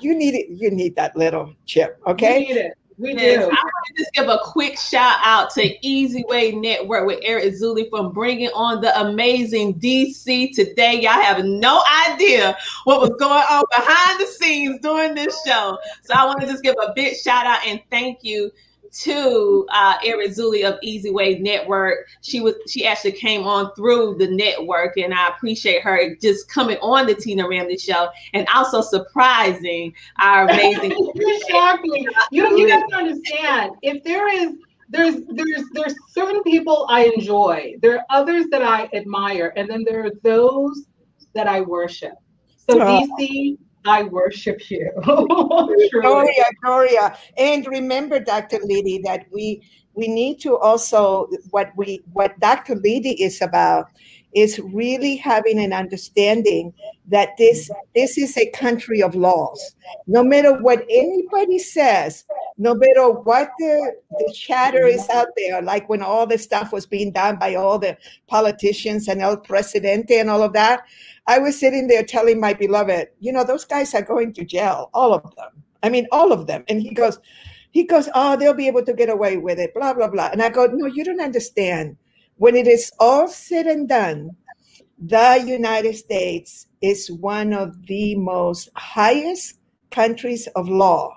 you 0.00 0.16
need 0.16 0.34
it, 0.34 0.48
you 0.50 0.72
need 0.72 0.96
that 0.96 1.16
little 1.16 1.54
chip, 1.66 2.00
okay? 2.04 2.40
You 2.40 2.48
need 2.48 2.60
it. 2.60 2.78
We 2.98 3.14
do. 3.14 3.42
I 3.42 3.46
want 3.46 3.86
to 3.86 3.94
just 3.96 4.12
give 4.12 4.28
a 4.28 4.38
quick 4.42 4.76
shout 4.76 5.18
out 5.22 5.50
to 5.50 5.78
eZWay 5.84 6.60
Network 6.60 7.06
with 7.06 7.20
Eric 7.22 7.54
Zuli 7.54 7.88
from 7.88 8.12
bringing 8.12 8.48
on 8.48 8.80
the 8.80 8.98
amazing 9.00 9.74
DC 9.74 10.52
today. 10.52 11.00
Y'all 11.00 11.12
have 11.12 11.44
no 11.44 11.80
idea 12.08 12.58
what 12.84 13.00
was 13.00 13.10
going 13.10 13.44
on 13.50 13.62
behind 13.76 14.20
the 14.20 14.26
scenes 14.26 14.80
during 14.80 15.14
this 15.14 15.40
show. 15.46 15.78
So 16.02 16.14
I 16.14 16.26
want 16.26 16.40
to 16.40 16.46
just 16.48 16.64
give 16.64 16.74
a 16.82 16.92
big 16.96 17.16
shout 17.16 17.46
out 17.46 17.64
and 17.64 17.80
thank 17.88 18.24
you 18.24 18.50
to 19.00 19.66
uh, 19.72 19.96
Erin 20.04 20.30
Zuli 20.30 20.68
of 20.68 20.78
eZWay 20.80 21.40
Network. 21.40 22.06
She 22.22 22.40
was 22.40 22.54
she 22.68 22.86
actually 22.86 23.12
came 23.12 23.44
on 23.44 23.72
through 23.74 24.16
the 24.18 24.28
network, 24.28 24.96
and 24.96 25.14
I 25.14 25.28
appreciate 25.28 25.82
her 25.82 26.16
just 26.16 26.48
coming 26.48 26.78
on 26.82 27.06
the 27.06 27.14
Tina 27.14 27.48
Ramsay 27.48 27.78
show 27.78 28.08
and 28.34 28.46
also 28.54 28.80
surprising 28.80 29.92
our 30.20 30.44
amazing. 30.48 30.92
exactly. 31.14 32.08
You 32.30 32.58
you 32.58 32.68
have 32.68 32.88
to 32.88 32.96
understand 32.96 33.72
if 33.82 34.02
there 34.04 34.28
is 34.28 34.54
there's 34.88 35.16
there's 35.28 35.64
there's 35.74 35.94
certain 36.10 36.42
people 36.42 36.86
I 36.88 37.12
enjoy. 37.16 37.74
There 37.80 37.98
are 37.98 38.04
others 38.10 38.46
that 38.50 38.62
I 38.62 38.88
admire, 38.92 39.52
and 39.56 39.68
then 39.68 39.84
there 39.84 40.06
are 40.06 40.12
those 40.22 40.86
that 41.34 41.46
I 41.46 41.60
worship. 41.60 42.14
So 42.56 42.80
oh. 42.82 43.06
DC 43.18 43.58
I 43.86 44.04
worship 44.04 44.70
you. 44.70 44.90
Gloria, 45.04 46.44
Gloria. 46.62 47.16
And 47.36 47.66
remember, 47.66 48.20
Dr. 48.20 48.58
Lydie, 48.58 49.02
that 49.04 49.26
we 49.32 49.62
we 49.94 50.06
need 50.06 50.38
to 50.40 50.56
also 50.56 51.28
what 51.50 51.72
we 51.76 52.02
what 52.12 52.38
Dr. 52.40 52.76
Lydie 52.76 53.20
is 53.20 53.42
about 53.42 53.86
is 54.34 54.58
really 54.58 55.16
having 55.16 55.58
an 55.58 55.72
understanding 55.72 56.72
that 57.08 57.30
this 57.38 57.70
this 57.94 58.18
is 58.18 58.36
a 58.36 58.50
country 58.50 59.02
of 59.02 59.14
laws. 59.14 59.74
No 60.06 60.22
matter 60.22 60.52
what 60.62 60.84
anybody 60.90 61.58
says, 61.58 62.24
no 62.58 62.74
matter 62.74 63.08
what 63.08 63.50
the, 63.60 63.94
the 64.10 64.32
chatter 64.34 64.86
is 64.86 65.08
out 65.10 65.28
there, 65.36 65.62
like 65.62 65.88
when 65.88 66.02
all 66.02 66.26
the 66.26 66.36
stuff 66.36 66.72
was 66.72 66.86
being 66.86 67.12
done 67.12 67.36
by 67.38 67.54
all 67.54 67.78
the 67.78 67.96
politicians 68.26 69.06
and 69.06 69.22
El 69.22 69.36
Presidente 69.36 70.18
and 70.18 70.28
all 70.28 70.42
of 70.42 70.52
that, 70.52 70.82
I 71.28 71.38
was 71.38 71.58
sitting 71.58 71.86
there 71.86 72.02
telling 72.02 72.40
my 72.40 72.54
beloved, 72.54 73.08
you 73.20 73.32
know, 73.32 73.44
those 73.44 73.64
guys 73.64 73.94
are 73.94 74.02
going 74.02 74.32
to 74.34 74.44
jail, 74.44 74.90
all 74.92 75.14
of 75.14 75.22
them. 75.36 75.62
I 75.84 75.88
mean, 75.88 76.08
all 76.10 76.32
of 76.32 76.48
them. 76.48 76.64
And 76.68 76.82
he 76.82 76.90
goes, 76.90 77.20
he 77.70 77.84
goes, 77.84 78.08
oh, 78.14 78.36
they'll 78.36 78.54
be 78.54 78.66
able 78.66 78.84
to 78.84 78.92
get 78.92 79.08
away 79.08 79.36
with 79.36 79.60
it, 79.60 79.72
blah, 79.72 79.94
blah, 79.94 80.08
blah. 80.08 80.30
And 80.32 80.42
I 80.42 80.48
go, 80.48 80.66
no, 80.66 80.86
you 80.86 81.04
don't 81.04 81.20
understand. 81.20 81.96
When 82.36 82.56
it 82.56 82.66
is 82.66 82.90
all 82.98 83.28
said 83.28 83.66
and 83.66 83.88
done, 83.88 84.30
the 84.98 85.44
United 85.46 85.94
States 85.96 86.66
is 86.80 87.08
one 87.10 87.52
of 87.52 87.86
the 87.86 88.16
most 88.16 88.68
highest 88.74 89.58
countries 89.92 90.48
of 90.56 90.68
law. 90.68 91.16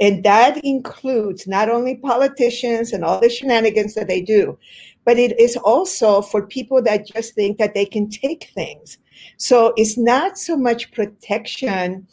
And 0.00 0.24
that 0.24 0.64
includes 0.64 1.46
not 1.46 1.68
only 1.68 1.96
politicians 1.96 2.92
and 2.92 3.04
all 3.04 3.20
the 3.20 3.30
shenanigans 3.30 3.94
that 3.94 4.08
they 4.08 4.20
do, 4.20 4.58
but 5.04 5.18
it 5.18 5.38
is 5.38 5.56
also 5.56 6.22
for 6.22 6.46
people 6.46 6.82
that 6.82 7.06
just 7.06 7.34
think 7.34 7.58
that 7.58 7.74
they 7.74 7.84
can 7.84 8.08
take 8.08 8.50
things. 8.54 8.98
So 9.36 9.72
it's 9.76 9.96
not 9.96 10.38
so 10.38 10.56
much 10.56 10.92
protection 10.92 12.06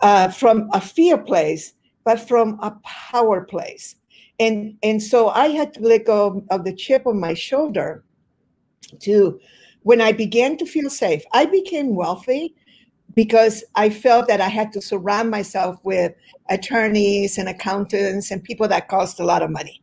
uh, 0.00 0.28
from 0.28 0.68
a 0.72 0.80
fear 0.80 1.18
place, 1.18 1.74
but 2.04 2.20
from 2.20 2.58
a 2.60 2.76
power 2.84 3.42
place. 3.42 3.96
And, 4.38 4.76
and 4.82 5.02
so 5.02 5.28
I 5.28 5.48
had 5.48 5.74
to 5.74 5.80
let 5.80 6.06
go 6.06 6.44
of 6.50 6.64
the 6.64 6.74
chip 6.74 7.06
on 7.06 7.20
my 7.20 7.34
shoulder 7.34 8.04
to 9.00 9.38
when 9.82 10.00
I 10.00 10.12
began 10.12 10.56
to 10.58 10.66
feel 10.66 10.90
safe. 10.90 11.22
I 11.32 11.46
became 11.46 11.94
wealthy 11.94 12.54
because 13.14 13.64
I 13.74 13.90
felt 13.90 14.28
that 14.28 14.40
I 14.40 14.48
had 14.48 14.72
to 14.72 14.80
surround 14.80 15.30
myself 15.30 15.78
with 15.82 16.12
attorneys 16.48 17.38
and 17.38 17.48
accountants 17.48 18.30
and 18.30 18.42
people 18.42 18.68
that 18.68 18.88
cost 18.88 19.20
a 19.20 19.24
lot 19.24 19.42
of 19.42 19.50
money. 19.50 19.82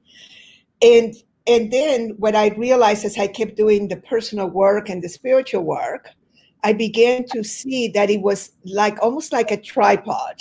And 0.82 1.16
and 1.48 1.72
then 1.72 2.10
what 2.18 2.36
I 2.36 2.50
realized 2.50 3.06
as 3.06 3.18
I 3.18 3.28
kept 3.28 3.56
doing 3.56 3.88
the 3.88 3.98
personal 3.98 4.50
work 4.50 4.90
and 4.90 5.02
the 5.02 5.08
spiritual 5.08 5.64
work, 5.64 6.10
I 6.64 6.74
began 6.74 7.26
to 7.32 7.44
see 7.44 7.88
that 7.90 8.10
it 8.10 8.22
was 8.22 8.52
like 8.66 9.02
almost 9.02 9.32
like 9.32 9.50
a 9.50 9.62
tripod. 9.62 10.36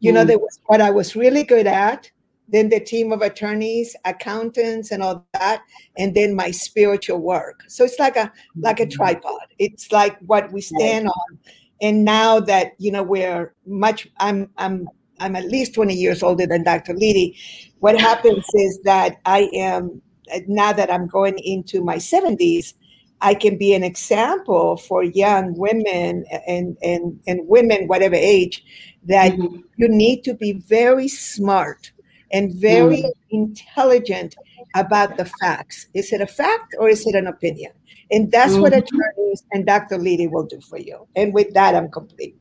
You 0.00 0.10
mm. 0.10 0.14
know, 0.14 0.24
there 0.24 0.38
was 0.38 0.58
what 0.66 0.80
I 0.80 0.90
was 0.90 1.14
really 1.14 1.44
good 1.44 1.68
at, 1.68 2.10
then 2.48 2.68
the 2.68 2.80
team 2.80 3.12
of 3.12 3.22
attorneys, 3.22 3.94
accountants, 4.04 4.90
and 4.90 5.02
all 5.02 5.26
that, 5.34 5.62
and 5.96 6.14
then 6.14 6.34
my 6.34 6.50
spiritual 6.50 7.18
work. 7.18 7.62
So 7.68 7.84
it's 7.84 7.98
like 7.98 8.16
a 8.16 8.32
like 8.56 8.80
a 8.80 8.86
mm-hmm. 8.86 8.96
tripod. 8.96 9.46
It's 9.58 9.92
like 9.92 10.18
what 10.20 10.50
we 10.52 10.60
stand 10.62 11.08
on. 11.08 11.38
And 11.80 12.04
now 12.04 12.40
that 12.40 12.72
you 12.78 12.90
know 12.90 13.02
we're 13.02 13.54
much, 13.66 14.08
I'm 14.18 14.50
I'm 14.56 14.88
I'm 15.20 15.36
at 15.36 15.46
least 15.46 15.74
20 15.74 15.94
years 15.94 16.22
older 16.22 16.46
than 16.46 16.64
Dr. 16.64 16.94
Lydie. 16.94 17.36
What 17.80 18.00
happens 18.00 18.44
is 18.54 18.80
that 18.84 19.20
I 19.24 19.50
am 19.52 20.00
now 20.46 20.72
that 20.72 20.92
I'm 20.92 21.06
going 21.06 21.38
into 21.38 21.82
my 21.82 21.96
70s, 21.96 22.74
I 23.20 23.34
can 23.34 23.58
be 23.58 23.74
an 23.74 23.82
example 23.82 24.76
for 24.76 25.02
young 25.02 25.54
women 25.56 26.24
and, 26.46 26.76
and, 26.82 27.20
and 27.26 27.48
women, 27.48 27.88
whatever 27.88 28.14
age, 28.14 28.62
that 29.06 29.32
mm-hmm. 29.32 29.60
you 29.76 29.88
need 29.88 30.22
to 30.24 30.34
be 30.34 30.52
very 30.52 31.08
smart 31.08 31.90
and 32.30 32.54
very 32.54 33.02
mm. 33.02 33.10
intelligent 33.30 34.36
about 34.74 35.16
the 35.16 35.24
facts. 35.40 35.86
Is 35.94 36.12
it 36.12 36.20
a 36.20 36.26
fact 36.26 36.76
or 36.78 36.88
is 36.88 37.06
it 37.06 37.14
an 37.14 37.26
opinion? 37.26 37.72
And 38.10 38.32
that's 38.32 38.52
mm-hmm. 38.52 38.62
what 38.62 38.72
attorneys 38.72 39.44
and 39.52 39.66
Dr. 39.66 39.98
Lydie 39.98 40.28
will 40.28 40.46
do 40.46 40.60
for 40.60 40.78
you. 40.78 41.06
And 41.14 41.34
with 41.34 41.52
that, 41.54 41.74
I'm 41.74 41.90
complete. 41.90 42.40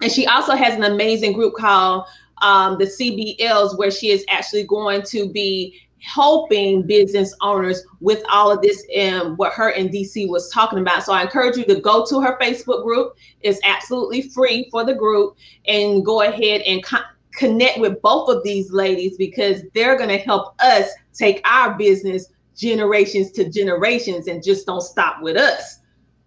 And 0.00 0.10
she 0.10 0.26
also 0.26 0.54
has 0.54 0.74
an 0.74 0.84
amazing 0.84 1.32
group 1.32 1.54
called 1.54 2.06
um, 2.42 2.78
the 2.78 2.86
CBLs, 2.86 3.76
where 3.76 3.90
she 3.90 4.10
is 4.10 4.24
actually 4.30 4.64
going 4.64 5.02
to 5.02 5.30
be 5.30 5.78
helping 6.02 6.86
business 6.86 7.34
owners 7.42 7.82
with 8.00 8.22
all 8.30 8.50
of 8.50 8.62
this 8.62 8.84
and 8.94 9.36
what 9.36 9.52
her 9.52 9.70
and 9.70 9.90
DC 9.90 10.28
was 10.28 10.50
talking 10.50 10.78
about. 10.78 11.04
So 11.04 11.12
I 11.12 11.22
encourage 11.22 11.56
you 11.56 11.64
to 11.64 11.80
go 11.80 12.04
to 12.06 12.20
her 12.20 12.38
Facebook 12.40 12.84
group. 12.84 13.14
It's 13.42 13.60
absolutely 13.64 14.22
free 14.22 14.68
for 14.70 14.84
the 14.84 14.94
group 14.94 15.36
and 15.66 16.04
go 16.04 16.22
ahead 16.22 16.62
and 16.62 16.84
co- 16.84 16.98
connect 17.34 17.78
with 17.78 18.00
both 18.02 18.28
of 18.28 18.42
these 18.42 18.72
ladies 18.72 19.16
because 19.16 19.62
they're 19.74 19.96
going 19.96 20.08
to 20.08 20.18
help 20.18 20.54
us 20.60 20.90
take 21.12 21.40
our 21.44 21.76
business 21.76 22.28
generations 22.56 23.30
to 23.32 23.48
generations 23.48 24.26
and 24.26 24.42
just 24.42 24.66
don't 24.66 24.82
stop 24.82 25.22
with 25.22 25.36
us. 25.36 25.80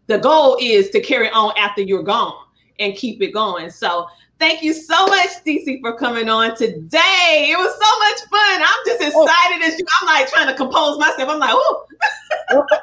The 0.07 0.17
goal 0.17 0.57
is 0.61 0.89
to 0.89 0.99
carry 0.99 1.29
on 1.29 1.53
after 1.57 1.81
you're 1.81 2.03
gone 2.03 2.33
and 2.79 2.95
keep 2.95 3.21
it 3.21 3.31
going. 3.31 3.69
So 3.69 4.07
Thank 4.43 4.61
you 4.61 4.73
so 4.73 5.07
much, 5.07 5.29
DC, 5.45 5.79
for 5.79 5.97
coming 5.97 6.27
on 6.27 6.57
today. 6.57 7.47
It 7.49 7.57
was 7.57 7.73
so 7.81 7.99
much 7.99 8.29
fun. 8.29 8.61
I'm 8.61 8.85
just 8.85 9.15
oh. 9.15 9.23
excited 9.23 9.63
oh. 9.63 9.67
as 9.67 9.79
you. 9.79 9.85
I'm 10.01 10.07
like 10.07 10.29
trying 10.29 10.47
to 10.47 10.53
compose 10.53 10.99
myself. 10.99 11.29
I'm 11.29 11.39
like, 11.39 11.51
oh. 11.53 11.85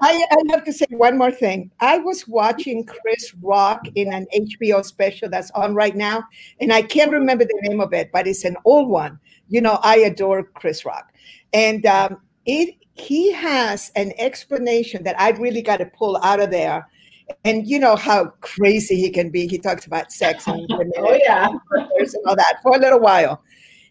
I, 0.00 0.24
I 0.30 0.52
have 0.52 0.64
to 0.64 0.72
say 0.72 0.86
one 0.88 1.18
more 1.18 1.30
thing. 1.30 1.70
I 1.80 1.98
was 1.98 2.26
watching 2.26 2.86
Chris 2.86 3.34
Rock 3.42 3.86
in 3.94 4.10
an 4.10 4.26
HBO 4.34 4.82
special 4.82 5.28
that's 5.28 5.50
on 5.50 5.74
right 5.74 5.94
now, 5.94 6.24
and 6.60 6.72
I 6.72 6.80
can't 6.80 7.12
remember 7.12 7.44
the 7.44 7.60
name 7.68 7.82
of 7.82 7.92
it, 7.92 8.10
but 8.10 8.26
it's 8.26 8.46
an 8.46 8.56
old 8.64 8.88
one. 8.88 9.20
You 9.50 9.60
know, 9.60 9.80
I 9.82 9.98
adore 9.98 10.44
Chris 10.44 10.86
Rock, 10.86 11.12
and 11.52 11.84
um, 11.84 12.22
it 12.46 12.74
he 12.94 13.32
has 13.34 13.92
an 13.96 14.14
explanation 14.16 15.02
that 15.02 15.20
I 15.20 15.32
really 15.32 15.60
got 15.60 15.76
to 15.76 15.84
pull 15.86 16.16
out 16.22 16.40
of 16.40 16.50
there 16.50 16.88
and 17.44 17.66
you 17.66 17.78
know 17.78 17.96
how 17.96 18.26
crazy 18.40 18.96
he 18.96 19.10
can 19.10 19.30
be. 19.30 19.46
He 19.46 19.58
talks 19.58 19.86
about 19.86 20.12
sex 20.12 20.46
and 20.46 20.70
oh 20.98 21.18
yeah, 21.22 21.48
and 21.48 22.14
all 22.26 22.36
that 22.36 22.56
for 22.62 22.76
a 22.76 22.78
little 22.78 23.00
while. 23.00 23.42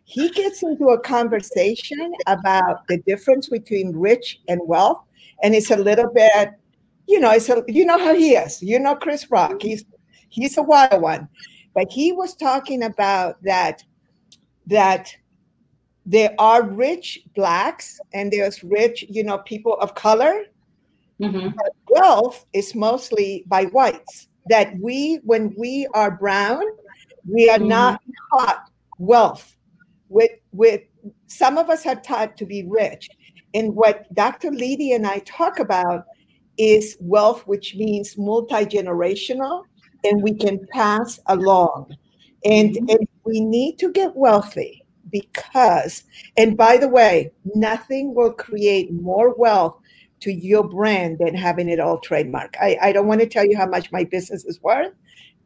He 0.03 0.29
gets 0.29 0.63
into 0.63 0.87
a 0.87 0.99
conversation 0.99 2.13
about 2.27 2.87
the 2.87 2.97
difference 2.99 3.47
between 3.49 3.95
rich 3.95 4.39
and 4.47 4.59
wealth, 4.65 5.03
and 5.43 5.53
it's 5.53 5.71
a 5.71 5.77
little 5.77 6.09
bit, 6.13 6.51
you 7.07 7.19
know, 7.19 7.31
it's 7.31 7.49
a 7.49 7.63
you 7.67 7.85
know 7.85 7.99
how 7.99 8.15
he 8.15 8.31
is. 8.31 8.61
You 8.61 8.79
know 8.79 8.95
Chris 8.95 9.29
Rock. 9.29 9.51
Mm-hmm. 9.51 9.67
He's 9.67 9.85
he's 10.29 10.57
a 10.57 10.63
wild 10.63 11.01
one, 11.01 11.27
but 11.73 11.91
he 11.91 12.11
was 12.11 12.35
talking 12.35 12.83
about 12.83 13.41
that 13.43 13.83
that 14.67 15.13
there 16.05 16.33
are 16.39 16.63
rich 16.63 17.19
blacks 17.35 17.99
and 18.13 18.31
there's 18.31 18.63
rich, 18.63 19.05
you 19.09 19.23
know, 19.23 19.37
people 19.39 19.73
of 19.75 19.93
color 19.93 20.45
Mm-hmm. 21.21 21.49
Wealth 21.89 22.45
is 22.53 22.75
mostly 22.75 23.43
by 23.47 23.65
whites. 23.65 24.27
That 24.47 24.73
we, 24.81 25.19
when 25.23 25.53
we 25.57 25.87
are 25.93 26.09
brown, 26.09 26.63
we 27.27 27.49
are 27.49 27.59
mm-hmm. 27.59 27.67
not 27.67 28.01
taught 28.31 28.69
wealth. 28.97 29.55
With 30.07 30.31
with 30.51 30.81
some 31.27 31.57
of 31.57 31.69
us 31.69 31.85
are 31.85 31.99
taught 32.01 32.35
to 32.37 32.45
be 32.45 32.65
rich, 32.67 33.09
and 33.53 33.75
what 33.75 34.11
Dr. 34.13 34.51
Lydie 34.51 34.93
and 34.93 35.05
I 35.05 35.19
talk 35.19 35.59
about 35.59 36.05
is 36.57 36.97
wealth, 36.99 37.45
which 37.47 37.75
means 37.75 38.17
multi 38.17 38.65
generational, 38.65 39.63
and 40.03 40.21
we 40.21 40.33
can 40.33 40.65
pass 40.71 41.19
along. 41.27 41.95
And, 42.45 42.75
mm-hmm. 42.75 42.89
and 42.89 43.07
we 43.23 43.41
need 43.41 43.79
to 43.79 43.91
get 43.91 44.15
wealthy 44.15 44.83
because, 45.11 46.03
and 46.37 46.55
by 46.55 46.77
the 46.77 46.87
way, 46.87 47.31
nothing 47.55 48.13
will 48.13 48.33
create 48.33 48.91
more 48.93 49.33
wealth 49.35 49.77
to 50.21 50.31
your 50.31 50.67
brand 50.67 51.19
than 51.19 51.35
having 51.35 51.69
it 51.69 51.79
all 51.79 51.99
trademark. 51.99 52.55
I, 52.59 52.77
I 52.81 52.91
don't 52.91 53.07
want 53.07 53.21
to 53.21 53.27
tell 53.27 53.45
you 53.45 53.57
how 53.57 53.67
much 53.67 53.91
my 53.91 54.03
business 54.03 54.45
is 54.45 54.61
worth 54.61 54.93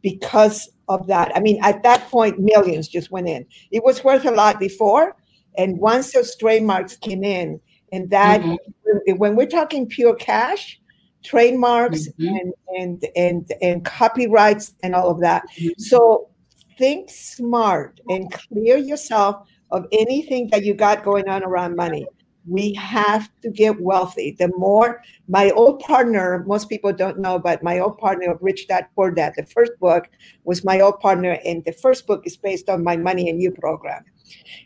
because 0.01 0.69
of 0.89 1.07
that. 1.07 1.31
I 1.35 1.39
mean, 1.39 1.59
at 1.63 1.83
that 1.83 2.09
point, 2.09 2.39
millions 2.39 2.87
just 2.87 3.11
went 3.11 3.27
in. 3.27 3.45
It 3.71 3.83
was 3.83 4.03
worth 4.03 4.25
a 4.25 4.31
lot 4.31 4.59
before. 4.59 5.15
And 5.57 5.79
once 5.79 6.11
those 6.11 6.35
trademarks 6.35 6.97
came 6.97 7.23
in, 7.23 7.59
and 7.91 8.09
that 8.09 8.41
mm-hmm. 8.41 9.17
when 9.17 9.35
we're 9.35 9.47
talking 9.47 9.87
pure 9.87 10.15
cash, 10.15 10.79
trademarks 11.23 12.07
mm-hmm. 12.07 12.35
and, 12.35 12.53
and 12.79 13.05
and 13.15 13.53
and 13.61 13.85
copyrights 13.85 14.73
and 14.83 14.95
all 14.95 15.09
of 15.09 15.21
that. 15.21 15.43
Mm-hmm. 15.57 15.69
So 15.77 16.29
think 16.77 17.09
smart 17.09 17.99
and 18.09 18.31
clear 18.31 18.77
yourself 18.77 19.47
of 19.71 19.85
anything 19.91 20.49
that 20.51 20.63
you 20.63 20.73
got 20.73 21.03
going 21.03 21.29
on 21.29 21.43
around 21.43 21.75
money 21.75 22.05
we 22.47 22.73
have 22.73 23.29
to 23.41 23.49
get 23.49 23.79
wealthy. 23.81 24.35
The 24.37 24.51
more 24.57 25.01
my 25.27 25.51
old 25.51 25.79
partner, 25.79 26.43
most 26.47 26.69
people 26.69 26.91
don't 26.91 27.19
know, 27.19 27.39
but 27.39 27.63
my 27.63 27.79
old 27.79 27.97
partner 27.97 28.31
of 28.31 28.37
Rich 28.41 28.67
Dad 28.67 28.87
Poor 28.95 29.11
Dad, 29.11 29.33
the 29.37 29.45
first 29.45 29.71
book 29.79 30.09
was 30.43 30.63
my 30.63 30.79
old 30.79 30.99
partner, 30.99 31.39
and 31.45 31.63
the 31.65 31.71
first 31.71 32.05
book 32.07 32.25
is 32.25 32.35
based 32.35 32.69
on 32.69 32.83
my 32.83 32.97
Money 32.97 33.29
and 33.29 33.41
You 33.41 33.51
program. 33.51 34.03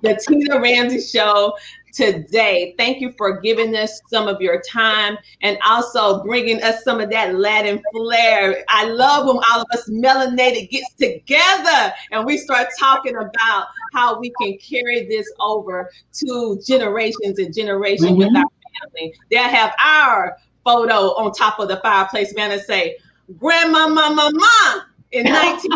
the 0.02 0.20
Tina 0.28 0.60
Ramsay 0.60 1.00
show. 1.00 1.54
Today. 1.92 2.74
Thank 2.78 3.00
you 3.00 3.12
for 3.12 3.40
giving 3.40 3.74
us 3.76 4.00
some 4.08 4.28
of 4.28 4.40
your 4.40 4.60
time 4.62 5.18
and 5.42 5.58
also 5.64 6.22
bringing 6.22 6.62
us 6.62 6.82
some 6.84 7.00
of 7.00 7.10
that 7.10 7.34
Latin 7.34 7.82
flair. 7.92 8.64
I 8.68 8.84
love 8.84 9.26
when 9.26 9.36
all 9.50 9.60
of 9.60 9.66
us 9.72 9.88
melanated 9.88 10.70
gets 10.70 10.92
together 10.94 11.92
and 12.12 12.24
we 12.24 12.36
start 12.36 12.68
talking 12.78 13.16
about 13.16 13.66
how 13.92 14.18
we 14.18 14.32
can 14.40 14.58
carry 14.58 15.06
this 15.06 15.30
over 15.40 15.90
to 16.14 16.60
generations 16.66 17.38
and 17.38 17.54
generations 17.54 18.10
mm-hmm. 18.10 18.18
with 18.18 18.36
our 18.36 18.44
family. 18.80 19.14
They 19.30 19.36
have 19.36 19.74
our 19.82 20.36
photo 20.64 21.14
on 21.14 21.32
top 21.32 21.58
of 21.58 21.68
the 21.68 21.76
fireplace, 21.78 22.34
man, 22.34 22.52
and 22.52 22.62
say, 22.62 22.98
Grandma, 23.38 23.88
Mama, 23.88 24.30
Mama 24.32 24.86
in 25.12 25.24
19 25.32 25.70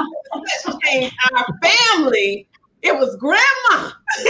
changed 0.84 1.16
our 1.32 1.46
family. 1.62 2.46
It 2.82 2.94
was 2.94 3.16
grandma 3.16 3.92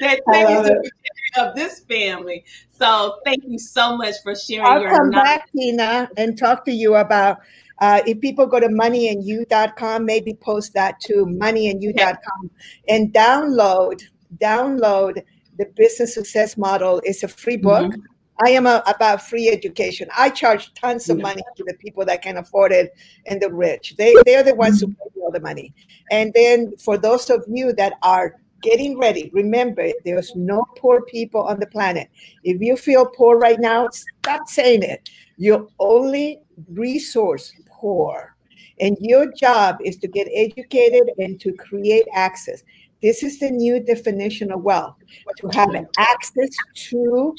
that 0.00 0.20
changed 0.32 0.64
the 0.64 0.90
of 1.38 1.54
this 1.54 1.80
family. 1.80 2.44
So 2.70 3.18
thank 3.24 3.44
you 3.46 3.58
so 3.58 3.96
much 3.96 4.14
for 4.22 4.34
sharing 4.34 4.66
I'll 4.66 4.80
your 4.80 4.90
come 4.90 5.10
knowledge. 5.10 5.24
back, 5.24 5.50
Tina, 5.52 6.08
and 6.16 6.38
talk 6.38 6.64
to 6.64 6.72
you 6.72 6.96
about 6.96 7.38
uh, 7.80 8.02
if 8.06 8.20
people 8.20 8.46
go 8.46 8.60
to 8.60 8.68
moneyandyou.com, 8.68 10.04
maybe 10.04 10.34
post 10.34 10.74
that 10.74 11.00
to 11.00 11.26
moneyandyou.com 11.26 12.50
and 12.88 13.12
download, 13.12 14.02
download 14.36 15.22
the 15.58 15.66
business 15.76 16.14
success 16.14 16.56
model. 16.56 17.00
It's 17.04 17.22
a 17.22 17.28
free 17.28 17.56
book. 17.56 17.92
Mm-hmm. 17.92 18.00
I 18.42 18.50
am 18.50 18.66
a, 18.66 18.82
about 18.86 19.22
free 19.22 19.50
education. 19.50 20.08
I 20.16 20.30
charge 20.30 20.72
tons 20.74 21.10
of 21.10 21.20
money 21.20 21.42
to 21.56 21.64
the 21.64 21.74
people 21.74 22.06
that 22.06 22.22
can 22.22 22.38
afford 22.38 22.72
it 22.72 22.94
and 23.26 23.40
the 23.40 23.52
rich. 23.52 23.96
They 23.98 24.14
they're 24.24 24.42
the 24.42 24.54
ones 24.54 24.82
mm-hmm. 24.82 24.92
who 24.92 25.10
pay 25.10 25.20
all 25.20 25.30
the 25.30 25.40
money. 25.40 25.74
And 26.10 26.32
then 26.34 26.74
for 26.78 26.96
those 26.96 27.28
of 27.28 27.44
you 27.48 27.74
that 27.74 27.94
are 28.02 28.36
getting 28.60 28.98
ready, 28.98 29.30
remember 29.32 29.88
there's 30.04 30.34
no 30.34 30.64
poor 30.76 31.02
people 31.02 31.42
on 31.42 31.60
the 31.60 31.66
planet. 31.66 32.08
If 32.44 32.60
you 32.60 32.76
feel 32.76 33.06
poor 33.06 33.38
right 33.38 33.58
now, 33.60 33.88
stop 33.90 34.48
saying 34.48 34.82
it. 34.82 35.08
You're 35.36 35.66
only 35.78 36.40
resource 36.72 37.52
poor. 37.68 38.36
And 38.80 38.96
your 39.00 39.32
job 39.32 39.76
is 39.84 39.96
to 39.98 40.08
get 40.08 40.28
educated 40.34 41.10
and 41.18 41.38
to 41.40 41.52
create 41.52 42.06
access. 42.14 42.62
This 43.02 43.22
is 43.22 43.38
the 43.38 43.50
new 43.50 43.80
definition 43.80 44.50
of 44.52 44.62
wealth 44.62 44.96
to 45.38 45.48
have 45.48 45.70
access 45.98 46.50
to 46.74 47.34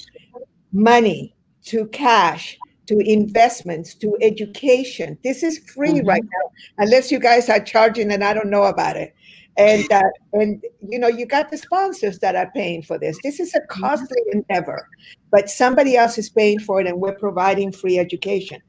money, 0.72 1.36
to 1.66 1.88
cash, 1.88 2.58
to 2.88 3.00
investments, 3.00 3.94
to 3.96 4.18
education. 4.22 5.18
This 5.24 5.44
is 5.44 5.60
free 5.60 5.94
mm-hmm. 5.94 6.08
right 6.08 6.24
now, 6.24 6.52
unless 6.80 7.12
you 7.12 7.20
guys 7.20 7.50
are 7.50 7.60
charging 7.60 8.12
and 8.12 8.24
I 8.24 8.34
don't 8.34 8.50
know 8.50 8.64
about 8.64 8.98
it. 8.98 9.16
And 9.62 9.92
uh, 9.92 10.02
and 10.34 10.64
you 10.82 10.98
know 10.98 11.08
you 11.08 11.26
got 11.26 11.52
the 11.52 11.58
sponsors 11.58 12.20
that 12.20 12.36
are 12.36 12.50
paying 12.52 12.82
for 12.82 12.98
this. 12.98 13.18
This 13.24 13.40
is 13.40 13.54
a 13.54 13.60
mm-hmm. 13.60 13.82
costly 13.82 14.22
endeavor, 14.32 14.88
but 15.30 15.50
somebody 15.50 15.96
else 15.96 16.18
is 16.18 16.30
paying 16.30 16.60
for 16.60 16.82
it, 16.82 16.88
and 16.88 17.00
we're 17.00 17.16
providing 17.16 17.72
free 17.72 18.00
education, 18.00 18.60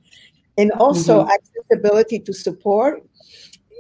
and 0.59 0.71
also 0.73 1.21
mm-hmm. 1.21 1.31
accessibility 1.31 2.19
to 2.19 2.33
support 2.33 3.03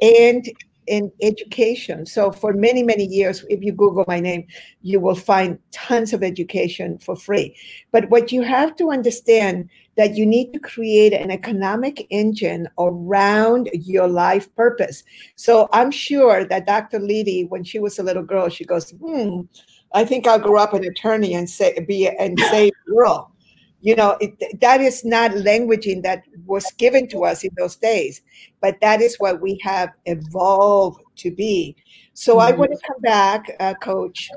and 0.00 0.48
in 0.86 1.12
education. 1.22 2.06
So 2.06 2.32
for 2.32 2.52
many, 2.52 2.82
many 2.82 3.04
years, 3.04 3.44
if 3.48 3.62
you 3.62 3.72
Google 3.72 4.04
my 4.08 4.20
name, 4.20 4.46
you 4.82 4.98
will 5.00 5.14
find 5.14 5.58
tons 5.70 6.12
of 6.12 6.22
education 6.22 6.98
for 6.98 7.14
free. 7.14 7.56
But 7.92 8.10
what 8.10 8.32
you 8.32 8.42
have 8.42 8.74
to 8.76 8.90
understand 8.90 9.70
that 9.96 10.16
you 10.16 10.24
need 10.24 10.52
to 10.52 10.58
create 10.58 11.12
an 11.12 11.30
economic 11.30 12.06
engine 12.10 12.68
around 12.78 13.68
your 13.72 14.08
life 14.08 14.54
purpose. 14.56 15.04
So 15.36 15.68
I'm 15.72 15.90
sure 15.90 16.44
that 16.44 16.66
Dr. 16.66 16.98
Lydie, 16.98 17.48
when 17.48 17.62
she 17.64 17.78
was 17.78 17.98
a 17.98 18.02
little 18.02 18.22
girl, 18.22 18.48
she 18.48 18.64
goes, 18.64 18.90
hmm, 18.90 19.42
I 19.92 20.04
think 20.04 20.26
I'll 20.26 20.38
grow 20.38 20.62
up 20.62 20.72
an 20.72 20.84
attorney 20.84 21.34
and 21.34 21.48
say 21.48 21.78
be 21.86 22.08
and 22.08 22.38
save 22.50 22.72
the 22.86 22.94
world 22.94 23.26
you 23.82 23.96
know 23.96 24.16
it, 24.20 24.60
that 24.60 24.80
is 24.80 25.04
not 25.04 25.32
languaging 25.32 26.02
that 26.02 26.22
was 26.46 26.70
given 26.78 27.06
to 27.08 27.24
us 27.24 27.44
in 27.44 27.50
those 27.58 27.76
days 27.76 28.22
but 28.60 28.80
that 28.80 29.02
is 29.02 29.16
what 29.16 29.40
we 29.40 29.58
have 29.62 29.90
evolved 30.06 31.02
to 31.16 31.30
be 31.30 31.76
so 32.14 32.36
mm-hmm. 32.36 32.54
i 32.54 32.56
want 32.56 32.70
to 32.70 32.78
come 32.86 33.00
back 33.02 33.50
uh, 33.60 33.74
coach 33.74 34.30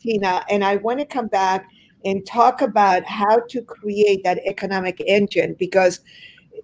tina 0.00 0.44
and 0.48 0.64
i 0.64 0.76
want 0.76 0.98
to 0.98 1.04
come 1.04 1.26
back 1.26 1.68
and 2.04 2.26
talk 2.26 2.62
about 2.62 3.04
how 3.04 3.40
to 3.48 3.62
create 3.62 4.22
that 4.24 4.38
economic 4.46 5.00
engine 5.06 5.54
because 5.58 6.00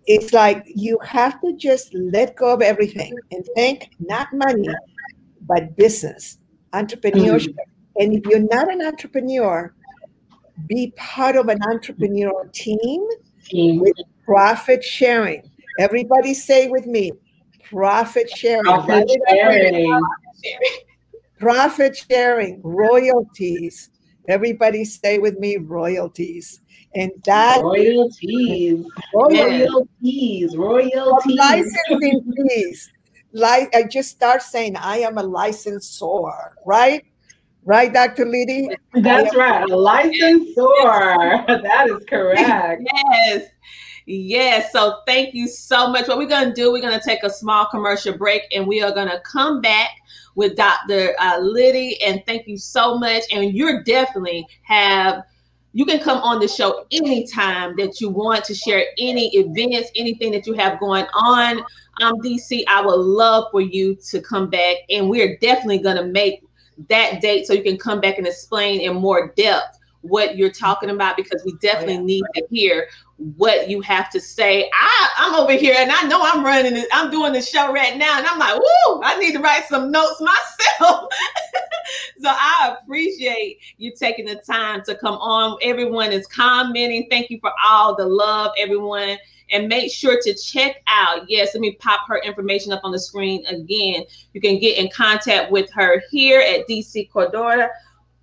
it's 0.07 0.33
like 0.33 0.65
you 0.67 0.99
have 1.05 1.41
to 1.41 1.55
just 1.57 1.93
let 1.95 2.37
go 2.37 2.53
of 2.53 2.63
everything 2.63 3.15
and 3.31 3.47
think 3.55 3.91
not 4.01 4.29
money 4.33 4.69
but 5.47 5.77
business 5.77 6.39
entrepreneurship 6.73 7.49
mm-hmm. 7.49 8.03
and 8.03 8.15
if 8.15 8.25
you're 8.27 8.49
not 8.51 8.71
an 8.71 8.83
entrepreneur 8.83 9.75
be 10.67 10.93
part 10.97 11.37
of 11.37 11.49
an 11.49 11.59
entrepreneurial 11.61 12.53
team 12.53 13.07
team 13.45 13.81
with 13.81 13.95
profit 14.25 14.83
sharing. 14.85 15.51
Everybody 15.79 16.35
say 16.35 16.69
with 16.69 16.87
me, 16.87 17.13
profit 17.71 18.29
sharing. 18.37 18.65
Profit 18.65 19.11
sharing. 19.29 20.01
Profit 21.39 22.05
sharing, 22.11 22.61
royalties. 22.63 23.91
Everybody 24.29 24.85
say 24.85 25.19
with 25.19 25.39
me, 25.39 25.57
royalties. 25.57 26.61
And 26.95 27.11
that 27.25 27.61
royalties, 27.63 28.85
royalties, 29.15 30.57
royalties, 30.57 31.37
licensing 31.39 32.35
fees. 32.49 32.91
Like 33.33 33.75
I 33.75 33.85
just 33.85 34.11
start 34.11 34.43
saying, 34.43 34.77
I 34.77 34.99
am 34.99 35.19
a 35.19 35.23
licensor, 35.23 36.57
right? 36.67 37.05
Right, 37.65 37.93
Dr. 37.93 38.25
Lydie? 38.25 38.69
That's 38.95 39.35
right. 39.35 39.69
A 39.69 39.77
licensor. 39.77 40.45
that 40.57 41.87
is 41.89 42.05
correct. 42.09 42.83
Yes. 42.93 43.49
Yes. 44.09 44.73
So 44.73 45.01
thank 45.07 45.35
you 45.35 45.47
so 45.47 45.91
much. 45.91 46.09
What 46.09 46.17
we're 46.17 46.29
going 46.29 46.49
to 46.49 46.55
do, 46.55 46.73
we're 46.73 46.81
going 46.81 46.99
to 46.99 47.05
take 47.05 47.25
a 47.25 47.31
small 47.31 47.67
commercial 47.67 48.17
break 48.17 48.43
and 48.55 48.67
we 48.67 48.83
are 48.83 48.91
going 48.91 49.09
to 49.09 49.21
come 49.21 49.61
back 49.61 49.91
with 50.35 50.57
Dr. 50.57 51.15
Uh, 51.19 51.41
Lydie. 51.41 51.99
And 52.03 52.23
thank 52.25 52.47
you 52.47 52.57
so 52.57 52.97
much. 52.97 53.25
And 53.31 53.55
you're 53.55 53.83
definitely 53.83 54.47
have 54.63 55.25
you 55.75 55.85
can 55.85 56.01
come 56.01 56.19
on 56.23 56.41
the 56.41 56.49
show 56.49 56.87
anytime 56.91 57.77
that 57.77 58.01
you 58.01 58.09
want 58.09 58.45
to 58.47 58.55
share 58.55 58.87
any 58.99 59.29
events, 59.37 59.91
anything 59.95 60.33
that 60.33 60.47
you 60.47 60.55
have 60.55 60.81
going 60.81 61.05
on. 61.13 61.59
Um, 62.01 62.15
DC, 62.23 62.65
I 62.67 62.81
would 62.81 62.99
love 62.99 63.49
for 63.51 63.61
you 63.61 63.95
to 64.09 64.21
come 64.23 64.49
back, 64.49 64.77
and 64.89 65.11
we're 65.11 65.37
definitely 65.37 65.79
going 65.79 65.97
to 65.97 66.05
make 66.05 66.43
that 66.89 67.21
date 67.21 67.47
so 67.47 67.53
you 67.53 67.63
can 67.63 67.77
come 67.77 68.01
back 68.01 68.17
and 68.17 68.27
explain 68.27 68.81
in 68.81 68.95
more 68.97 69.33
depth 69.37 69.79
what 70.03 70.37
you're 70.37 70.51
talking 70.51 70.91
about 70.91 71.17
because 71.17 71.43
we 71.45 71.53
definitely 71.61 71.95
oh, 71.95 71.99
yeah. 71.99 72.05
need 72.05 72.25
to 72.35 72.47
hear 72.51 72.89
what 73.19 73.69
you 73.69 73.81
have 73.81 74.09
to 74.11 74.21
say. 74.21 74.71
I, 74.73 75.09
I'm 75.19 75.35
over 75.35 75.53
here 75.53 75.75
and 75.77 75.91
I 75.91 76.03
know 76.03 76.21
I'm 76.23 76.45
running. 76.45 76.85
I'm 76.93 77.11
doing 77.11 77.33
the 77.33 77.43
show 77.43 77.73
right 77.73 77.97
now. 77.97 78.19
And 78.19 78.27
I'm 78.27 78.39
like, 78.39 78.55
whoo, 78.55 79.03
I 79.03 79.19
need 79.19 79.33
to 79.33 79.41
write 79.41 79.67
some 79.67 79.91
notes 79.91 80.21
myself. 80.21 81.09
so 82.21 82.29
I 82.29 82.77
appreciate 82.81 83.59
you 83.77 83.93
taking 83.95 84.27
the 84.27 84.37
time 84.37 84.83
to 84.85 84.95
come 84.95 85.17
on. 85.17 85.59
Everyone 85.63 86.13
is 86.13 86.27
commenting. 86.29 87.09
Thank 87.11 87.31
you 87.31 87.41
for 87.41 87.53
all 87.69 87.97
the 87.97 88.07
love, 88.07 88.53
everyone 88.57 89.19
and 89.51 89.69
make 89.69 89.91
sure 89.91 90.21
to 90.21 90.35
check 90.35 90.83
out. 90.87 91.23
Yes, 91.29 91.55
let 91.55 91.61
me 91.61 91.73
pop 91.73 92.01
her 92.09 92.19
information 92.19 92.73
up 92.73 92.83
on 92.85 92.93
the 92.93 92.99
screen 92.99 93.45
again. 93.47 94.05
You 94.35 94.41
can 94.41 94.59
get 94.59 94.79
in 94.79 94.91
contact 94.91 95.51
with 95.51 95.71
her 95.73 96.03
here 96.11 96.41
at 96.41 96.69
DC 96.69 97.11
Cordova. 97.11 97.71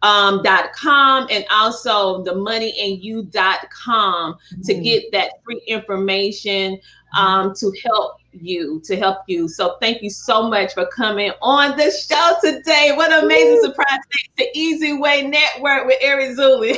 Um, 0.06 0.44
dot 0.44 0.72
com 0.74 1.26
and 1.32 1.46
also 1.50 2.22
the 2.24 2.34
moneyandyou.com 2.34 4.34
mm-hmm. 4.34 4.62
to 4.62 4.74
get 4.76 5.12
that 5.14 5.44
free 5.44 5.64
information 5.66 6.80
um, 7.18 7.56
to 7.56 7.74
help 7.84 8.18
you 8.32 8.82
to 8.84 8.96
help 8.98 9.22
you 9.28 9.48
so 9.48 9.78
thank 9.82 10.04
you 10.04 10.12
so 10.12 10.48
much 10.48 10.76
for 10.76 10.86
coming 10.88 11.32
on 11.42 11.76
the 11.76 11.90
show 11.90 12.36
today 12.44 12.92
what 12.96 13.12
an 13.12 13.24
amazing 13.24 13.62
surprise 13.64 13.88
thanks 13.90 14.30
to 14.38 14.46
eZWay 14.60 15.28
network 15.28 15.88
with 15.88 15.98
Eric 16.02 16.38
Zuli 16.38 16.78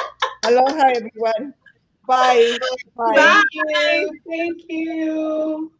aloha 0.44 0.92
everyone 0.94 1.52
Bye. 2.08 2.56
Bye. 2.96 3.14
Bye. 3.14 3.42
Thank 3.52 3.52
you. 3.52 4.20
Thank 4.26 4.62
you. 4.70 5.72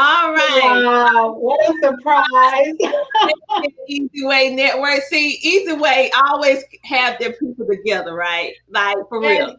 All 0.00 0.32
right. 0.32 0.82
Wow, 0.84 1.32
what 1.32 1.58
a 1.68 1.74
surprise. 1.82 2.76
eZWay 3.90 4.54
Network. 4.54 5.02
See, 5.08 5.66
eZWay 5.66 6.10
always 6.24 6.62
have 6.84 7.18
their 7.18 7.32
people 7.32 7.66
together, 7.66 8.14
right? 8.14 8.52
Like 8.68 8.96
for 9.08 9.20
real. 9.20 9.56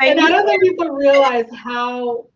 And, 0.00 0.10
and 0.10 0.20
I 0.20 0.28
don't 0.28 0.46
think 0.46 0.62
people 0.62 0.90
realize 0.90 1.46
how 1.52 2.26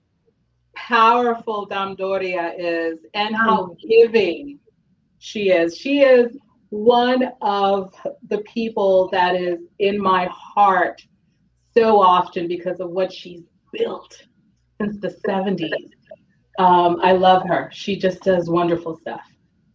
powerful 0.75 1.67
Dame 1.67 1.95
Doria 1.95 2.55
is 2.59 2.99
and 3.15 3.37
how 3.37 3.67
mm-hmm. 3.67 3.89
giving 3.89 4.59
she 5.21 5.51
is. 5.51 5.79
She 5.79 6.01
is 6.01 6.37
one 6.71 7.31
of 7.41 7.95
the 8.31 8.39
people 8.39 9.09
that 9.13 9.37
is 9.37 9.61
in 9.79 10.03
my 10.03 10.29
heart 10.33 11.01
so 11.73 12.03
often 12.03 12.49
because 12.49 12.81
of 12.81 12.91
what 12.91 13.13
she's 13.13 13.43
built 13.73 14.25
since 14.81 14.99
the 14.99 15.17
70s. 15.25 15.94
Um, 16.59 17.01
I 17.03 17.13
love 17.13 17.47
her. 17.49 17.71
She 17.73 17.97
just 17.97 18.23
does 18.23 18.49
wonderful 18.49 18.97
stuff. 18.99 19.23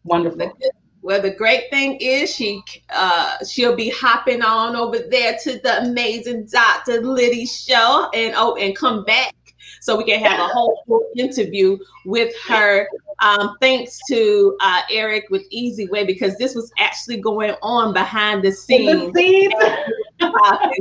Wonderful. 0.04 0.54
Well, 1.02 1.22
the 1.22 1.32
great 1.32 1.70
thing 1.70 1.98
is 2.02 2.34
she 2.34 2.62
uh, 2.94 3.38
she'll 3.46 3.76
be 3.76 3.90
hopping 3.90 4.42
on 4.42 4.76
over 4.76 5.00
there 5.10 5.38
to 5.44 5.60
the 5.60 5.84
amazing 5.84 6.48
Dr. 6.52 7.02
Lydie 7.02 7.46
show 7.46 8.10
and 8.14 8.34
oh 8.36 8.56
and 8.56 8.76
come 8.76 9.04
back 9.06 9.34
so 9.82 9.98
we 9.98 10.04
can 10.04 10.22
have 10.22 10.40
a 10.40 10.48
whole 10.48 11.08
interview 11.16 11.78
with 12.06 12.34
her. 12.48 12.88
Um, 13.22 13.58
thanks 13.60 14.00
to 14.08 14.58
uh, 14.62 14.82
Eric 14.92 15.26
with 15.30 15.50
eZWay 15.52 16.06
because 16.08 16.38
this 16.38 16.56
was 16.56 16.72
actually 16.78 17.18
going 17.18 17.56
on 17.62 17.94
behind 17.94 18.44
the 18.44 18.52
scenes. 18.52 19.12
The 19.14 19.20
scenes. 19.20 19.54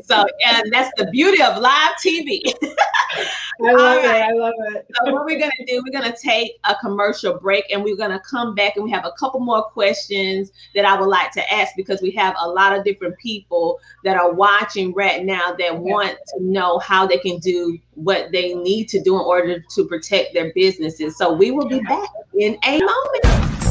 So, 0.04 0.24
and 0.46 0.72
that's 0.72 0.90
the 0.96 1.08
beauty 1.10 1.42
of 1.42 1.58
live 1.58 1.92
TV. 2.04 2.42
I 3.60 3.72
love 3.72 3.96
right. 3.96 4.04
it. 4.04 4.22
I 4.22 4.32
love 4.32 4.54
it. 4.74 4.86
So, 4.94 5.12
what 5.12 5.24
we're 5.24 5.38
going 5.38 5.50
to 5.58 5.64
do, 5.64 5.82
we're 5.84 5.98
going 6.00 6.10
to 6.10 6.18
take 6.18 6.58
a 6.64 6.74
commercial 6.76 7.38
break 7.38 7.64
and 7.70 7.82
we're 7.82 7.96
going 7.96 8.10
to 8.10 8.20
come 8.20 8.54
back 8.54 8.76
and 8.76 8.84
we 8.84 8.90
have 8.90 9.04
a 9.04 9.12
couple 9.18 9.40
more 9.40 9.62
questions 9.62 10.52
that 10.74 10.84
I 10.84 10.98
would 10.98 11.08
like 11.08 11.32
to 11.32 11.52
ask 11.52 11.74
because 11.76 12.00
we 12.00 12.10
have 12.12 12.34
a 12.40 12.48
lot 12.48 12.76
of 12.76 12.84
different 12.84 13.16
people 13.18 13.80
that 14.04 14.16
are 14.16 14.32
watching 14.32 14.92
right 14.92 15.24
now 15.24 15.54
that 15.58 15.76
want 15.76 16.16
to 16.28 16.42
know 16.42 16.78
how 16.78 17.06
they 17.06 17.18
can 17.18 17.38
do 17.38 17.78
what 17.94 18.30
they 18.32 18.54
need 18.54 18.88
to 18.90 19.00
do 19.00 19.16
in 19.16 19.22
order 19.22 19.64
to 19.74 19.84
protect 19.86 20.34
their 20.34 20.52
businesses. 20.54 21.16
So, 21.16 21.32
we 21.32 21.50
will 21.50 21.68
be 21.68 21.80
back 21.80 22.08
in 22.34 22.58
a 22.64 22.78
moment. 22.78 23.67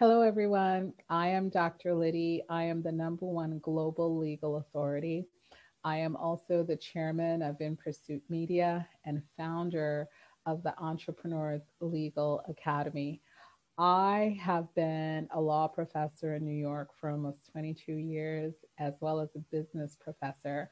Hello, 0.00 0.22
everyone. 0.22 0.94
I 1.10 1.28
am 1.28 1.50
Dr. 1.50 1.94
Lydie. 1.94 2.40
I 2.48 2.62
am 2.62 2.80
the 2.80 2.90
number 2.90 3.26
one 3.26 3.58
global 3.58 4.16
legal 4.16 4.56
authority. 4.56 5.26
I 5.84 5.98
am 5.98 6.16
also 6.16 6.62
the 6.62 6.76
chairman 6.76 7.42
of 7.42 7.60
In 7.60 7.76
Pursuit 7.76 8.22
Media 8.30 8.88
and 9.04 9.22
founder 9.36 10.08
of 10.46 10.62
the 10.62 10.72
Entrepreneurs 10.78 11.60
Legal 11.82 12.42
Academy. 12.48 13.20
I 13.76 14.38
have 14.40 14.74
been 14.74 15.28
a 15.34 15.40
law 15.40 15.68
professor 15.68 16.34
in 16.34 16.46
New 16.46 16.56
York 16.56 16.88
for 16.98 17.10
almost 17.10 17.52
22 17.52 17.92
years, 17.92 18.54
as 18.78 18.94
well 19.02 19.20
as 19.20 19.28
a 19.36 19.54
business 19.54 19.98
professor. 20.00 20.70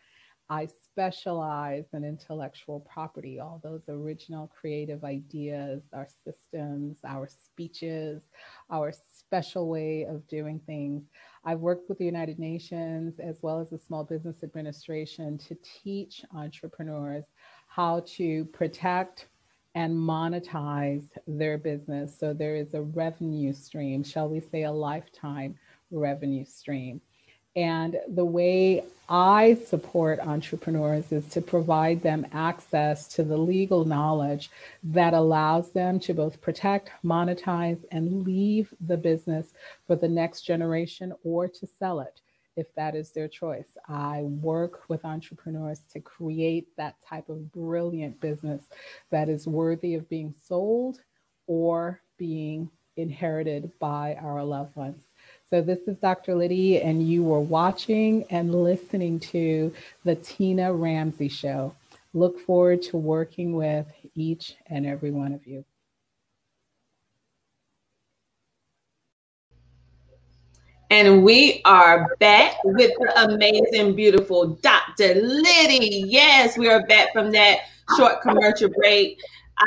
I 0.50 0.66
specialize 0.66 1.84
in 1.92 2.04
intellectual 2.04 2.80
property, 2.80 3.38
all 3.38 3.60
those 3.62 3.82
original 3.88 4.50
creative 4.58 5.04
ideas, 5.04 5.82
our 5.92 6.08
systems, 6.24 6.96
our 7.04 7.28
speeches, 7.28 8.22
our 8.70 8.92
special 8.92 9.68
way 9.68 10.04
of 10.04 10.26
doing 10.26 10.58
things. 10.64 11.04
I've 11.44 11.60
worked 11.60 11.88
with 11.90 11.98
the 11.98 12.06
United 12.06 12.38
Nations 12.38 13.18
as 13.18 13.42
well 13.42 13.60
as 13.60 13.68
the 13.68 13.78
Small 13.78 14.04
Business 14.04 14.42
Administration 14.42 15.36
to 15.38 15.56
teach 15.82 16.24
entrepreneurs 16.34 17.24
how 17.66 18.00
to 18.16 18.46
protect 18.46 19.26
and 19.74 19.94
monetize 19.94 21.08
their 21.26 21.58
business 21.58 22.18
so 22.18 22.32
there 22.32 22.56
is 22.56 22.72
a 22.72 22.82
revenue 22.82 23.52
stream, 23.52 24.02
shall 24.02 24.28
we 24.28 24.40
say, 24.40 24.64
a 24.64 24.72
lifetime 24.72 25.54
revenue 25.90 26.44
stream. 26.44 27.00
And 27.56 27.96
the 28.08 28.24
way 28.24 28.84
I 29.08 29.58
support 29.66 30.20
entrepreneurs 30.20 31.10
is 31.12 31.26
to 31.30 31.40
provide 31.40 32.02
them 32.02 32.26
access 32.32 33.08
to 33.14 33.24
the 33.24 33.38
legal 33.38 33.84
knowledge 33.84 34.50
that 34.84 35.14
allows 35.14 35.70
them 35.72 35.98
to 36.00 36.14
both 36.14 36.40
protect, 36.42 36.90
monetize, 37.02 37.82
and 37.90 38.22
leave 38.24 38.72
the 38.86 38.98
business 38.98 39.54
for 39.86 39.96
the 39.96 40.08
next 40.08 40.42
generation 40.42 41.14
or 41.24 41.48
to 41.48 41.66
sell 41.66 42.00
it 42.00 42.20
if 42.54 42.74
that 42.74 42.94
is 42.94 43.12
their 43.12 43.28
choice. 43.28 43.78
I 43.88 44.22
work 44.22 44.82
with 44.88 45.04
entrepreneurs 45.04 45.80
to 45.92 46.00
create 46.00 46.76
that 46.76 46.96
type 47.08 47.28
of 47.28 47.50
brilliant 47.52 48.20
business 48.20 48.62
that 49.10 49.28
is 49.28 49.46
worthy 49.46 49.94
of 49.94 50.08
being 50.08 50.34
sold 50.42 51.00
or 51.46 52.02
being 52.18 52.68
inherited 52.96 53.70
by 53.78 54.16
our 54.20 54.44
loved 54.44 54.76
ones. 54.76 55.07
So, 55.50 55.62
this 55.62 55.78
is 55.86 55.96
Dr. 55.96 56.34
Lydie, 56.34 56.82
and 56.82 57.08
you 57.08 57.22
were 57.22 57.40
watching 57.40 58.26
and 58.28 58.54
listening 58.62 59.18
to 59.20 59.72
the 60.04 60.14
Tina 60.16 60.70
Ramsay 60.74 61.30
Show. 61.30 61.74
Look 62.12 62.38
forward 62.38 62.82
to 62.82 62.98
working 62.98 63.54
with 63.54 63.86
each 64.14 64.56
and 64.66 64.84
every 64.84 65.10
one 65.10 65.32
of 65.32 65.46
you. 65.46 65.64
And 70.90 71.22
we 71.24 71.62
are 71.64 72.14
back 72.20 72.56
with 72.64 72.92
the 72.98 73.32
amazing, 73.32 73.96
beautiful 73.96 74.48
Dr. 74.56 75.14
Lydie. 75.14 76.04
Yes, 76.08 76.58
we 76.58 76.68
are 76.68 76.86
back 76.86 77.14
from 77.14 77.32
that 77.32 77.60
short 77.96 78.20
commercial 78.20 78.68
break. 78.68 79.18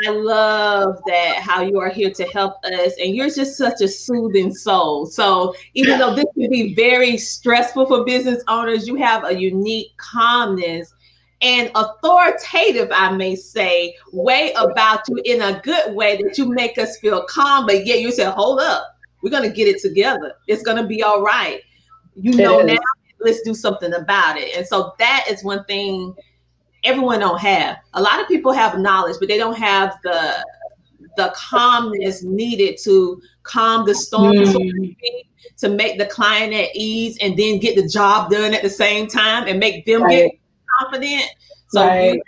I 0.05 0.09
love 0.09 1.01
that 1.07 1.37
how 1.37 1.61
you 1.61 1.79
are 1.79 1.89
here 1.89 2.11
to 2.11 2.23
help 2.25 2.63
us, 2.63 2.93
and 2.99 3.15
you're 3.15 3.29
just 3.29 3.57
such 3.57 3.81
a 3.81 3.87
soothing 3.87 4.53
soul. 4.53 5.05
So, 5.05 5.53
even 5.73 5.99
though 5.99 6.15
this 6.15 6.25
can 6.33 6.49
be 6.49 6.73
very 6.73 7.17
stressful 7.17 7.87
for 7.87 8.05
business 8.05 8.43
owners, 8.47 8.87
you 8.87 8.95
have 8.95 9.25
a 9.25 9.37
unique 9.37 9.95
calmness 9.97 10.93
and 11.41 11.71
authoritative, 11.75 12.89
I 12.93 13.11
may 13.11 13.35
say, 13.35 13.95
way 14.13 14.53
about 14.53 15.07
you 15.09 15.19
in 15.25 15.41
a 15.41 15.59
good 15.61 15.95
way 15.95 16.21
that 16.21 16.37
you 16.37 16.45
make 16.45 16.77
us 16.77 16.97
feel 16.99 17.23
calm, 17.23 17.65
but 17.65 17.85
yet 17.85 17.99
you 17.99 18.11
say, 18.11 18.25
Hold 18.25 18.59
up, 18.59 18.95
we're 19.21 19.31
going 19.31 19.49
to 19.49 19.55
get 19.55 19.67
it 19.67 19.81
together. 19.81 20.35
It's 20.47 20.63
going 20.63 20.77
to 20.77 20.87
be 20.87 21.03
all 21.03 21.21
right. 21.21 21.61
You 22.15 22.35
know, 22.35 22.61
now 22.61 22.77
let's 23.19 23.41
do 23.41 23.53
something 23.53 23.93
about 23.93 24.37
it. 24.37 24.55
And 24.55 24.65
so, 24.65 24.93
that 24.99 25.25
is 25.29 25.43
one 25.43 25.63
thing 25.65 26.15
everyone 26.84 27.19
don't 27.19 27.39
have. 27.39 27.77
A 27.93 28.01
lot 28.01 28.19
of 28.19 28.27
people 28.27 28.51
have 28.51 28.79
knowledge, 28.79 29.17
but 29.19 29.27
they 29.27 29.38
don't 29.38 29.57
have 29.57 29.97
the 30.03 30.43
the 31.17 31.34
calmness 31.36 32.23
needed 32.23 32.77
to 32.84 33.21
calm 33.43 33.86
the 33.86 33.93
storm 33.93 34.34
mm. 34.34 34.95
to 35.57 35.69
make 35.69 35.97
the 35.97 36.05
client 36.05 36.53
at 36.53 36.69
ease 36.73 37.17
and 37.21 37.38
then 37.38 37.59
get 37.59 37.75
the 37.75 37.88
job 37.88 38.32
done 38.32 38.53
at 38.53 38.61
the 38.61 38.69
same 38.69 39.07
time 39.07 39.47
and 39.47 39.59
make 39.59 39.86
them 39.86 40.03
right. 40.03 40.32
get 40.32 40.39
confident. 40.79 41.25
So 41.67 41.86
right. 41.86 42.19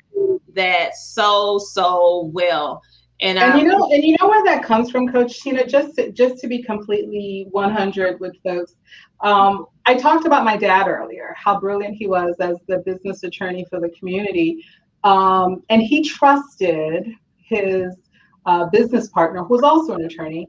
that 0.56 0.96
so 0.96 1.58
so 1.58 2.30
well. 2.34 2.82
And, 3.22 3.38
and 3.38 3.54
um, 3.54 3.60
you 3.60 3.66
know, 3.66 3.90
and 3.92 4.04
you 4.04 4.18
know 4.20 4.28
where 4.28 4.44
that 4.44 4.64
comes 4.64 4.92
from, 4.92 5.08
Coach 5.08 5.40
Tina. 5.40 5.66
Just 5.66 5.96
to, 5.96 6.12
just 6.12 6.40
to 6.40 6.48
be 6.48 6.62
completely 6.62 7.48
100 7.52 8.20
with 8.20 8.36
folks, 8.44 8.76
um, 9.22 9.68
I 9.86 9.96
talked 9.96 10.26
about 10.26 10.44
my 10.44 10.58
dad 10.58 10.88
earlier, 10.88 11.34
how 11.38 11.60
brilliant 11.60 11.96
he 11.96 12.08
was 12.08 12.36
as 12.40 12.58
the 12.68 12.80
business 12.80 13.24
attorney 13.24 13.66
for 13.70 13.80
the 13.80 13.90
community. 13.90 14.66
Um, 15.04 15.64
and 15.70 15.82
he 15.82 16.04
trusted 16.04 17.08
his 17.38 17.94
uh, 18.46 18.66
business 18.66 19.10
partner, 19.10 19.44
who 19.44 19.54
was 19.54 19.64
also 19.64 19.96
an 19.96 20.06
attorney, 20.06 20.48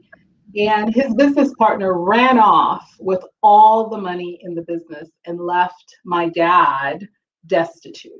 and 0.57 0.93
his 0.93 1.13
business 1.15 1.53
partner 1.55 1.99
ran 2.01 2.39
off 2.39 2.95
with 2.99 3.23
all 3.43 3.89
the 3.89 3.97
money 3.97 4.39
in 4.43 4.55
the 4.55 4.61
business 4.61 5.09
and 5.25 5.39
left 5.39 5.97
my 6.05 6.29
dad 6.29 7.07
destitute. 7.47 8.11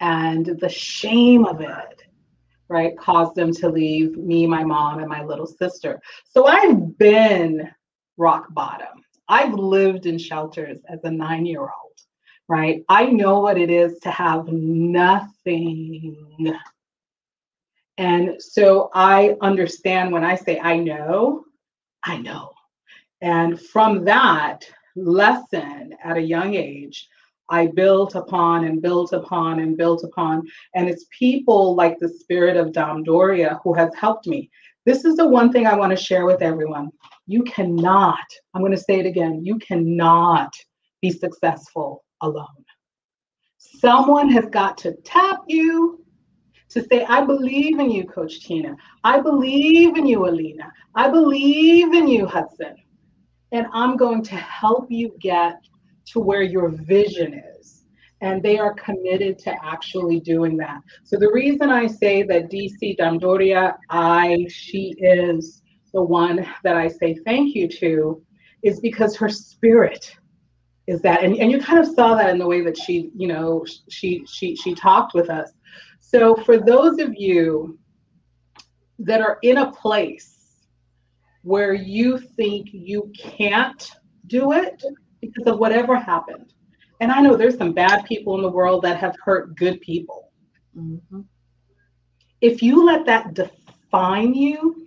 And 0.00 0.46
the 0.60 0.68
shame 0.68 1.44
of 1.44 1.60
it, 1.60 2.02
right, 2.70 2.96
caused 2.96 3.34
them 3.34 3.52
to 3.52 3.68
leave 3.68 4.16
me, 4.16 4.46
my 4.46 4.64
mom, 4.64 5.00
and 5.00 5.08
my 5.08 5.22
little 5.22 5.46
sister. 5.46 6.00
So 6.24 6.46
I've 6.46 6.96
been 6.96 7.70
rock 8.16 8.46
bottom 8.54 9.04
I've 9.30 9.54
lived 9.54 10.06
in 10.06 10.18
shelters 10.18 10.80
as 10.88 11.04
a 11.04 11.10
nine 11.10 11.46
year 11.46 11.60
old, 11.60 12.00
right? 12.48 12.84
I 12.88 13.06
know 13.06 13.38
what 13.38 13.56
it 13.56 13.70
is 13.70 14.00
to 14.00 14.10
have 14.10 14.48
nothing. 14.48 16.16
And 17.96 18.42
so 18.42 18.90
I 18.92 19.36
understand 19.40 20.10
when 20.10 20.24
I 20.24 20.34
say 20.34 20.58
I 20.58 20.78
know, 20.78 21.44
I 22.02 22.16
know. 22.16 22.54
And 23.20 23.60
from 23.60 24.04
that 24.06 24.68
lesson 24.96 25.94
at 26.02 26.16
a 26.16 26.20
young 26.20 26.54
age, 26.54 27.08
I 27.50 27.66
built 27.66 28.14
upon 28.14 28.64
and 28.64 28.80
built 28.80 29.12
upon 29.12 29.58
and 29.58 29.76
built 29.76 30.04
upon. 30.04 30.46
And 30.74 30.88
it's 30.88 31.06
people 31.16 31.74
like 31.74 31.98
the 31.98 32.08
spirit 32.08 32.56
of 32.56 32.72
Dame 32.72 33.02
Doria 33.02 33.60
who 33.64 33.74
has 33.74 33.90
helped 33.94 34.26
me. 34.26 34.50
This 34.86 35.04
is 35.04 35.16
the 35.16 35.28
one 35.28 35.52
thing 35.52 35.66
I 35.66 35.76
want 35.76 35.90
to 35.90 35.96
share 35.96 36.24
with 36.24 36.42
everyone. 36.42 36.90
You 37.26 37.42
cannot, 37.42 38.24
I'm 38.54 38.62
going 38.62 38.72
to 38.72 38.78
say 38.78 38.98
it 39.00 39.06
again, 39.06 39.44
you 39.44 39.58
cannot 39.58 40.52
be 41.02 41.10
successful 41.10 42.04
alone. 42.22 42.46
Someone 43.58 44.30
has 44.30 44.46
got 44.46 44.78
to 44.78 44.92
tap 45.04 45.40
you 45.46 46.04
to 46.70 46.82
say, 46.84 47.04
I 47.04 47.24
believe 47.24 47.78
in 47.78 47.90
you, 47.90 48.04
Coach 48.04 48.40
Tina. 48.40 48.76
I 49.04 49.20
believe 49.20 49.96
in 49.96 50.06
you, 50.06 50.26
Alina. 50.26 50.72
I 50.94 51.08
believe 51.08 51.92
in 51.92 52.08
you, 52.08 52.26
Hudson. 52.26 52.76
And 53.52 53.66
I'm 53.72 53.96
going 53.96 54.22
to 54.24 54.36
help 54.36 54.86
you 54.90 55.14
get 55.20 55.60
to 56.06 56.20
where 56.20 56.42
your 56.42 56.68
vision 56.68 57.42
is. 57.58 57.84
And 58.22 58.42
they 58.42 58.58
are 58.58 58.74
committed 58.74 59.38
to 59.40 59.54
actually 59.64 60.20
doing 60.20 60.56
that. 60.58 60.82
So 61.04 61.16
the 61.16 61.30
reason 61.32 61.70
I 61.70 61.86
say 61.86 62.22
that 62.24 62.50
DC 62.50 62.96
Dame 62.98 63.18
Doria, 63.18 63.78
I, 63.88 64.46
she 64.50 64.94
is 64.98 65.62
the 65.92 66.02
one 66.02 66.46
that 66.64 66.76
I 66.76 66.88
say 66.88 67.14
thank 67.24 67.54
you 67.54 67.66
to 67.68 68.22
is 68.62 68.80
because 68.80 69.16
her 69.16 69.28
spirit 69.28 70.14
is 70.86 71.00
that 71.02 71.22
and, 71.22 71.36
and 71.36 71.50
you 71.50 71.60
kind 71.60 71.78
of 71.78 71.86
saw 71.86 72.14
that 72.14 72.30
in 72.30 72.38
the 72.38 72.46
way 72.46 72.62
that 72.62 72.76
she 72.76 73.10
you 73.16 73.28
know 73.28 73.64
she 73.88 74.24
she 74.26 74.56
she 74.56 74.74
talked 74.74 75.14
with 75.14 75.30
us 75.30 75.52
so 76.00 76.34
for 76.34 76.58
those 76.58 76.98
of 76.98 77.14
you 77.16 77.78
that 78.98 79.20
are 79.20 79.38
in 79.42 79.58
a 79.58 79.72
place 79.72 80.66
where 81.42 81.72
you 81.72 82.18
think 82.18 82.68
you 82.72 83.10
can't 83.18 83.90
do 84.26 84.52
it 84.52 84.82
because 85.20 85.46
of 85.46 85.58
whatever 85.58 85.96
happened 85.96 86.52
and 87.00 87.10
i 87.10 87.20
know 87.20 87.36
there's 87.36 87.58
some 87.58 87.72
bad 87.72 88.04
people 88.04 88.36
in 88.36 88.42
the 88.42 88.50
world 88.50 88.82
that 88.82 88.98
have 88.98 89.14
hurt 89.22 89.54
good 89.56 89.80
people 89.80 90.30
mm-hmm. 90.76 91.20
if 92.40 92.62
you 92.62 92.84
let 92.84 93.06
that 93.06 93.34
define 93.34 94.34
you 94.34 94.86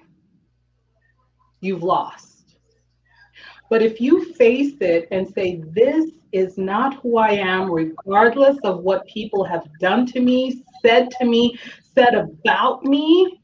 you've 1.61 1.84
lost 1.84 2.34
but 3.73 3.81
if 3.81 3.99
you 3.99 4.34
face 4.34 4.75
it 4.81 5.07
and 5.09 5.27
say, 5.34 5.63
This 5.71 6.11
is 6.31 6.59
not 6.59 7.01
who 7.01 7.17
I 7.17 7.31
am, 7.31 7.71
regardless 7.71 8.59
of 8.63 8.84
what 8.84 9.03
people 9.07 9.43
have 9.43 9.67
done 9.79 10.05
to 10.13 10.19
me, 10.19 10.63
said 10.84 11.09
to 11.19 11.25
me, 11.25 11.57
said 11.95 12.13
about 12.13 12.84
me, 12.84 13.39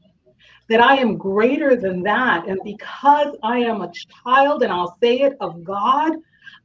that 0.68 0.80
I 0.80 0.98
am 0.98 1.16
greater 1.16 1.74
than 1.74 2.04
that. 2.04 2.46
And 2.46 2.60
because 2.64 3.34
I 3.42 3.58
am 3.58 3.82
a 3.82 3.90
child, 4.22 4.62
and 4.62 4.72
I'll 4.72 4.96
say 5.02 5.22
it, 5.22 5.36
of 5.40 5.64
God, 5.64 6.12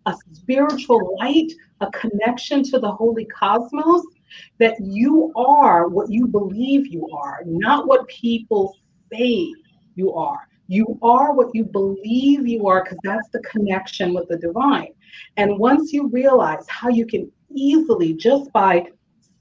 a 0.06 0.16
spiritual 0.32 1.18
light, 1.20 1.52
a 1.82 1.88
connection 1.92 2.64
to 2.64 2.80
the 2.80 2.92
holy 2.92 3.26
cosmos, 3.26 4.04
that 4.60 4.76
you 4.82 5.32
are 5.36 5.88
what 5.88 6.12
you 6.12 6.28
believe 6.28 6.88
you 6.88 7.10
are, 7.10 7.42
not 7.46 7.88
what 7.88 8.08
people 8.08 8.76
say 9.12 9.54
you 9.96 10.14
are. 10.14 10.48
You 10.68 10.98
are 11.04 11.34
what 11.34 11.54
you 11.54 11.64
believe 11.64 12.48
you 12.48 12.68
are 12.68 12.84
because 12.84 12.98
that's 13.04 13.30
the 13.30 13.40
connection 13.42 14.14
with 14.14 14.28
the 14.28 14.38
divine. 14.38 14.90
And 15.38 15.60
once 15.60 15.94
you 15.94 16.08
realize 16.08 16.66
how 16.70 16.90
you 16.90 17.06
can 17.06 17.32
easily, 17.54 18.14
just 18.14 18.52
by 18.52 18.88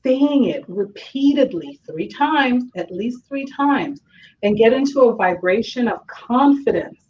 saying 0.04 0.44
it 0.44 0.64
repeatedly 0.68 1.80
three 1.86 2.08
times, 2.08 2.64
at 2.76 2.90
least 2.90 3.26
three 3.26 3.46
times, 3.46 4.02
and 4.42 4.58
get 4.58 4.74
into 4.74 5.00
a 5.00 5.14
vibration 5.14 5.88
of 5.88 6.06
confidence, 6.06 7.03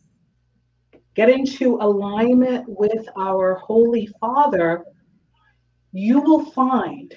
get 1.15 1.29
into 1.29 1.79
alignment 1.81 2.65
with 2.69 3.07
our 3.17 3.55
Holy 3.55 4.07
Father, 4.21 4.85
you 5.93 6.21
will 6.21 6.45
find 6.51 7.15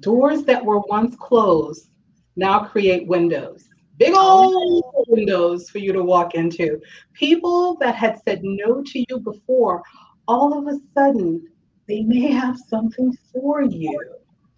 doors 0.00 0.44
that 0.44 0.64
were 0.64 0.80
once 0.80 1.16
closed 1.16 1.90
now 2.36 2.64
create 2.64 3.06
windows 3.06 3.68
big 3.98 4.14
old 4.16 4.84
windows 5.08 5.70
for 5.70 5.78
you 5.78 5.92
to 5.92 6.02
walk 6.02 6.34
into. 6.34 6.80
People 7.12 7.76
that 7.80 7.94
had 7.94 8.20
said 8.26 8.40
no 8.42 8.82
to 8.82 9.04
you 9.08 9.20
before, 9.20 9.82
all 10.26 10.58
of 10.58 10.66
a 10.66 10.78
sudden, 10.94 11.46
they 11.86 12.02
may 12.02 12.30
have 12.32 12.58
something 12.68 13.16
for 13.32 13.62
you. 13.62 13.98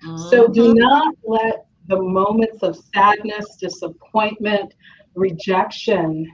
Mm-hmm. 0.04 0.28
So 0.30 0.48
do 0.48 0.68
mm-hmm. 0.68 0.78
not 0.78 1.14
let 1.24 1.66
the 1.88 2.00
moments 2.00 2.62
of 2.62 2.78
sadness, 2.94 3.56
disappointment, 3.56 4.74
rejection 5.14 6.30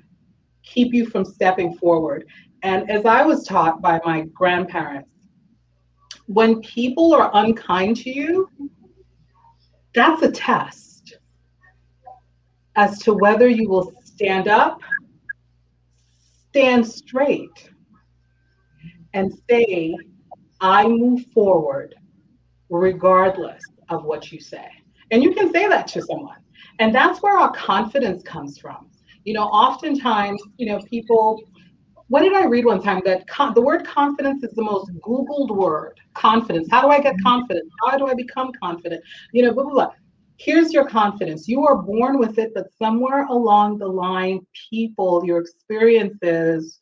keep 0.63 0.93
you 0.93 1.07
from 1.07 1.25
stepping 1.25 1.75
forward. 1.75 2.27
And 2.63 2.89
as 2.91 3.05
I 3.05 3.23
was 3.23 3.45
taught 3.45 3.83
by 3.83 4.01
my 4.05 4.23
grandparents, 4.33 5.11
when 6.27 6.61
people 6.61 7.15
are 7.15 7.31
unkind 7.35 7.97
to 7.99 8.11
you, 8.11 8.49
that's 9.95 10.23
a 10.23 10.31
test 10.31 11.19
as 12.77 12.99
to 13.01 13.13
whether 13.13 13.49
you 13.49 13.69
will 13.69 13.93
stand 14.05 14.49
up, 14.49 14.81
stand 16.49 16.87
straight, 16.87 17.71
and 19.13 19.33
say, 19.51 19.95
I 20.61 20.87
move 20.87 21.27
forward 21.35 21.95
regardless 22.71 23.63
of 23.89 24.05
what 24.05 24.33
you 24.33 24.41
say. 24.41 24.69
And 25.11 25.23
you 25.23 25.35
can 25.35 25.53
say 25.53 25.69
that 25.69 25.87
to 25.89 26.03
someone. 26.03 26.39
And 26.79 26.95
that's 26.95 27.21
where 27.21 27.37
our 27.37 27.53
confidence 27.53 28.23
comes 28.23 28.59
from. 28.59 28.89
You 29.25 29.35
know, 29.35 29.45
oftentimes, 29.45 30.43
you 30.57 30.67
know, 30.67 30.81
people, 30.91 31.43
what 32.09 32.23
did 32.23 32.35
I 32.35 32.45
read 32.47 32.65
one 32.65 32.83
time? 32.83 33.03
That 33.05 33.27
con- 33.27 33.55
the 33.55 33.63
word 33.63 33.87
confidence 33.87 34.43
is 34.43 34.53
the 34.53 34.63
most 34.63 34.91
Googled 35.01 35.57
word. 35.57 35.99
Confidence. 36.15 36.69
How 36.71 36.83
do 36.83 36.89
I 36.89 37.01
get 37.01 37.15
confident? 37.23 37.69
How 37.87 37.97
do 37.97 38.07
I 38.07 38.15
become 38.15 38.53
confident? 38.61 39.03
You 39.33 39.43
know, 39.43 39.53
blah, 39.53 39.65
blah, 39.65 39.73
blah 39.73 39.91
here's 40.43 40.73
your 40.73 40.89
confidence. 40.89 41.47
You 41.47 41.65
are 41.67 41.77
born 41.77 42.19
with 42.19 42.39
it, 42.39 42.53
but 42.55 42.67
somewhere 42.77 43.27
along 43.27 43.79
the 43.79 43.87
line, 43.87 44.45
people, 44.71 45.23
your 45.25 45.39
experiences 45.39 46.81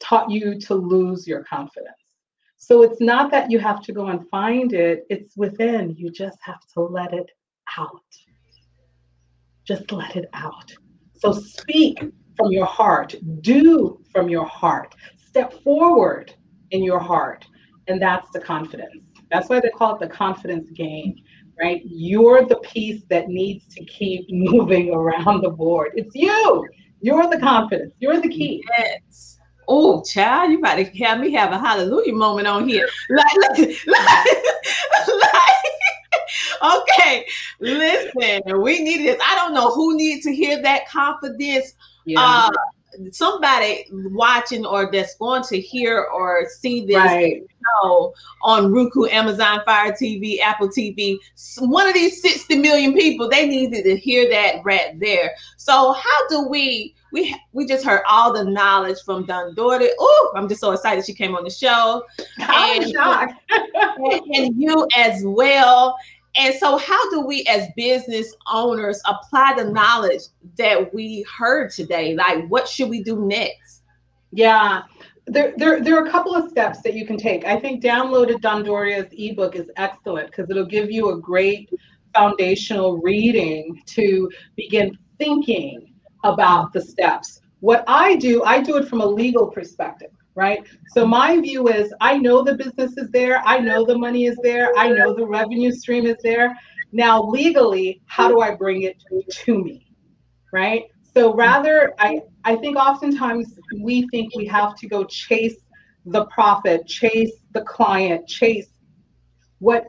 taught 0.00 0.30
you 0.30 0.58
to 0.60 0.74
lose 0.74 1.26
your 1.26 1.44
confidence. 1.44 1.94
So 2.56 2.82
it's 2.82 3.00
not 3.00 3.30
that 3.30 3.50
you 3.50 3.58
have 3.58 3.80
to 3.82 3.92
go 3.92 4.08
and 4.08 4.28
find 4.28 4.72
it, 4.72 5.06
it's 5.08 5.36
within. 5.36 5.94
You 5.96 6.10
just 6.10 6.38
have 6.42 6.60
to 6.74 6.80
let 6.80 7.14
it 7.14 7.30
out. 7.78 8.02
Just 9.64 9.92
let 9.92 10.16
it 10.16 10.28
out. 10.34 10.74
So 11.20 11.32
speak 11.32 12.00
from 12.36 12.50
your 12.50 12.66
heart, 12.66 13.14
do 13.42 14.00
from 14.12 14.28
your 14.28 14.46
heart, 14.46 14.94
step 15.16 15.52
forward 15.62 16.34
in 16.70 16.82
your 16.82 16.98
heart. 16.98 17.46
And 17.88 18.00
that's 18.00 18.30
the 18.32 18.40
confidence. 18.40 19.04
That's 19.30 19.48
why 19.48 19.60
they 19.60 19.70
call 19.70 19.94
it 19.94 20.00
the 20.00 20.08
confidence 20.08 20.70
game 20.70 21.14
right? 21.60 21.82
You're 21.84 22.46
the 22.46 22.56
piece 22.56 23.02
that 23.10 23.28
needs 23.28 23.66
to 23.74 23.84
keep 23.84 24.26
moving 24.30 24.92
around 24.92 25.42
the 25.42 25.50
board. 25.50 25.92
It's 25.94 26.14
you. 26.14 26.66
You're 27.00 27.28
the 27.28 27.38
confidence. 27.38 27.94
You're 27.98 28.20
the 28.20 28.28
key. 28.28 28.62
Yes. 28.78 29.38
Oh, 29.68 30.02
child, 30.02 30.50
you 30.50 30.58
about 30.58 30.76
to 30.76 30.84
have 31.04 31.20
me 31.20 31.32
have 31.32 31.52
a 31.52 31.58
hallelujah 31.58 32.12
moment 32.12 32.48
on 32.48 32.68
here. 32.68 32.88
Like, 33.08 33.26
like, 33.50 33.58
like, 33.86 34.26
like 35.08 35.89
okay, 36.62 37.26
listen, 37.60 38.60
we 38.60 38.80
need 38.80 39.06
this. 39.06 39.20
I 39.24 39.34
don't 39.34 39.54
know 39.54 39.70
who 39.70 39.96
needs 39.96 40.24
to 40.24 40.34
hear 40.34 40.60
that 40.62 40.88
confidence. 40.88 41.74
Yeah. 42.04 42.20
Uh, 42.20 42.50
somebody 43.12 43.86
watching 43.90 44.66
or 44.66 44.90
that's 44.90 45.14
going 45.16 45.42
to 45.44 45.60
hear 45.60 46.08
or 46.12 46.48
see 46.48 46.86
this 46.86 46.96
right. 46.96 47.42
show 47.82 48.14
on 48.42 48.72
Roku, 48.72 49.06
Amazon 49.06 49.60
Fire 49.64 49.92
TV, 49.92 50.40
Apple 50.40 50.68
TV, 50.68 51.16
one 51.58 51.86
of 51.86 51.94
these 51.94 52.20
60 52.20 52.56
million 52.56 52.92
people, 52.94 53.28
they 53.28 53.46
needed 53.46 53.84
to 53.84 53.96
hear 53.96 54.28
that 54.30 54.56
right 54.64 54.98
there. 54.98 55.34
So 55.56 55.92
how 55.92 56.28
do 56.28 56.48
we 56.48 56.94
we 57.12 57.34
we 57.52 57.66
just 57.66 57.84
heard 57.84 58.02
all 58.08 58.32
the 58.32 58.44
knowledge 58.44 58.98
from 59.04 59.26
Dame 59.26 59.54
Doria. 59.54 59.90
Oh, 59.98 60.32
I'm 60.36 60.48
just 60.48 60.60
so 60.60 60.72
excited 60.72 61.04
she 61.04 61.14
came 61.14 61.34
on 61.34 61.44
the 61.44 61.50
show. 61.50 62.04
I'm 62.38 62.82
and, 62.82 62.92
shocked. 62.92 63.34
and, 63.50 64.22
and 64.34 64.62
you 64.62 64.86
as 64.96 65.22
well. 65.24 65.96
And 66.36 66.54
so, 66.54 66.76
how 66.76 67.10
do 67.10 67.20
we 67.20 67.44
as 67.46 67.68
business 67.76 68.34
owners 68.46 69.00
apply 69.06 69.54
the 69.56 69.64
knowledge 69.64 70.22
that 70.56 70.94
we 70.94 71.24
heard 71.36 71.70
today? 71.70 72.14
Like, 72.14 72.46
what 72.48 72.68
should 72.68 72.88
we 72.88 73.02
do 73.02 73.26
next? 73.26 73.82
Yeah, 74.32 74.82
there, 75.26 75.54
there, 75.56 75.82
there 75.82 75.96
are 75.96 76.06
a 76.06 76.10
couple 76.10 76.34
of 76.34 76.48
steps 76.48 76.82
that 76.82 76.94
you 76.94 77.04
can 77.06 77.16
take. 77.16 77.44
I 77.44 77.58
think 77.58 77.82
downloaded 77.82 78.40
Dame 78.40 78.62
Doria's 78.62 79.12
ebook 79.12 79.56
is 79.56 79.70
excellent 79.76 80.28
because 80.28 80.48
it'll 80.50 80.64
give 80.64 80.90
you 80.90 81.10
a 81.10 81.18
great 81.18 81.70
foundational 82.14 82.98
reading 82.98 83.82
to 83.86 84.30
begin 84.56 84.96
thinking 85.18 85.94
about 86.24 86.72
the 86.72 86.80
steps. 86.80 87.40
What 87.60 87.84
I 87.86 88.16
do, 88.16 88.42
I 88.44 88.62
do 88.62 88.76
it 88.76 88.88
from 88.88 89.00
a 89.00 89.06
legal 89.06 89.46
perspective 89.46 90.10
right? 90.40 90.66
So 90.94 91.06
my 91.06 91.38
view 91.38 91.68
is 91.68 91.92
I 92.00 92.16
know 92.16 92.42
the 92.42 92.54
business 92.54 92.96
is 92.96 93.10
there, 93.10 93.42
I 93.44 93.58
know 93.58 93.84
the 93.84 93.98
money 93.98 94.24
is 94.24 94.38
there, 94.42 94.72
I 94.74 94.88
know 94.88 95.14
the 95.14 95.26
revenue 95.26 95.70
stream 95.70 96.06
is 96.06 96.16
there. 96.22 96.58
Now, 96.92 97.22
legally, 97.22 98.00
how 98.06 98.28
do 98.28 98.40
I 98.40 98.54
bring 98.54 98.82
it 98.82 98.96
to 99.44 99.62
me? 99.62 99.86
Right? 100.50 100.84
So 101.14 101.34
rather, 101.34 101.92
I, 101.98 102.22
I 102.44 102.56
think 102.56 102.78
oftentimes 102.78 103.58
we 103.82 104.08
think 104.08 104.34
we 104.34 104.46
have 104.46 104.74
to 104.76 104.88
go 104.88 105.04
chase 105.04 105.58
the 106.06 106.24
profit, 106.26 106.86
chase 106.86 107.32
the 107.52 107.60
client, 107.60 108.26
chase 108.26 108.68
what 109.58 109.88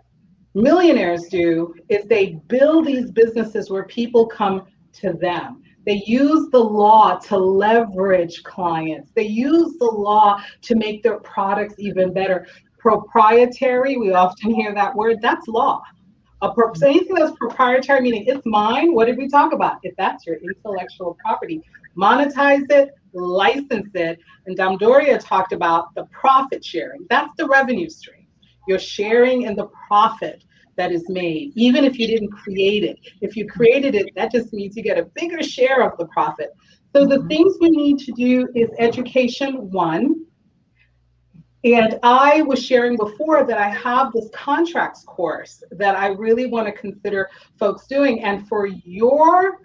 millionaires 0.54 1.28
do 1.32 1.74
is 1.88 2.04
they 2.06 2.38
build 2.48 2.86
these 2.86 3.10
businesses 3.10 3.70
where 3.70 3.86
people 3.86 4.28
come 4.28 4.64
to 4.92 5.14
them 5.14 5.61
they 5.86 6.04
use 6.06 6.50
the 6.52 6.60
law 6.60 7.18
to 7.18 7.38
leverage 7.38 8.44
clients. 8.44 9.12
They 9.16 9.26
use 9.26 9.78
the 9.80 9.86
law 9.86 10.42
to 10.62 10.76
make 10.76 11.02
their 11.02 11.20
products 11.20 11.76
even 11.80 12.14
better. 12.14 12.48
Proprietary, 12.78 13.98
we 13.98 14.14
often 14.14 14.54
hear 14.54 14.74
that 14.74 14.96
word, 14.96 15.18
that's 15.22 15.48
law. 15.48 15.82
A 16.44 16.52
pro- 16.52 16.74
so 16.74 16.88
anything 16.88 17.16
that's 17.16 17.36
proprietary, 17.38 18.02
meaning 18.02 18.26
it's 18.28 18.46
mine, 18.46 18.94
what 18.94 19.06
did 19.06 19.18
we 19.18 19.28
talk 19.28 19.54
about? 19.54 19.78
If 19.84 19.96
that's 19.98 20.26
your 20.26 20.38
intellectual 20.38 21.18
property, 21.24 21.62
monetize 21.96 22.70
it, 22.72 22.92
license 23.14 23.90
it. 23.94 24.20
And 24.48 24.56
Dame 24.56 24.78
Doria 24.78 25.20
talked 25.20 25.54
about 25.54 25.94
the 25.96 26.06
profit 26.06 26.66
sharing. 26.66 27.06
That's 27.10 27.32
the 27.38 27.48
revenue 27.48 27.90
stream. 27.90 28.28
You're 28.68 28.80
sharing 28.80 29.44
in 29.44 29.56
the 29.56 29.68
profit 29.88 30.44
that 30.82 30.92
is 30.92 31.08
made, 31.10 31.52
even 31.54 31.86
if 31.86 32.00
you 32.00 32.08
didn't 32.08 32.32
create 32.32 32.84
it. 32.84 32.98
If 33.22 33.36
you 33.36 33.48
created 33.48 33.94
it, 33.94 34.08
that 34.16 34.32
just 34.32 34.52
means 34.52 34.76
you 34.76 34.82
get 34.82 34.98
a 34.98 35.06
bigger 35.14 35.44
share 35.44 35.84
of 35.88 35.96
the 36.00 36.08
profit. 36.08 36.56
So 36.92 37.06
the 37.06 37.18
mm-hmm. 37.18 37.28
things 37.28 37.58
we 37.62 37.70
need 37.70 38.00
to 38.00 38.12
do 38.14 38.48
is 38.56 38.70
education 38.80 39.70
one. 39.70 40.26
And 41.64 42.00
I 42.02 42.42
was 42.42 42.66
sharing 42.66 42.98
before 42.98 43.46
that 43.46 43.60
I 43.60 43.70
have 43.70 44.12
this 44.12 44.28
contracts 44.34 45.04
course 45.04 45.64
that 45.70 45.96
I 45.96 46.08
really 46.08 46.48
want 46.48 46.66
to 46.66 46.72
consider 46.72 47.30
folks 47.60 47.86
doing. 47.86 48.24
And 48.24 48.48
for 48.48 48.66
your 48.66 49.60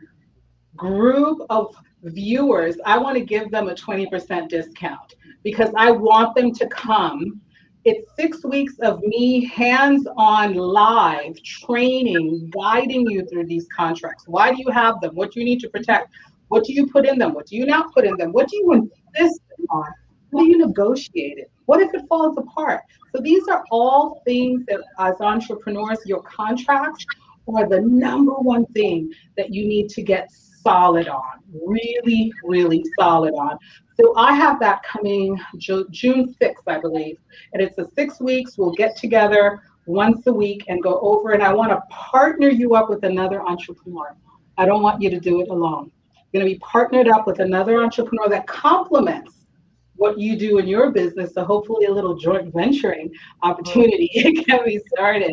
group 0.76 1.40
of 1.48 1.74
viewers, 2.02 2.76
I 2.84 2.98
want 2.98 3.16
to 3.16 3.24
give 3.24 3.50
them 3.50 3.68
a 3.68 3.74
20% 3.74 4.50
discount 4.50 5.14
because 5.42 5.70
I 5.78 5.92
want 5.92 6.34
them 6.34 6.52
to 6.52 6.66
come. 6.66 7.40
It's 7.88 8.12
six 8.16 8.44
weeks 8.44 8.74
of 8.80 9.00
me 9.04 9.44
hands 9.44 10.08
on 10.16 10.54
live 10.54 11.40
training, 11.44 12.50
guiding 12.50 13.08
you 13.08 13.24
through 13.26 13.46
these 13.46 13.68
contracts. 13.68 14.24
Why 14.26 14.50
do 14.50 14.56
you 14.58 14.72
have 14.72 15.00
them? 15.00 15.14
What 15.14 15.30
do 15.30 15.38
you 15.38 15.46
need 15.46 15.60
to 15.60 15.68
protect? 15.68 16.12
What 16.48 16.64
do 16.64 16.72
you 16.72 16.88
put 16.88 17.06
in 17.06 17.16
them? 17.16 17.32
What 17.32 17.46
do 17.46 17.54
you 17.54 17.64
not 17.64 17.94
put 17.94 18.04
in 18.04 18.16
them? 18.16 18.32
What 18.32 18.48
do 18.48 18.56
you 18.56 18.72
insist 18.72 19.40
on? 19.70 19.84
How 20.32 20.38
do 20.40 20.48
you 20.48 20.58
negotiate 20.58 21.38
it? 21.38 21.48
What 21.66 21.80
if 21.80 21.94
it 21.94 22.02
falls 22.08 22.36
apart? 22.36 22.80
So 23.14 23.22
these 23.22 23.46
are 23.46 23.62
all 23.70 24.20
things 24.24 24.64
that 24.66 24.80
as 24.98 25.20
entrepreneurs, 25.20 26.00
your 26.06 26.22
contracts 26.22 27.06
are 27.46 27.68
the 27.68 27.82
number 27.82 28.32
one 28.32 28.66
thing 28.66 29.12
that 29.36 29.54
you 29.54 29.64
need 29.64 29.90
to 29.90 30.02
get 30.02 30.32
solid 30.66 31.08
on, 31.08 31.22
really, 31.64 32.32
really 32.42 32.84
solid 32.98 33.34
on. 33.34 33.56
So 33.98 34.14
I 34.16 34.34
have 34.34 34.58
that 34.60 34.82
coming 34.82 35.40
June 35.58 36.34
6th, 36.40 36.54
I 36.66 36.80
believe. 36.80 37.18
And 37.52 37.62
it's 37.62 37.78
a 37.78 37.88
six 37.94 38.20
weeks. 38.20 38.58
We'll 38.58 38.74
get 38.74 38.96
together 38.96 39.60
once 39.86 40.26
a 40.26 40.32
week 40.32 40.64
and 40.68 40.82
go 40.82 40.98
over. 41.00 41.32
And 41.32 41.42
I 41.42 41.52
want 41.52 41.70
to 41.70 41.80
partner 41.88 42.48
you 42.48 42.74
up 42.74 42.90
with 42.90 43.04
another 43.04 43.42
entrepreneur. 43.42 44.16
I 44.58 44.66
don't 44.66 44.82
want 44.82 45.00
you 45.00 45.08
to 45.10 45.20
do 45.20 45.40
it 45.40 45.48
alone. 45.48 45.92
You're 46.32 46.42
going 46.42 46.52
to 46.52 46.54
be 46.54 46.58
partnered 46.58 47.08
up 47.08 47.26
with 47.26 47.38
another 47.38 47.82
entrepreneur 47.82 48.28
that 48.28 48.46
complements 48.46 49.46
what 49.94 50.18
you 50.18 50.36
do 50.36 50.58
in 50.58 50.66
your 50.66 50.90
business. 50.90 51.32
So 51.34 51.44
hopefully 51.44 51.86
a 51.86 51.92
little 51.92 52.16
joint 52.16 52.52
venturing 52.52 53.12
opportunity 53.42 54.08
can 54.46 54.64
be 54.64 54.80
started. 54.88 55.32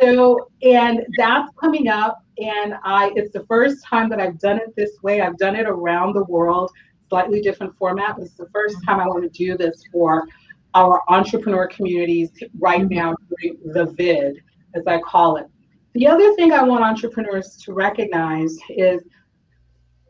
So, 0.00 0.50
and 0.62 1.06
that's 1.16 1.50
coming 1.58 1.88
up. 1.88 2.22
And 2.38 2.74
I, 2.84 3.12
it's 3.16 3.32
the 3.32 3.44
first 3.46 3.84
time 3.84 4.08
that 4.10 4.20
I've 4.20 4.38
done 4.38 4.58
it 4.58 4.74
this 4.76 4.90
way. 5.02 5.20
I've 5.20 5.38
done 5.38 5.56
it 5.56 5.66
around 5.66 6.14
the 6.14 6.24
world, 6.24 6.70
slightly 7.08 7.40
different 7.40 7.76
format. 7.78 8.16
This 8.18 8.30
is 8.30 8.36
the 8.36 8.48
first 8.52 8.76
time 8.84 9.00
I 9.00 9.06
want 9.06 9.22
to 9.22 9.30
do 9.30 9.56
this 9.56 9.82
for 9.90 10.26
our 10.74 11.02
entrepreneur 11.08 11.66
communities 11.66 12.30
right 12.58 12.82
mm-hmm. 12.82 12.94
now 12.94 13.14
during 13.28 13.58
the 13.72 13.86
vid, 13.86 14.42
as 14.74 14.86
I 14.86 15.00
call 15.00 15.36
it. 15.36 15.46
The 15.94 16.06
other 16.06 16.34
thing 16.34 16.52
I 16.52 16.62
want 16.62 16.84
entrepreneurs 16.84 17.56
to 17.64 17.72
recognize 17.72 18.58
is 18.68 19.02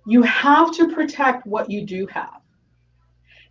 you 0.06 0.22
have 0.22 0.72
to 0.72 0.92
protect 0.92 1.46
what 1.46 1.70
you 1.70 1.86
do 1.86 2.06
have. 2.08 2.40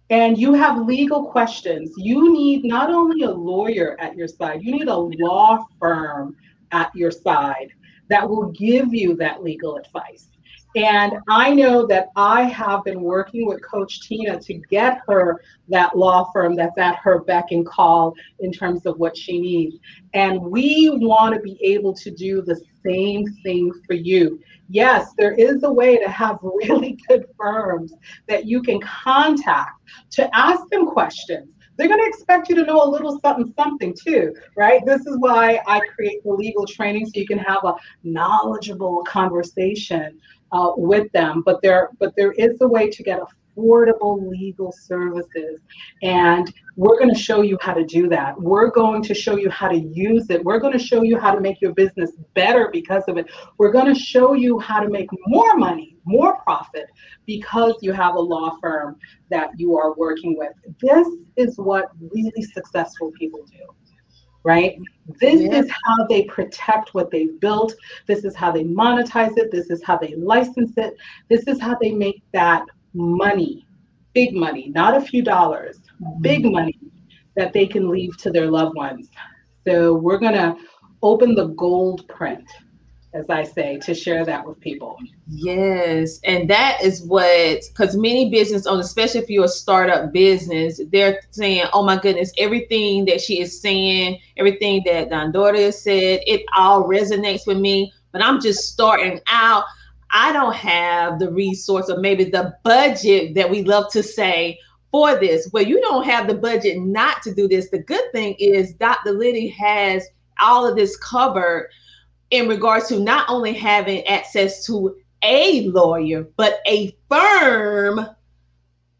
And 0.10 0.38
you 0.38 0.54
have 0.54 0.86
legal 0.86 1.26
questions. 1.26 1.94
You 1.98 2.32
need 2.32 2.64
not 2.64 2.92
only 2.92 3.24
a 3.24 3.32
lawyer 3.32 3.98
at 4.00 4.16
your 4.16 4.28
side, 4.28 4.62
you 4.62 4.72
need 4.72 4.88
a 4.88 4.96
law 4.96 5.66
firm 5.80 6.36
at 6.72 6.96
your 6.96 7.12
side 7.12 7.70
that 8.10 8.28
will 8.28 8.52
give 8.52 8.94
you 8.94 9.16
that 9.16 9.44
legal 9.44 9.78
advice. 9.78 10.30
And 10.76 11.14
I 11.30 11.54
know 11.54 11.88
that 11.88 12.10
I 12.18 12.44
have 12.44 12.84
been 12.84 13.02
working 13.02 13.48
with 13.48 13.64
Coach 13.64 14.02
Tina 14.02 14.40
to 14.42 14.54
get 14.70 15.00
her 15.08 15.42
that 15.70 15.98
law 15.98 16.30
firm 16.34 16.54
that's 16.56 16.78
at 16.78 16.98
her 16.98 17.24
beck 17.24 17.52
and 17.52 17.66
call 17.66 18.14
in 18.40 18.52
terms 18.52 18.86
of 18.86 19.00
what 19.00 19.16
she 19.16 19.40
needs. 19.40 19.78
And 20.14 20.42
we 20.42 20.90
want 20.92 21.34
to 21.34 21.40
be 21.40 21.58
able 21.64 21.94
to 21.94 22.12
do 22.12 22.42
the 22.42 22.60
same 22.86 23.26
thing 23.44 23.72
for 23.86 23.94
you. 23.94 24.40
Yes, 24.70 25.14
there 25.18 25.34
is 25.34 25.64
a 25.64 25.72
way 25.72 25.98
to 25.98 26.10
have 26.10 26.40
really 26.42 26.98
good 27.08 27.26
firms 27.40 27.94
that 28.28 28.46
you 28.46 28.62
can 28.62 28.80
contact 28.82 29.82
to 30.12 30.36
ask 30.36 30.68
them 30.70 30.88
questions 30.88 31.50
they're 31.78 31.90
going 31.90 32.00
to 32.00 32.08
expect 32.08 32.48
you 32.48 32.56
to 32.56 32.64
know 32.64 32.82
a 32.82 32.90
little 32.90 33.20
something 33.20 33.54
something 33.58 33.94
too 33.94 34.34
right 34.56 34.82
this 34.86 35.06
is 35.06 35.18
why 35.20 35.60
i 35.68 35.82
create 35.94 36.24
the 36.24 36.32
legal 36.32 36.66
training 36.66 37.06
so 37.06 37.12
you 37.16 37.28
can 37.28 37.38
have 37.38 37.64
a 37.66 37.74
knowledgeable 38.04 39.04
conversation 39.04 40.18
uh, 40.52 40.72
with 40.78 41.12
them. 41.12 41.44
But 41.46 41.62
there, 41.62 41.90
but 42.00 42.14
there 42.16 42.32
is 42.34 42.58
a 42.62 42.68
way 42.68 42.90
to 42.90 43.04
get 43.04 43.20
affordable 43.56 44.28
legal 44.30 44.72
services, 44.72 45.60
and 46.04 46.54
we're 46.76 46.98
going 47.00 47.14
to 47.14 47.20
show 47.20 47.42
you 47.42 47.58
how 47.62 47.74
to 47.74 47.86
do 47.86 48.10
that. 48.10 48.40
We're 48.40 48.70
going 48.70 49.02
to 49.04 49.14
show 49.14 49.38
you 49.38 49.50
how 49.50 49.70
to 49.70 49.78
use 49.78 50.30
it. 50.30 50.44
We're 50.44 50.60
going 50.60 50.74
to 50.74 50.84
show 50.84 51.04
you 51.04 51.18
how 51.18 51.34
to 51.34 51.42
make 51.42 51.62
your 51.62 51.74
business 51.74 52.12
better 52.34 52.70
because 52.72 53.04
of 53.08 53.18
it. 53.18 53.28
We're 53.58 53.72
going 53.72 53.94
to 53.94 54.00
show 54.00 54.34
you 54.34 54.60
how 54.60 54.82
to 54.82 54.90
make 54.90 55.10
more 55.28 55.58
money, 55.58 55.98
more 56.06 56.42
profit 56.44 56.86
because 57.26 57.76
you 57.82 57.94
have 57.94 58.16
a 58.16 58.20
law 58.20 58.58
firm 58.62 58.98
that 59.30 59.50
you 59.58 59.78
are 59.78 59.96
working 59.96 60.38
with. 60.38 60.52
This 60.82 61.08
is 61.38 61.58
what 61.58 61.90
really 62.00 62.44
successful 62.54 63.12
people 63.18 63.46
do 63.46 63.66
right? 64.46 64.78
This 65.20 65.42
yeah. 65.42 65.58
is 65.58 65.72
how 65.84 66.06
they 66.08 66.26
protect 66.26 66.94
what 66.94 67.10
they've 67.10 67.38
built. 67.40 67.74
This 68.06 68.24
is 68.24 68.36
how 68.36 68.52
they 68.52 68.64
monetize 68.64 69.36
it. 69.38 69.52
This 69.52 69.72
is 69.72 69.84
how 69.84 69.98
they 69.98 70.14
license 70.16 70.72
it. 70.78 70.96
This 71.30 71.48
is 71.48 71.60
how 71.60 71.76
they 71.82 71.92
make 71.92 72.22
that 72.32 72.64
money, 72.96 73.68
big 74.14 74.36
money, 74.36 74.72
not 74.74 74.96
a 74.96 75.02
few 75.02 75.22
dollars, 75.22 75.80
big 76.22 76.44
mm-hmm. 76.44 76.54
money 76.54 76.80
that 77.36 77.54
they 77.54 77.68
can 77.68 77.90
leave 77.90 78.18
to 78.18 78.32
their 78.32 78.50
loved 78.50 78.76
ones. 78.76 79.10
So 79.68 79.94
we're 79.94 80.18
going 80.18 80.34
to 80.34 80.56
open 81.02 81.36
the 81.36 81.48
gold 81.48 82.08
print 82.08 82.50
as 83.16 83.30
I 83.30 83.44
say, 83.44 83.78
to 83.78 83.94
share 83.94 84.26
that 84.26 84.46
with 84.46 84.60
people. 84.60 85.00
Yes. 85.28 86.20
And 86.26 86.50
that 86.50 86.80
is 86.84 87.02
what, 87.04 87.62
because 87.70 87.96
many 87.96 88.30
business 88.30 88.68
owners, 88.68 88.88
especially 88.88 89.22
if 89.22 89.30
you're 89.30 89.46
a 89.46 89.50
startup 89.50 90.12
business, 90.12 90.82
they're 90.92 91.22
saying, 91.32 91.66
oh 91.72 91.84
my 91.84 91.98
goodness, 91.98 92.34
everything 92.38 93.06
that 93.06 93.22
she 93.22 93.40
is 93.40 93.62
saying, 93.62 94.20
everything 94.36 94.84
that 94.86 95.10
Dame 95.10 95.32
Doria 95.32 95.72
said, 95.72 96.20
it 96.28 96.44
all 96.56 96.84
resonates 96.84 97.48
with 97.48 97.58
me. 97.58 97.94
But 98.12 98.24
I'm 98.24 98.42
just 98.42 98.70
starting 98.70 99.22
out. 99.28 99.64
I 100.18 100.32
don't 100.32 100.56
have 100.56 101.20
the 101.20 101.30
resource 101.30 101.90
or 101.90 102.00
maybe 102.00 102.24
the 102.24 102.56
budget 102.64 103.36
that 103.36 103.50
we 103.50 103.64
love 103.64 103.92
to 103.92 104.02
say 104.02 104.58
for 104.90 105.20
this. 105.20 105.50
Well, 105.52 105.66
you 105.66 105.82
don't 105.82 106.06
have 106.06 106.28
the 106.28 106.36
budget 106.36 106.80
not 106.80 107.22
to 107.24 107.36
do 107.36 107.50
this. 107.50 107.70
The 107.70 107.80
good 107.80 108.14
thing 108.14 108.36
is 108.40 108.74
Dr. 108.76 109.12
Lydie 109.12 109.50
has 109.50 110.08
all 110.40 110.66
of 110.66 110.78
this 110.78 110.96
covered 110.96 111.70
in 112.30 112.48
regards 112.48 112.88
to 112.88 113.00
not 113.02 113.30
only 113.30 113.52
having 113.52 114.08
access 114.08 114.66
to 114.68 114.96
a 115.22 115.68
lawyer, 115.68 116.26
but 116.38 116.60
a 116.66 116.96
firm 117.10 118.08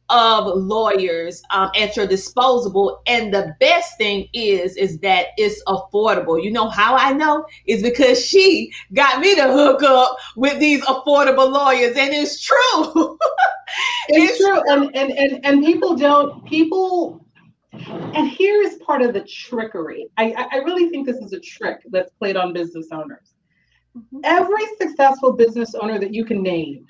of 0.10 0.58
lawyers 0.58 1.42
um, 1.50 1.70
at 1.76 1.96
your 1.96 2.08
disposal. 2.08 3.02
And 3.08 3.34
the 3.34 3.56
best 3.60 3.98
thing 3.98 4.28
is, 4.34 4.76
is 4.78 5.00
that 5.00 5.28
it's 5.38 5.62
affordable. 5.68 6.42
You 6.42 6.52
know 6.52 6.70
how 6.70 6.96
I 6.96 7.14
know 7.14 7.46
is 7.66 7.82
because 7.82 8.24
she 8.24 8.72
got 8.94 9.20
me 9.20 9.36
to 9.36 9.52
hook 9.52 9.84
up 9.84 10.18
with 10.36 10.60
these 10.60 10.84
affordable 10.86 11.52
lawyers, 11.52 11.96
and 11.98 12.14
it's 12.14 12.42
true. 12.42 12.56
it's, 14.10 14.34
it's 14.34 14.38
true, 14.38 14.62
and, 14.72 14.96
and 14.96 15.12
and 15.12 15.46
and 15.46 15.66
people 15.66 15.96
don't 15.96 16.46
people. 16.46 17.22
And 18.14 18.30
here 18.30 18.62
is 18.62 18.76
part 18.76 19.02
of 19.02 19.14
the 19.14 19.22
trickery. 19.22 20.08
I, 20.18 20.48
I 20.50 20.58
really 20.58 20.90
think 20.90 21.06
this 21.06 21.18
is 21.18 21.34
a 21.34 21.40
trick 21.42 21.82
that's 21.92 22.10
played 22.14 22.38
on 22.38 22.54
business 22.54 22.88
owners. 22.94 23.34
Mm-hmm. 23.98 24.20
Every 24.24 24.66
successful 24.80 25.34
business 25.34 25.76
owner 25.76 26.00
that 26.00 26.14
you 26.14 26.24
can 26.24 26.42
name 26.42 26.86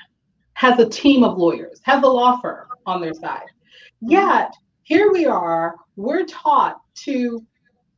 has 0.53 0.77
a 0.77 0.87
team 0.87 1.23
of 1.23 1.39
lawyers, 1.39 1.81
has 1.85 2.03
a 2.03 2.07
law 2.07 2.39
firm 2.39 2.67
on 2.85 3.01
their 3.01 3.13
side. 3.13 3.47
Mm-hmm. 4.03 4.11
Yet, 4.11 4.53
here 4.83 5.11
we 5.11 5.25
are, 5.25 5.75
we're 5.95 6.25
taught 6.25 6.81
to 7.05 7.43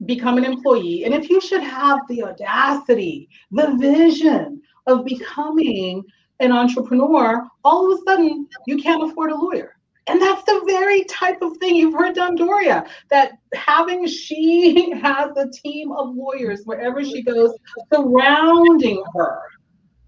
become 0.05 0.37
an 0.37 0.45
employee. 0.45 1.03
And 1.05 1.13
if 1.13 1.29
you 1.29 1.41
should 1.41 1.63
have 1.63 1.99
the 2.07 2.23
audacity, 2.23 3.29
the 3.51 3.75
vision 3.77 4.61
of 4.85 5.05
becoming 5.05 6.03
an 6.39 6.51
entrepreneur, 6.51 7.45
all 7.63 7.91
of 7.91 7.99
a 7.99 8.01
sudden 8.03 8.47
you 8.67 8.77
can't 8.77 9.09
afford 9.09 9.31
a 9.31 9.35
lawyer. 9.35 9.73
And 10.07 10.21
that's 10.21 10.43
the 10.43 10.63
very 10.65 11.03
type 11.03 11.41
of 11.41 11.57
thing 11.57 11.75
you've 11.75 11.93
heard 11.93 12.15
Dame 12.15 12.35
Doria 12.35 12.85
that 13.09 13.33
having 13.53 14.07
she 14.07 14.91
has 15.01 15.31
a 15.35 15.49
team 15.49 15.91
of 15.91 16.15
lawyers 16.15 16.61
wherever 16.63 17.03
she 17.03 17.21
goes 17.21 17.53
surrounding 17.93 19.03
her 19.15 19.41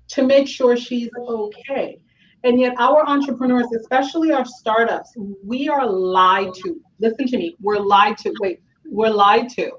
to 0.10 0.26
make 0.26 0.48
sure 0.48 0.78
she's 0.78 1.10
okay. 1.18 2.00
And 2.44 2.60
yet, 2.60 2.74
our 2.78 3.06
entrepreneurs, 3.08 3.68
especially 3.78 4.32
our 4.32 4.46
startups, 4.46 5.14
we 5.44 5.68
are 5.68 5.86
lied 5.86 6.54
to. 6.56 6.80
Listen 7.00 7.28
to 7.28 7.38
me, 7.38 7.56
we're 7.62 7.80
lied 7.80 8.18
to. 8.20 8.34
Wait, 8.40 8.62
we're 8.86 9.10
lied 9.10 9.50
to, 9.50 9.72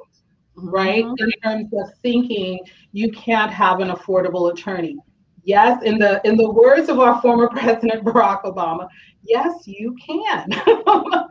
right? 0.57 1.05
Mm-hmm. 1.05 1.25
In 1.25 1.31
terms 1.43 1.73
of 1.73 1.99
thinking 2.03 2.61
you 2.93 3.11
can't 3.13 3.53
have 3.53 3.81
an 3.81 3.89
affordable 3.89 4.53
attorney. 4.53 4.97
Yes, 5.45 5.83
in 5.85 5.99
the 5.99 6.21
in 6.25 6.37
the 6.37 6.51
words 6.51 6.89
of 6.89 7.01
our 7.01 7.21
former 7.23 7.49
president 7.53 8.05
Barack 8.05 8.43
Obama, 8.43 8.89
yes, 9.23 9.67
you 9.67 9.97
can. 10.07 10.49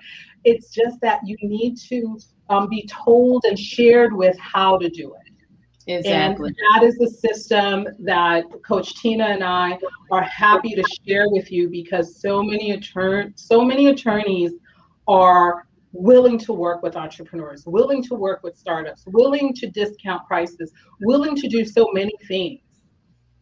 it's 0.44 0.72
just 0.72 1.00
that 1.02 1.20
you 1.26 1.38
need 1.42 1.78
to 1.78 2.18
um, 2.50 2.68
be 2.70 2.88
told 2.88 3.44
and 3.46 3.58
shared 3.58 4.14
with 4.14 4.38
how 4.40 4.78
to 4.78 4.90
do 4.90 5.14
it. 5.14 5.19
Exactly. 5.90 6.50
And 6.50 6.56
that 6.76 6.88
is 6.88 6.98
the 6.98 7.10
system 7.10 7.88
that 8.00 8.46
Coach 8.64 9.02
Tina 9.02 9.26
and 9.26 9.44
I 9.44 9.78
are 10.12 10.22
happy 10.22 10.76
to 10.76 10.84
share 11.06 11.28
with 11.30 11.52
you 11.52 11.68
because 11.68 12.22
so 12.22 12.44
many 12.44 12.72
attorney, 12.72 13.32
so 13.36 13.66
many 13.66 13.88
attorneys 13.88 14.52
are 15.08 15.66
willing 15.92 16.38
to 16.38 16.54
work 16.54 16.84
with 16.84 16.96
entrepreneurs, 16.96 17.66
willing 17.66 18.04
to 18.04 18.14
work 18.14 18.44
with 18.44 18.56
startups, 18.56 19.04
willing 19.08 19.52
to 19.56 19.68
discount 19.68 20.28
prices, 20.28 20.72
willing 21.02 21.36
to 21.36 21.48
do 21.48 21.66
so 21.66 21.90
many 21.92 22.14
things. 22.28 22.62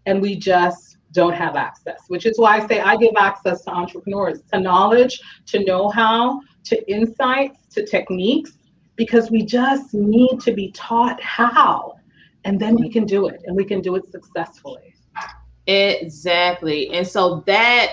And 0.05 0.21
we 0.21 0.37
just 0.37 0.97
don't 1.11 1.33
have 1.33 1.57
access, 1.57 1.99
which 2.07 2.25
is 2.25 2.39
why 2.39 2.59
I 2.59 2.67
say 2.67 2.79
I 2.79 2.95
give 2.95 3.11
access 3.17 3.65
to 3.65 3.71
entrepreneurs, 3.71 4.41
to 4.53 4.59
knowledge, 4.61 5.19
to 5.47 5.65
know 5.65 5.89
how, 5.89 6.39
to 6.65 6.89
insights, 6.89 7.65
to 7.71 7.85
techniques, 7.85 8.53
because 8.95 9.29
we 9.29 9.43
just 9.43 9.93
need 9.93 10.39
to 10.41 10.53
be 10.53 10.71
taught 10.71 11.21
how. 11.21 11.96
And 12.47 12.57
then 12.57 12.75
we 12.75 12.89
can 12.89 13.05
do 13.05 13.27
it 13.27 13.41
and 13.45 13.57
we 13.57 13.65
can 13.65 13.81
do 13.81 13.97
it 13.97 14.09
successfully. 14.09 14.95
Exactly. 15.67 16.89
And 16.93 17.05
so 17.05 17.43
that 17.45 17.91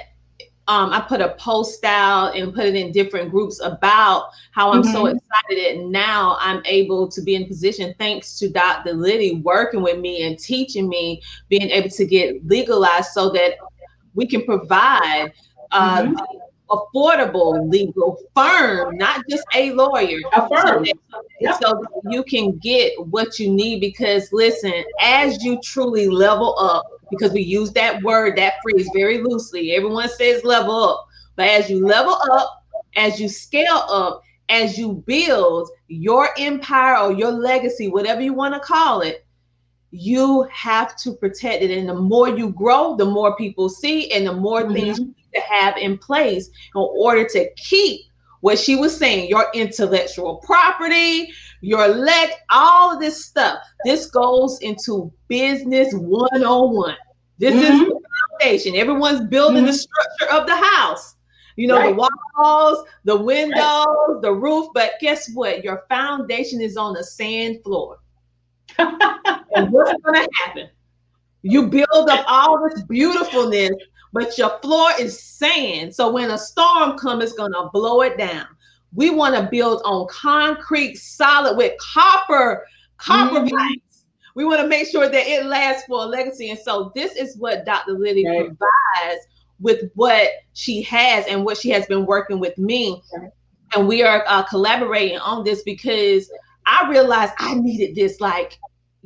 um, 0.68 0.92
I 0.92 1.00
put 1.00 1.20
a 1.20 1.30
post 1.30 1.84
out 1.84 2.36
and 2.36 2.54
put 2.54 2.64
it 2.64 2.76
in 2.76 2.92
different 2.92 3.32
groups 3.32 3.60
about 3.62 4.30
how 4.52 4.70
I'm 4.70 4.82
mm-hmm. 4.82 4.92
so 4.92 5.06
excited 5.06 5.80
that 5.80 5.86
now 5.86 6.38
I'm 6.40 6.62
able 6.66 7.08
to 7.08 7.20
be 7.20 7.34
in 7.34 7.46
position 7.46 7.96
thanks 7.98 8.38
to 8.38 8.48
Dr. 8.48 8.92
Lydie 8.92 9.42
working 9.42 9.82
with 9.82 9.98
me 9.98 10.22
and 10.22 10.38
teaching 10.38 10.88
me, 10.88 11.20
being 11.48 11.68
able 11.70 11.90
to 11.90 12.06
get 12.06 12.46
legalized 12.46 13.10
so 13.10 13.30
that 13.30 13.54
we 14.14 14.24
can 14.24 14.44
provide 14.44 15.32
uh, 15.72 16.02
mm-hmm. 16.02 16.14
Affordable 16.70 17.70
legal 17.70 18.18
firm, 18.34 18.96
not 18.96 19.22
just 19.28 19.44
a 19.54 19.72
lawyer. 19.72 20.18
A 20.34 20.48
firm. 20.48 20.86
So, 20.86 21.22
yep. 21.40 21.58
so 21.62 21.82
you 22.08 22.24
can 22.24 22.58
get 22.58 22.92
what 23.06 23.38
you 23.38 23.50
need 23.50 23.80
because 23.80 24.32
listen, 24.32 24.84
as 25.00 25.42
you 25.44 25.60
truly 25.62 26.08
level 26.08 26.56
up 26.58 26.86
because 27.10 27.32
we 27.32 27.42
use 27.42 27.72
that 27.72 28.02
word, 28.02 28.36
that 28.36 28.54
phrase 28.62 28.88
very 28.94 29.22
loosely. 29.22 29.72
Everyone 29.72 30.08
says 30.08 30.44
level 30.44 30.76
up. 30.82 31.06
But 31.36 31.48
as 31.48 31.68
you 31.68 31.84
level 31.84 32.16
up, 32.32 32.64
as 32.96 33.20
you 33.20 33.28
scale 33.28 33.84
up, 33.88 34.22
as 34.48 34.78
you 34.78 35.02
build 35.06 35.68
your 35.88 36.30
empire 36.38 36.96
or 36.98 37.12
your 37.12 37.32
legacy, 37.32 37.88
whatever 37.88 38.20
you 38.20 38.32
want 38.32 38.54
to 38.54 38.60
call 38.60 39.00
it, 39.00 39.26
you 39.90 40.42
have 40.52 40.96
to 40.96 41.12
protect 41.14 41.62
it. 41.62 41.70
And 41.70 41.88
the 41.88 41.94
more 41.94 42.28
you 42.28 42.50
grow, 42.50 42.96
the 42.96 43.04
more 43.04 43.36
people 43.36 43.68
see, 43.68 44.10
and 44.12 44.26
the 44.26 44.32
more 44.32 44.62
mm-hmm. 44.62 44.72
things 44.72 45.00
to 45.34 45.40
have 45.40 45.76
in 45.76 45.98
place 45.98 46.48
in 46.48 46.80
order 46.80 47.26
to 47.28 47.48
keep 47.56 48.02
what 48.40 48.58
she 48.58 48.76
was 48.76 48.96
saying 48.96 49.28
your 49.28 49.46
intellectual 49.54 50.36
property, 50.36 51.32
your 51.62 51.88
leg, 51.88 52.30
all 52.50 52.92
of 52.92 53.00
this 53.00 53.24
stuff. 53.24 53.58
This 53.84 54.10
goes 54.10 54.58
into 54.60 55.10
business 55.28 55.94
101. 55.94 56.94
This 57.38 57.54
mm-hmm. 57.54 57.62
is 57.62 57.80
the 57.80 58.00
foundation. 58.38 58.76
Everyone's 58.76 59.26
building 59.28 59.64
mm-hmm. 59.64 59.66
the 59.66 59.72
structure 59.72 60.36
of 60.36 60.46
the 60.46 60.56
house. 60.56 61.16
You 61.56 61.68
know, 61.68 61.76
right. 61.76 61.96
the 61.96 62.08
walls, 62.36 62.86
the 63.04 63.16
windows, 63.16 63.56
right. 63.58 64.18
the 64.20 64.32
roof. 64.32 64.68
But 64.74 64.92
guess 65.00 65.30
what? 65.32 65.62
Your 65.62 65.84
foundation 65.88 66.60
is 66.60 66.76
on 66.76 66.94
the 66.94 67.04
sand 67.04 67.62
floor. 67.62 67.98
and 68.78 69.72
what's 69.72 69.92
going 70.02 70.22
to 70.22 70.28
happen? 70.44 70.68
You 71.42 71.68
build 71.68 72.08
up 72.08 72.24
all 72.26 72.68
this 72.68 72.82
beautifulness, 72.84 73.70
but 74.14 74.38
your 74.38 74.58
floor 74.60 74.90
is 74.98 75.20
sand. 75.20 75.92
So 75.92 76.10
when 76.10 76.30
a 76.30 76.38
storm 76.38 76.96
comes, 76.96 77.24
it's 77.24 77.32
going 77.32 77.52
to 77.52 77.68
blow 77.72 78.00
it 78.02 78.16
down. 78.16 78.46
We 78.94 79.10
want 79.10 79.34
to 79.34 79.48
build 79.50 79.82
on 79.84 80.06
concrete, 80.08 80.94
solid 80.94 81.56
with 81.56 81.72
copper, 81.78 82.64
copper 82.96 83.40
mm-hmm. 83.40 83.56
pipes. 83.56 84.04
We 84.36 84.44
want 84.44 84.60
to 84.60 84.68
make 84.68 84.86
sure 84.86 85.08
that 85.08 85.26
it 85.26 85.46
lasts 85.46 85.86
for 85.88 86.04
a 86.04 86.06
legacy. 86.06 86.50
And 86.50 86.58
so 86.58 86.92
this 86.94 87.16
is 87.16 87.36
what 87.36 87.66
Dr. 87.66 87.98
Lydie 87.98 88.24
right. 88.24 88.46
provides 88.46 89.26
with 89.58 89.90
what 89.96 90.28
she 90.52 90.82
has 90.82 91.26
and 91.26 91.44
what 91.44 91.56
she 91.56 91.70
has 91.70 91.84
been 91.86 92.06
working 92.06 92.38
with 92.38 92.56
me. 92.56 93.02
And 93.74 93.88
we 93.88 94.04
are 94.04 94.24
uh, 94.28 94.44
collaborating 94.44 95.18
on 95.18 95.42
this 95.42 95.62
because 95.64 96.30
I 96.66 96.88
realized 96.88 97.32
I 97.38 97.54
needed 97.54 97.96
this 97.96 98.20
like 98.20 98.60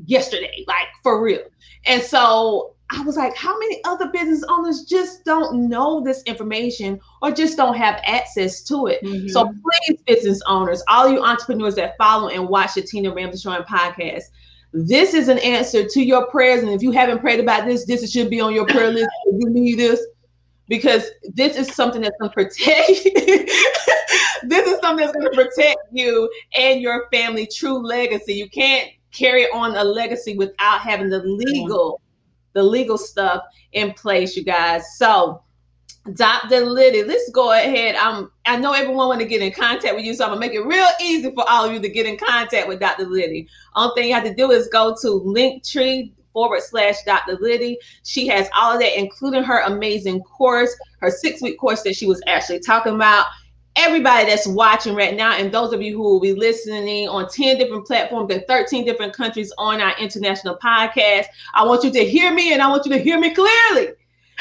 yesterday, 0.05 0.65
like 0.67 0.89
for 1.03 1.23
real. 1.23 1.45
And 1.87 2.03
so 2.03 2.75
I 2.91 3.03
was 3.03 3.17
like, 3.17 3.37
how 3.37 3.59
many 3.59 3.83
other 3.85 4.09
business 4.09 4.43
owners 4.49 4.85
just 4.85 5.25
don't 5.25 5.69
know 5.69 6.03
this 6.03 6.23
information 6.23 7.01
or 7.21 7.31
just 7.31 7.57
don't 7.57 7.77
have 7.77 8.01
access 8.05 8.63
to 8.65 8.87
it? 8.87 9.03
Mm-hmm. 9.05 9.29
So 9.29 9.45
please, 9.47 10.01
business 10.07 10.41
owners, 10.47 10.83
all 10.89 11.09
you 11.09 11.23
entrepreneurs 11.23 11.75
that 11.75 11.99
follow 11.99 12.29
and 12.29 12.49
watch 12.49 12.75
the 12.75 12.83
Tina 12.83 13.13
Ramsay 13.13 13.39
Show 13.39 13.53
and 13.53 13.65
podcast, 13.67 14.25
this 14.73 15.13
is 15.13 15.29
an 15.29 15.39
answer 15.39 15.87
to 15.87 16.01
your 16.03 16.27
prayers. 16.27 16.63
And 16.63 16.73
if 16.73 16.83
you 16.83 16.91
haven't 16.91 17.19
prayed 17.19 17.41
about 17.41 17.67
this, 17.67 17.85
this 17.85 18.11
should 18.11 18.31
be 18.31 18.41
on 18.41 18.55
your 18.55 18.67
prayer 18.67 18.91
list. 18.91 19.11
If 19.27 19.43
you 19.43 19.51
need 19.51 19.79
this, 19.79 20.01
because 20.69 21.11
this 21.35 21.57
is 21.57 21.75
something 21.75 22.01
that's 22.01 22.17
going 22.19 22.31
to 22.31 22.35
protect 22.35 22.57
this 24.45 24.67
is 24.69 24.79
something 24.81 25.05
that's 25.05 25.17
going 25.17 25.31
to 25.31 25.35
protect 25.35 25.79
you 25.91 26.31
and 26.55 26.81
your 26.81 27.09
family 27.11 27.47
true 27.47 27.79
legacy 27.79 28.35
you 28.35 28.49
can't 28.51 28.91
carry 29.11 29.47
on 29.47 29.75
a 29.77 29.83
legacy 29.83 30.37
without 30.37 30.81
having 30.81 31.09
the 31.09 31.21
legal 31.21 32.01
the 32.59 32.65
legal 32.65 32.99
stuff 32.99 33.45
in 33.73 33.93
place, 33.93 34.37
you 34.37 34.43
guys. 34.43 34.97
So, 34.97 35.43
Dr. 36.15 36.65
Lydie, 36.67 37.07
let's 37.07 37.31
go 37.31 37.53
ahead. 37.53 37.95
Um, 37.95 38.33
I 38.47 38.57
know 38.57 38.73
everyone 38.73 39.09
want 39.09 39.21
to 39.21 39.27
get 39.27 39.43
in 39.43 39.53
contact 39.53 39.95
with 39.95 40.05
you, 40.05 40.15
so 40.15 40.25
I'm 40.25 40.31
gonna 40.31 40.41
make 40.41 40.55
it 40.55 40.67
real 40.67 40.89
easy 41.01 41.31
for 41.31 41.49
all 41.49 41.67
of 41.67 41.73
you 41.73 41.81
to 41.81 41.89
get 41.89 42.07
in 42.07 42.17
contact 42.17 42.67
with 42.67 42.81
Dr. 42.81 43.05
Lydie. 43.05 43.47
Only 43.77 43.95
thing 43.95 44.09
you 44.09 44.15
have 44.15 44.25
to 44.25 44.35
do 44.35 44.51
is 44.51 44.69
go 44.69 44.97
to 45.03 45.09
Linktree 45.09 46.13
forward 46.33 46.63
slash 46.63 46.97
Dr. 47.05 47.37
Lydie. 47.37 47.77
She 48.05 48.27
has 48.29 48.49
all 48.57 48.73
of 48.73 48.81
that, 48.81 48.99
including 48.99 49.45
her 49.45 49.61
amazing 49.61 50.21
course, 50.23 50.75
her 51.01 51.11
six 51.11 51.41
week 51.41 51.59
course 51.59 51.83
that 51.83 51.95
she 51.95 52.07
was 52.07 52.21
actually 52.27 52.61
talking 52.61 52.95
about 52.95 53.27
everybody 53.77 54.27
that's 54.27 54.47
watching 54.47 54.95
right 54.95 55.17
now, 55.17 55.37
and 55.37 55.53
those 55.53 55.73
of 55.73 55.83
you 55.83 55.97
who 55.97 56.03
will 56.03 56.21
be 56.21 56.35
listening 56.35 57.09
on 57.09 57.29
10 57.29 57.59
different 57.59 57.87
platforms 57.87 58.33
in 58.33 58.43
13 58.49 58.85
different 58.85 59.13
countries 59.13 59.53
on 59.59 59.81
our 59.81 59.97
international 59.99 60.57
podcast, 60.57 61.27
I 61.55 61.65
want 61.65 61.85
you 61.85 61.93
to 61.93 62.05
hear 62.05 62.33
me 62.33 62.53
and 62.53 62.61
I 62.61 62.69
want 62.69 62.85
you 62.87 62.93
to 62.93 62.99
hear 62.99 63.19
me 63.19 63.35
clearly. 63.35 63.93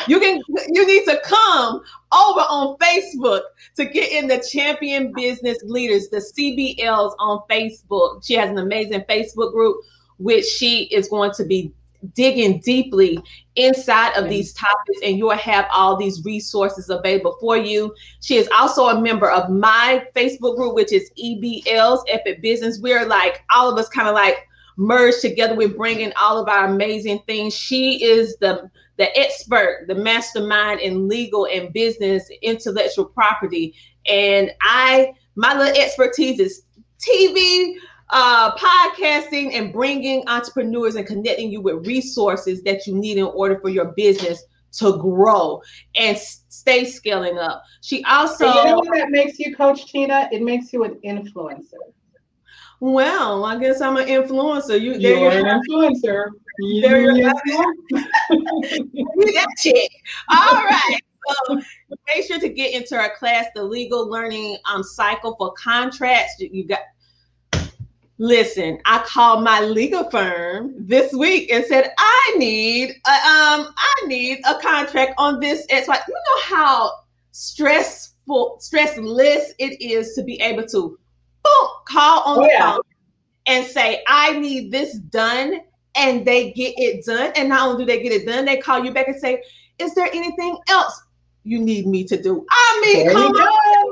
You 0.08 0.20
can 0.20 0.40
you 0.70 0.86
need 0.86 1.06
to 1.06 1.20
come 1.24 1.82
over 2.14 2.42
on 2.42 2.78
Facebook 2.78 3.42
to 3.78 3.86
get 3.86 4.12
in 4.12 4.28
the 4.28 4.46
champion 4.52 5.12
business 5.14 5.58
leaders, 5.64 6.10
the 6.10 6.18
CBLs 6.18 7.16
on 7.18 7.42
Facebook. 7.50 8.24
She 8.24 8.36
has 8.36 8.50
an 8.50 8.60
amazing 8.60 9.02
Facebook 9.10 9.54
group 9.54 9.78
which 10.20 10.46
she 10.46 10.84
is 10.86 11.08
going 11.10 11.32
to 11.32 11.46
be 11.46 11.72
digging 12.14 12.60
deeply 12.60 13.20
inside 13.56 14.16
of 14.16 14.30
these 14.30 14.54
topics 14.54 15.00
and 15.04 15.18
you'll 15.18 15.32
have 15.32 15.68
all 15.74 15.98
these 15.98 16.24
resources 16.24 16.90
available 16.90 17.38
for 17.40 17.58
you. 17.58 17.94
She 18.22 18.36
is 18.36 18.48
also 18.56 18.88
a 18.88 19.02
member 19.02 19.30
of 19.30 19.50
my 19.50 20.06
Facebook 20.16 20.56
group, 20.56 20.76
which 20.76 20.94
is 20.94 21.12
EBL's 21.22 22.04
Epic 22.08 22.42
Business. 22.42 22.80
We're 22.80 23.06
like, 23.06 23.44
all 23.54 23.72
of 23.72 23.78
us 23.78 23.90
kind 23.90 24.08
of 24.08 24.14
like 24.14 24.48
merged 24.78 25.22
together. 25.22 25.56
We're 25.56 25.70
bringing 25.70 26.14
all 26.20 26.40
of 26.40 26.48
our 26.48 26.68
amazing 26.68 27.20
things. 27.28 27.54
She 27.54 28.04
is 28.04 28.38
the 28.38 28.70
the 28.98 29.16
expert, 29.18 29.86
the 29.88 29.96
mastermind 29.96 30.82
in 30.82 31.08
legal 31.08 31.46
and 31.46 31.72
business, 31.72 32.28
intellectual 32.42 33.06
property. 33.06 33.76
And 34.08 34.52
I, 34.62 35.14
my 35.36 35.56
little 35.56 35.80
expertise 35.80 36.40
is 36.40 36.64
TV, 37.00 37.76
uh, 38.10 38.56
podcasting 38.56 39.54
and 39.54 39.74
bringing 39.74 40.28
entrepreneurs 40.28 40.96
and 40.96 41.06
connecting 41.06 41.52
you 41.52 41.62
with 41.62 41.86
resources 41.86 42.64
that 42.64 42.88
you 42.88 42.96
need 42.96 43.18
in 43.18 43.26
order 43.26 43.60
for 43.60 43.70
your 43.70 43.94
business 43.98 44.44
to 44.72 44.98
grow 44.98 45.62
and 45.96 46.18
stay 46.18 46.86
scaling 46.86 47.38
up. 47.38 47.64
She 47.82 48.04
also 48.06 48.48
you 48.48 48.66
know 48.66 48.78
what 48.78 48.94
that 48.94 49.10
makes 49.10 49.40
you, 49.40 49.56
Coach 49.56 49.92
Tina? 49.92 50.30
It 50.32 50.42
makes 50.42 50.72
you 50.72 50.84
an 50.84 51.00
influencer. 51.04 51.74
Well, 52.80 53.44
I 53.44 53.58
guess 53.58 53.82
I'm 53.82 53.98
an 53.98 54.08
influencer. 54.08 54.80
You, 54.80 54.94
you're 54.94 55.32
an 55.32 55.46
influencer. 55.46 56.28
There 56.82 57.02
you're 57.02 57.24
that 57.24 57.42
chick. 59.58 59.90
All 60.30 60.64
right. 60.64 61.00
So 61.28 61.62
make 62.08 62.26
sure 62.26 62.40
to 62.40 62.50
get 62.50 62.74
into 62.74 62.96
our 62.96 63.16
class, 63.16 63.48
the 63.56 63.64
legal 63.64 64.10
learning 64.10 64.58
um, 64.72 64.84
cycle 64.84 65.36
for 65.38 65.54
contracts. 65.54 66.36
You 66.40 66.68
got 66.68 66.80
Listen, 68.20 68.80
I 68.86 69.00
called 69.06 69.44
my 69.44 69.62
legal 69.62 70.10
firm 70.10 70.74
this 70.78 71.14
week 71.14 71.52
and 71.52 71.64
said 71.66 71.92
I 71.98 72.36
need 72.38 72.90
a, 72.90 73.12
um 73.12 73.74
I 73.78 74.08
need 74.08 74.40
a 74.48 74.56
contract 74.56 75.14
on 75.18 75.40
this. 75.40 75.66
It's 75.70 75.88
like 75.88 76.02
you 76.08 76.14
know 76.14 76.56
how 76.56 76.92
stressful, 77.32 78.58
stressless 78.60 79.52
it 79.60 79.80
is 79.82 80.14
to 80.16 80.24
be 80.24 80.42
able 80.42 80.66
to 80.68 80.98
boom, 81.44 81.68
call 81.88 82.24
on 82.24 82.40
oh, 82.40 82.44
the 82.44 82.56
phone 82.60 82.80
and 83.48 83.66
say 83.66 84.04
I 84.08 84.38
need 84.40 84.72
this 84.72 84.98
done, 84.98 85.62
and 85.96 86.26
they 86.26 86.52
get 86.52 86.74
it 86.78 87.06
done. 87.06 87.32
And 87.36 87.50
not 87.50 87.68
only 87.68 87.86
do 87.86 87.86
they 87.86 88.04
get 88.04 88.12
it 88.12 88.26
done, 88.26 88.46
they 88.46 88.58
call 88.58 88.84
you 88.84 88.92
back 88.94 89.08
and 89.08 89.20
say, 89.20 89.42
"Is 89.80 89.96
there 89.96 90.10
anything 90.14 90.58
else 90.70 91.02
you 91.44 91.60
need 91.60 91.88
me 91.88 92.04
to 92.06 92.22
do?" 92.22 92.46
I 92.50 92.82
mean, 92.86 93.06
there 93.06 93.14
come 93.14 93.32
on. 93.32 93.87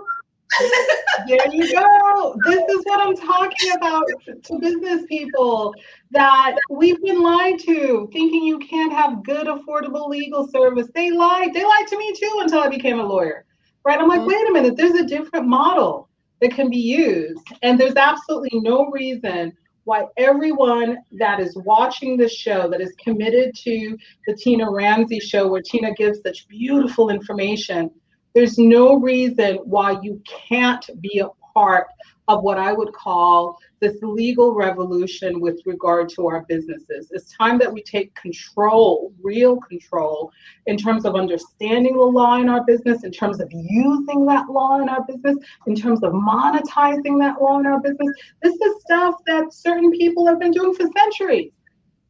There 1.27 1.39
you 1.51 1.73
go. 1.73 2.35
This 2.45 2.63
is 2.69 2.81
what 2.83 3.01
I'm 3.01 3.15
talking 3.15 3.71
about 3.75 4.05
to 4.43 4.59
business 4.59 5.03
people 5.07 5.73
that 6.11 6.55
we've 6.69 7.01
been 7.01 7.21
lied 7.21 7.59
to, 7.59 8.07
thinking 8.11 8.43
you 8.43 8.59
can't 8.59 8.93
have 8.93 9.23
good, 9.23 9.47
affordable 9.47 10.07
legal 10.07 10.47
service. 10.47 10.87
They 10.93 11.11
lied. 11.11 11.53
They 11.53 11.63
lied 11.63 11.87
to 11.87 11.97
me 11.97 12.13
too 12.13 12.39
until 12.41 12.59
I 12.59 12.69
became 12.69 12.99
a 12.99 13.05
lawyer. 13.05 13.45
Right? 13.83 13.99
I'm 13.99 14.07
like, 14.07 14.21
mm-hmm. 14.21 14.29
wait 14.29 14.49
a 14.49 14.53
minute, 14.53 14.77
there's 14.77 14.99
a 14.99 15.05
different 15.05 15.47
model 15.47 16.09
that 16.41 16.51
can 16.53 16.69
be 16.69 16.77
used. 16.77 17.47
And 17.61 17.79
there's 17.79 17.95
absolutely 17.95 18.59
no 18.59 18.89
reason 18.89 19.53
why 19.83 20.05
everyone 20.17 20.97
that 21.19 21.39
is 21.39 21.55
watching 21.57 22.17
this 22.17 22.33
show, 22.33 22.67
that 22.69 22.81
is 22.81 22.91
committed 22.97 23.55
to 23.55 23.97
the 24.27 24.35
Tina 24.35 24.69
Ramsay 24.69 25.19
show, 25.19 25.47
where 25.47 25.61
Tina 25.61 25.93
gives 25.93 26.21
such 26.21 26.47
beautiful 26.47 27.09
information, 27.09 27.91
there's 28.35 28.57
no 28.57 28.99
reason 28.99 29.55
why 29.63 29.97
you 30.03 30.21
can't 30.25 30.85
be 31.01 31.19
a 31.19 31.29
part 31.53 31.87
of 32.27 32.43
what 32.43 32.57
I 32.57 32.73
would 32.73 32.91
call 32.91 33.57
this 33.79 33.95
legal 34.01 34.53
revolution 34.53 35.39
with 35.39 35.61
regard 35.65 36.09
to 36.09 36.27
our 36.27 36.43
businesses. 36.49 37.11
It's 37.11 37.31
time 37.35 37.57
that 37.59 37.71
we 37.71 37.81
take 37.83 38.13
control, 38.15 39.13
real 39.23 39.57
control, 39.57 40.31
in 40.65 40.75
terms 40.75 41.05
of 41.05 41.15
understanding 41.15 41.95
the 41.95 42.03
law 42.03 42.37
in 42.37 42.49
our 42.49 42.65
business, 42.65 43.03
in 43.03 43.11
terms 43.11 43.39
of 43.39 43.47
using 43.51 44.25
that 44.25 44.49
law 44.49 44.81
in 44.81 44.89
our 44.89 45.05
business, 45.05 45.37
in 45.67 45.75
terms 45.75 46.03
of 46.03 46.11
monetizing 46.13 47.19
that 47.19 47.41
law 47.41 47.59
in 47.59 47.65
our 47.65 47.79
business. 47.79 48.09
This 48.41 48.55
is 48.55 48.81
stuff 48.81 49.15
that 49.27 49.53
certain 49.53 49.91
people 49.91 50.27
have 50.27 50.39
been 50.39 50.51
doing 50.51 50.73
for 50.73 50.89
centuries 50.97 51.51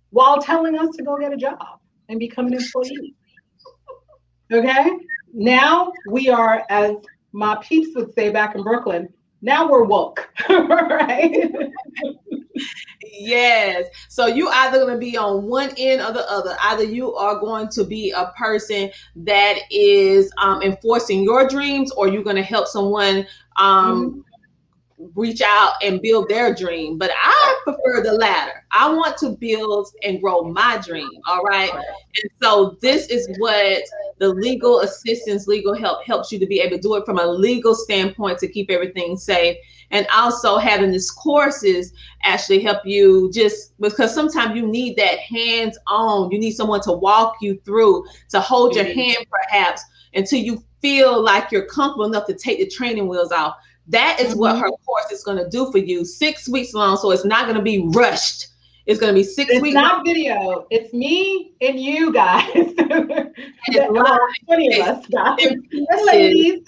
while 0.10 0.42
telling 0.42 0.78
us 0.80 0.96
to 0.96 1.04
go 1.04 1.18
get 1.18 1.34
a 1.34 1.38
job 1.38 1.80
and 2.10 2.20
become 2.20 2.48
an 2.48 2.54
employee. 2.54 3.14
Okay? 4.52 4.92
Now 5.36 5.92
we 6.10 6.30
are, 6.30 6.64
as 6.70 6.96
my 7.34 7.58
peeps 7.62 7.90
would 7.96 8.14
say 8.14 8.30
back 8.30 8.56
in 8.56 8.64
Brooklyn, 8.64 9.10
now 9.42 9.70
we're 9.70 9.84
woke, 9.84 10.30
right? 10.50 11.52
yes. 13.04 13.86
So 14.08 14.28
you 14.28 14.48
either 14.48 14.80
going 14.80 14.94
to 14.94 14.98
be 14.98 15.18
on 15.18 15.44
one 15.44 15.72
end 15.78 16.02
or 16.02 16.14
the 16.14 16.26
other. 16.32 16.56
Either 16.64 16.86
you 16.86 17.14
are 17.16 17.38
going 17.38 17.68
to 17.70 17.84
be 17.84 18.12
a 18.12 18.32
person 18.38 18.90
that 19.18 19.60
is 19.70 20.32
um, 20.38 20.62
enforcing 20.62 21.22
your 21.24 21.48
dreams, 21.50 21.92
or 21.92 22.08
you're 22.08 22.24
going 22.24 22.38
to 22.38 22.42
help 22.42 22.68
someone 22.68 23.28
um, 23.58 24.10
mm-hmm 24.10 24.20
reach 25.16 25.42
out 25.42 25.74
and 25.84 26.02
build 26.02 26.30
their 26.30 26.54
dream. 26.54 26.98
But 26.98 27.12
I 27.16 27.62
prefer 27.64 28.02
the 28.04 28.14
latter. 28.14 28.66
I 28.72 28.92
want 28.92 29.18
to 29.18 29.32
build 29.32 29.88
and 30.04 30.22
grow 30.22 30.44
my 30.44 30.82
dream. 30.86 31.10
All 31.28 31.44
right. 31.44 31.72
And 31.74 32.32
so 32.42 32.78
this 32.82 33.08
is 33.08 33.30
what 33.38 33.84
the 34.20 34.30
legal 34.30 34.82
assistance, 34.82 35.48
legal 35.48 35.76
help 35.76 36.06
helps 36.06 36.32
you 36.32 36.40
to 36.40 36.46
be 36.46 36.60
able 36.60 36.78
to 36.78 36.82
do 36.82 36.96
it 36.96 37.06
from 37.06 37.20
a 37.20 37.26
legal 37.26 37.76
standpoint 37.76 38.40
to 38.40 38.48
keep 38.48 38.70
everything 38.70 39.18
safe. 39.18 39.58
And 39.92 40.08
also 40.14 40.58
having 40.58 40.92
these 40.92 41.12
courses 41.12 41.94
actually 42.24 42.62
help 42.62 42.86
you 42.86 43.32
just 43.32 43.80
because 43.80 44.14
sometimes 44.14 44.56
you 44.56 44.68
need 44.68 44.98
that 44.98 45.20
hands 45.20 45.78
on. 45.88 46.32
You 46.32 46.40
need 46.40 46.54
someone 46.54 46.82
to 46.82 46.92
walk 46.92 47.36
you 47.42 47.60
through, 47.66 48.06
to 48.30 48.42
hold 48.42 48.76
your 48.76 48.86
mm-hmm. 48.86 49.00
hand 49.00 49.26
perhaps 49.30 49.84
until 50.16 50.40
you 50.40 50.64
feel 50.82 51.22
like 51.22 51.52
you're 51.52 51.66
comfortable 51.66 52.06
enough 52.06 52.26
to 52.28 52.34
take 52.34 52.60
the 52.60 52.68
training 52.68 53.08
wheels 53.08 53.32
off 53.32 53.56
that 53.88 54.20
is 54.20 54.32
mm-hmm. 54.32 54.40
what 54.40 54.58
her 54.60 54.70
course 54.86 55.12
is 55.12 55.24
going 55.24 55.38
to 55.38 55.50
do 55.50 55.72
for 55.72 55.78
you. 55.78 56.06
Six 56.06 56.50
weeks 56.50 56.74
long, 56.74 56.98
so 56.98 57.12
it's 57.12 57.26
not 57.26 57.46
going 57.46 57.58
to 57.58 57.64
be 57.64 57.88
rushed. 57.90 58.48
It's 58.86 59.00
going 59.00 59.14
to 59.14 59.20
be 59.20 59.24
six 59.24 59.52
it's 59.52 59.62
weeks. 59.62 59.76
It's 59.76 59.82
not 59.82 60.06
video. 60.06 60.68
It's 60.70 60.94
me 60.94 61.54
and 61.62 61.80
you 61.80 62.14
guys. 62.14 62.52
Twenty 64.46 64.80
of 64.80 64.88
us, 64.88 65.08
guys. 65.08 65.38
ladies. 66.06 66.62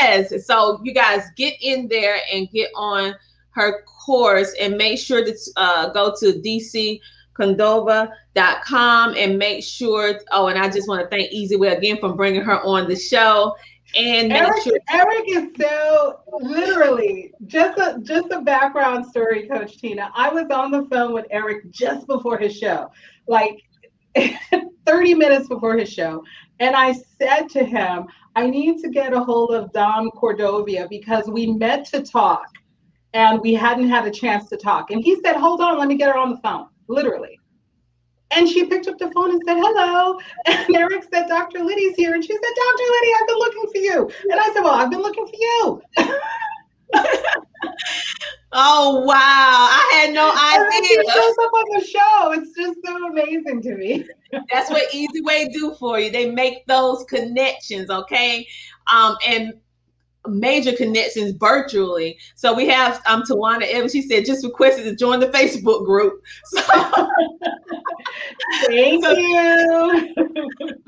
yes. 0.00 0.46
So 0.46 0.80
you 0.82 0.94
guys 0.94 1.24
get 1.36 1.54
in 1.60 1.88
there 1.88 2.20
and 2.32 2.48
get 2.50 2.70
on 2.74 3.14
her 3.50 3.82
course 3.82 4.54
and 4.58 4.76
make 4.76 4.98
sure 4.98 5.22
to 5.22 5.36
uh, 5.56 5.90
go 5.90 6.14
to 6.20 6.40
DC 6.40 7.00
Cordova.com 7.34 9.14
and 9.16 9.38
make 9.38 9.62
sure. 9.62 10.20
Oh, 10.32 10.46
and 10.46 10.58
I 10.58 10.70
just 10.70 10.88
want 10.88 11.02
to 11.02 11.08
thank 11.08 11.32
eZWay 11.32 11.76
again 11.76 11.98
for 11.98 12.14
bringing 12.14 12.42
her 12.42 12.60
on 12.62 12.88
the 12.88 12.96
show. 12.96 13.54
And 13.96 14.32
Eric, 14.32 14.62
Eric 14.88 15.24
is 15.26 15.48
so 15.60 16.20
literally 16.40 17.32
just 17.46 17.78
a 17.78 17.98
just 18.02 18.30
a 18.30 18.40
background 18.40 19.04
story, 19.06 19.48
Coach 19.48 19.78
Tina. 19.78 20.10
I 20.14 20.28
was 20.28 20.48
on 20.50 20.70
the 20.70 20.86
phone 20.90 21.12
with 21.12 21.26
Eric 21.30 21.70
just 21.70 22.06
before 22.06 22.38
his 22.38 22.56
show, 22.56 22.90
like 23.26 23.60
30 24.86 25.14
minutes 25.14 25.48
before 25.48 25.76
his 25.76 25.92
show. 25.92 26.22
And 26.60 26.76
I 26.76 26.92
said 27.18 27.48
to 27.50 27.64
him, 27.64 28.06
I 28.36 28.46
need 28.46 28.80
to 28.82 28.90
get 28.90 29.12
a 29.12 29.20
hold 29.20 29.52
of 29.52 29.72
Dame 29.72 30.10
Cordova 30.10 30.86
because 30.88 31.28
we 31.28 31.48
meant 31.48 31.86
to 31.86 32.02
talk 32.02 32.46
and 33.12 33.40
we 33.40 33.54
hadn't 33.54 33.88
had 33.88 34.06
a 34.06 34.10
chance 34.10 34.48
to 34.50 34.56
talk. 34.56 34.92
And 34.92 35.02
he 35.02 35.20
said, 35.20 35.34
Hold 35.34 35.60
on, 35.60 35.78
let 35.78 35.88
me 35.88 35.96
get 35.96 36.10
her 36.10 36.16
on 36.16 36.30
the 36.30 36.38
phone, 36.38 36.68
literally. 36.86 37.39
And 38.32 38.48
she 38.48 38.64
picked 38.64 38.86
up 38.86 38.98
the 38.98 39.10
phone 39.10 39.30
and 39.30 39.42
said, 39.44 39.56
hello. 39.58 40.18
And 40.46 40.76
Eric 40.76 41.04
said, 41.12 41.26
Dr. 41.26 41.64
Lydie's 41.64 41.96
here. 41.96 42.14
And 42.14 42.24
she 42.24 42.32
said, 42.32 42.40
Dr. 42.40 42.84
Lydie, 42.84 43.14
I've 43.20 43.26
been 43.26 43.38
looking 43.38 43.66
for 43.72 43.78
you. 43.78 44.10
And 44.30 44.40
I 44.40 44.52
said, 44.52 44.62
well, 44.62 44.74
I've 44.74 44.90
been 44.90 45.02
looking 45.02 45.26
for 45.26 45.34
you. 45.34 45.82
oh, 48.52 49.00
wow. 49.00 49.14
I 49.16 49.90
had 49.92 50.14
no 50.14 50.30
idea. 50.30 50.88
She 50.88 51.10
shows 51.10 51.36
up 51.42 51.52
on 51.52 51.80
the 51.80 51.86
show. 51.86 52.32
It's 52.32 52.56
just 52.56 52.78
so 52.84 53.06
amazing 53.08 53.62
to 53.62 53.74
me. 53.76 54.06
That's 54.52 54.70
what 54.70 54.90
eZWay 54.92 55.52
do 55.52 55.74
for 55.78 55.98
you. 55.98 56.10
They 56.10 56.30
make 56.30 56.66
those 56.66 57.04
connections, 57.04 57.90
okay? 57.90 58.46
Um, 58.92 59.16
and 59.26 59.54
major 60.26 60.72
connections 60.72 61.32
virtually. 61.32 62.18
So 62.34 62.54
we 62.54 62.68
have 62.68 63.02
um 63.06 63.22
Tawana 63.22 63.62
Evans. 63.62 63.92
She 63.92 64.02
said 64.02 64.24
just 64.24 64.44
requested 64.44 64.84
to 64.84 64.96
join 64.96 65.20
the 65.20 65.28
Facebook 65.28 65.84
group. 65.84 66.22
So 68.52 68.66
thank 68.66 69.04
so, 69.04 69.12
you. 69.12 70.14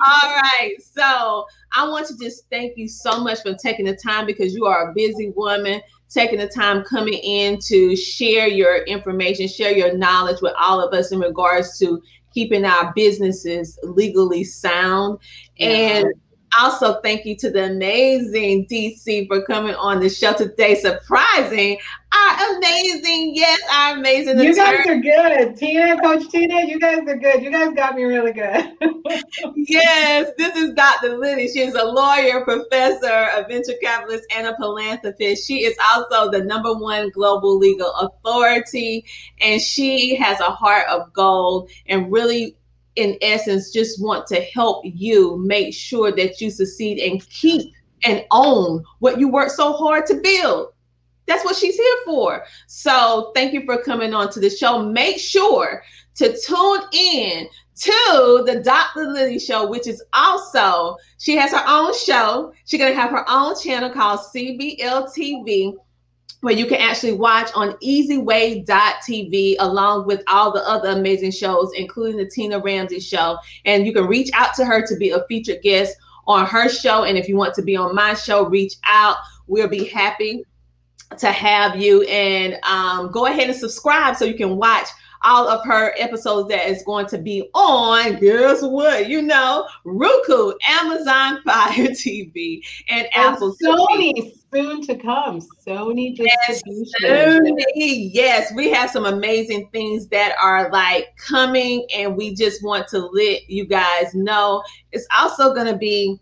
all 0.05 0.41
right. 0.43 0.75
So 0.81 1.47
I 1.73 1.89
want 1.89 2.07
to 2.09 2.17
just 2.19 2.49
thank 2.51 2.77
you 2.77 2.89
so 2.89 3.23
much 3.23 3.43
for 3.43 3.55
taking 3.55 3.87
the 3.87 3.97
time 3.97 4.27
because 4.27 4.55
you 4.55 4.67
are 4.67 4.91
a 4.91 4.95
busy 4.95 5.33
woman, 5.37 5.81
taking 6.09 6.39
the 6.39 6.49
time 6.49 6.83
coming 6.85 7.15
in 7.15 7.59
to 7.67 7.95
share 7.97 8.49
your 8.49 8.85
information, 8.85 9.49
share 9.49 9.77
your 9.77 9.97
knowledge 9.97 10.41
with 10.41 10.55
all 10.59 10.81
of 10.81 10.93
us 10.95 11.13
in 11.13 11.21
regards 11.21 11.79
to 11.79 12.03
keeping 12.33 12.65
our 12.65 12.93
businesses 12.95 13.79
legally 13.83 14.45
sound. 14.45 15.19
Yeah. 15.57 15.69
And 15.69 16.15
also, 16.59 17.01
thank 17.01 17.25
you 17.25 17.37
to 17.37 17.51
the 17.51 17.67
amazing 17.67 18.67
DC 18.67 19.27
for 19.29 19.43
coming 19.43 19.75
on 19.75 20.01
the 20.01 20.09
show 20.09 20.33
today, 20.33 20.75
surprising 20.75 21.79
our 22.13 22.57
amazing, 22.57 23.33
yes, 23.35 23.61
our 23.73 23.97
amazing. 23.97 24.39
You 24.39 24.55
guys 24.55 24.87
are 24.87 24.99
good, 24.99 25.57
Tina, 25.57 25.99
Coach 26.01 26.29
Tina. 26.31 26.67
You 26.67 26.79
guys 26.79 27.01
are 27.07 27.17
good. 27.17 27.43
You 27.43 27.51
guys 27.51 27.75
got 27.75 27.95
me 27.95 28.03
really 28.03 28.33
good. 28.33 28.73
yes, 29.57 30.31
this 30.37 30.57
is 30.57 30.75
Dr. 30.75 31.17
Lydie. 31.17 31.49
She 31.53 31.61
is 31.61 31.75
a 31.75 31.85
lawyer, 31.85 32.45
professor, 32.45 33.29
a 33.35 33.47
venture 33.49 33.75
capitalist, 33.83 34.25
and 34.37 34.47
a 34.47 34.57
philanthropist. 34.57 35.47
She 35.47 35.65
is 35.65 35.77
also 35.91 36.31
the 36.31 36.45
number 36.45 36.75
one 36.75 37.11
global 37.11 37.57
legal 37.57 37.91
authority, 37.93 39.07
and 39.41 39.61
she 39.61 40.17
has 40.17 40.39
a 40.41 40.51
heart 40.51 40.89
of 40.89 41.13
gold 41.15 41.71
and 41.87 42.13
really 42.13 42.57
in 42.97 43.17
essence, 43.23 43.73
just 43.73 44.03
want 44.03 44.27
to 44.29 44.41
help 44.41 44.85
you 44.85 45.39
make 45.39 45.75
sure 45.75 46.13
that 46.13 46.41
you 46.41 46.51
succeed 46.51 46.99
and 46.99 47.27
keep 47.29 47.73
and 48.05 48.25
own 48.31 48.83
what 48.99 49.19
you 49.19 49.29
worked 49.29 49.53
so 49.53 49.73
hard 49.73 50.07
to 50.07 50.15
build. 50.17 50.73
That's 51.27 51.45
what 51.45 51.57
she's 51.57 51.77
here 51.77 51.97
for. 52.05 52.45
So 52.67 53.31
thank 53.35 53.53
you 53.53 53.65
for 53.65 53.83
coming 53.83 54.13
on 54.13 54.31
to 54.33 54.41
the 54.41 54.51
show. 54.51 54.83
Make 54.83 55.19
sure 55.19 55.83
to 56.17 56.37
tune 56.47 56.81
in 56.93 57.49
to 57.75 58.43
the 58.47 58.61
Dr. 58.63 59.07
Lydie 59.07 59.39
show, 59.39 59.69
which 59.69 59.87
is 59.87 60.03
also, 60.13 60.97
she 61.19 61.37
has 61.37 61.53
her 61.53 61.65
own 61.67 61.95
show. 61.95 62.53
She's 62.67 62.81
going 62.81 62.93
to 62.93 63.01
have 63.01 63.11
her 63.11 63.25
own 63.29 63.59
channel 63.59 63.91
called 63.91 64.21
CBL 64.35 65.11
TV 65.17 65.75
where 66.43 66.55
you 66.55 66.67
can 66.67 66.81
actually 66.81 67.13
watch 67.13 67.51
on 67.55 67.73
ezway.tv 67.75 69.57
along 69.61 70.07
with 70.07 70.23
all 70.27 70.53
the 70.53 70.69
other 70.69 70.91
amazing 70.91 71.31
shows, 71.31 71.73
including 71.77 72.17
the 72.17 72.27
Tina 72.27 72.59
Ramsay 72.59 72.99
show. 72.99 73.39
And 73.65 73.87
you 73.87 73.93
can 73.93 74.09
reach 74.09 74.29
out 74.35 74.53
to 74.55 74.65
her 74.65 74.85
to 74.85 74.97
be 74.97 75.11
a 75.11 75.25
featured 75.29 75.63
guest 75.63 75.97
on 76.27 76.45
her 76.47 76.69
show. 76.69 77.05
And 77.05 77.17
if 77.17 77.29
you 77.29 77.37
want 77.37 77.55
to 77.55 77.63
be 77.63 77.77
on 77.77 77.95
my 77.95 78.15
show, 78.15 78.45
reach 78.45 78.75
out. 78.85 79.17
We'll 79.47 79.69
be 79.69 79.85
happy 79.85 80.45
to 81.17 81.31
have 81.31 81.77
you. 81.77 82.03
And 82.03 82.59
um, 82.65 83.13
go 83.13 83.27
ahead 83.27 83.49
and 83.49 83.57
subscribe 83.57 84.17
so 84.17 84.25
you 84.25 84.35
can 84.35 84.57
watch 84.57 84.89
all 85.25 85.49
of 85.49 85.65
her 85.65 85.93
episodes 85.99 86.49
that 86.49 86.69
is 86.69 86.83
going 86.85 87.07
to 87.07 87.19
be 87.19 87.49
on, 87.55 88.17
guess 88.17 88.63
what? 88.63 89.09
You 89.09 89.23
know, 89.23 89.69
Roku, 89.85 90.53
Amazon 90.69 91.43
Fire 91.45 91.89
TV, 91.89 92.61
and, 92.89 93.07
and 93.15 93.35
Apple 93.35 93.55
Sony 93.63 94.13
TV. 94.15 94.33
soon 94.53 94.83
to 94.83 94.97
come. 94.97 95.41
Sony 95.67 96.17
distribution. 96.17 96.93
Sony, 97.03 98.11
yes, 98.13 98.53
we 98.55 98.71
have 98.71 98.91
some 98.91 99.07
amazing 99.07 99.69
things 99.73 100.09
that 100.09 100.35
are 100.41 100.71
like 100.71 101.17
coming, 101.17 101.87
and 101.95 102.17
we 102.17 102.35
just 102.35 102.63
want 102.63 102.89
to 102.89 102.99
let 102.99 103.49
you 103.49 103.67
guys 103.67 104.15
know. 104.15 104.63
It's 104.93 105.07
also 105.17 105.55
going 105.55 105.69
to 105.69 105.77
be 105.77 106.19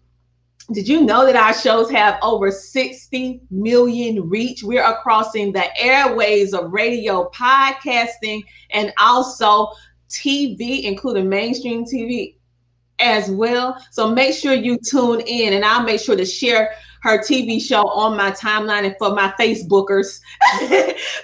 did 0.73 0.87
you 0.87 1.03
know 1.03 1.27
that 1.27 1.37
our 1.37 1.53
shows 1.53 1.91
have 1.91 2.19
over 2.23 2.51
60 2.51 3.41
million 3.51 4.29
reach? 4.29 4.63
We 4.63 4.79
are 4.79 5.01
crossing 5.03 5.53
the 5.53 5.77
airways 5.81 6.55
of 6.55 6.73
radio, 6.73 7.29
podcasting, 7.31 8.43
and 8.71 8.93
also 8.99 9.73
TV, 10.09 10.85
including 10.85 11.29
mainstream 11.29 11.85
TV 11.85 12.37
as 13.01 13.31
well. 13.31 13.85
So 13.91 14.11
make 14.13 14.35
sure 14.35 14.53
you 14.53 14.79
tune 14.79 15.21
in, 15.21 15.55
and 15.55 15.65
I'll 15.65 15.83
make 15.83 16.01
sure 16.01 16.17
to 16.17 16.25
share 16.25 16.73
her 17.03 17.19
TV 17.19 17.61
show 17.61 17.83
on 17.89 18.17
my 18.17 18.31
timeline 18.31 18.85
and 18.85 18.95
for 18.99 19.15
my 19.15 19.33
Facebookers. 19.41 20.21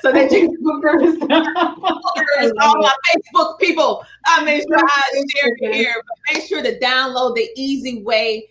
so 0.01 0.11
that 0.11 0.31
you 0.33 0.49
Facebookers, 0.83 2.53
all 2.61 2.79
my 2.79 2.95
Facebook 3.15 3.61
people. 3.61 4.05
I 4.25 4.43
make 4.43 4.63
sure 4.63 4.79
I 4.79 5.25
share 5.37 5.55
it 5.59 5.75
here. 5.75 5.95
But 5.95 6.35
make 6.35 6.45
sure 6.47 6.63
to 6.63 6.79
download 6.79 7.37
the 7.37 7.49
eZWay 7.59 8.43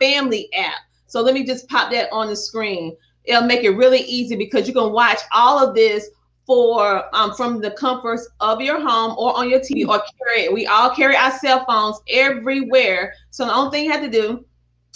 Family 0.00 0.48
app. 0.54 0.80
So 1.06 1.22
let 1.22 1.34
me 1.34 1.44
just 1.44 1.68
pop 1.68 1.90
that 1.92 2.10
on 2.12 2.28
the 2.28 2.36
screen. 2.36 2.96
It'll 3.24 3.46
make 3.46 3.64
it 3.64 3.70
really 3.70 4.00
easy 4.00 4.36
because 4.36 4.68
you 4.68 4.74
can 4.74 4.92
watch 4.92 5.18
all 5.32 5.58
of 5.58 5.74
this 5.74 6.08
for 6.46 7.04
um, 7.14 7.34
from 7.34 7.60
the 7.60 7.72
comforts 7.72 8.28
of 8.40 8.60
your 8.60 8.80
home 8.80 9.16
or 9.18 9.36
on 9.36 9.50
your 9.50 9.58
TV 9.58 9.86
or 9.86 10.00
carry 10.18 10.44
it. 10.44 10.52
We 10.52 10.66
all 10.66 10.94
carry 10.94 11.16
our 11.16 11.32
cell 11.32 11.64
phones 11.66 12.00
everywhere. 12.08 13.14
So 13.30 13.44
the 13.44 13.52
only 13.52 13.70
thing 13.70 13.84
you 13.84 13.92
have 13.92 14.02
to 14.02 14.10
do 14.10 14.44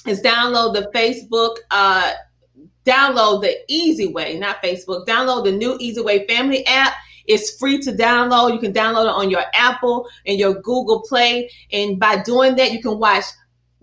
is 0.07 0.23
download 0.23 0.75
the 0.75 0.91
Facebook, 0.95 1.57
uh, 1.71 2.13
download 2.87 3.43
the 3.43 3.57
eZWay, 3.71 4.39
not 4.39 4.63
Facebook, 4.63 5.07
download 5.07 5.45
the 5.45 5.53
new 5.53 5.77
eZWay 5.79 6.29
Family 6.29 6.65
app. 6.67 6.95
It's 7.27 7.59
free 7.59 7.79
to 7.81 7.93
download. 7.93 8.53
You 8.55 8.61
can 8.61 8.73
download 8.73 9.05
it 9.05 9.15
on 9.15 9.31
your 9.31 9.45
Apple 9.53 10.09
and 10.27 10.39
your 10.39 10.55
Google 10.55 11.03
Play. 11.03 11.51
And 11.73 11.99
by 11.99 12.23
doing 12.23 12.57
that, 12.57 12.73
you 12.73 12.81
can 12.81 12.99
watch 12.99 13.25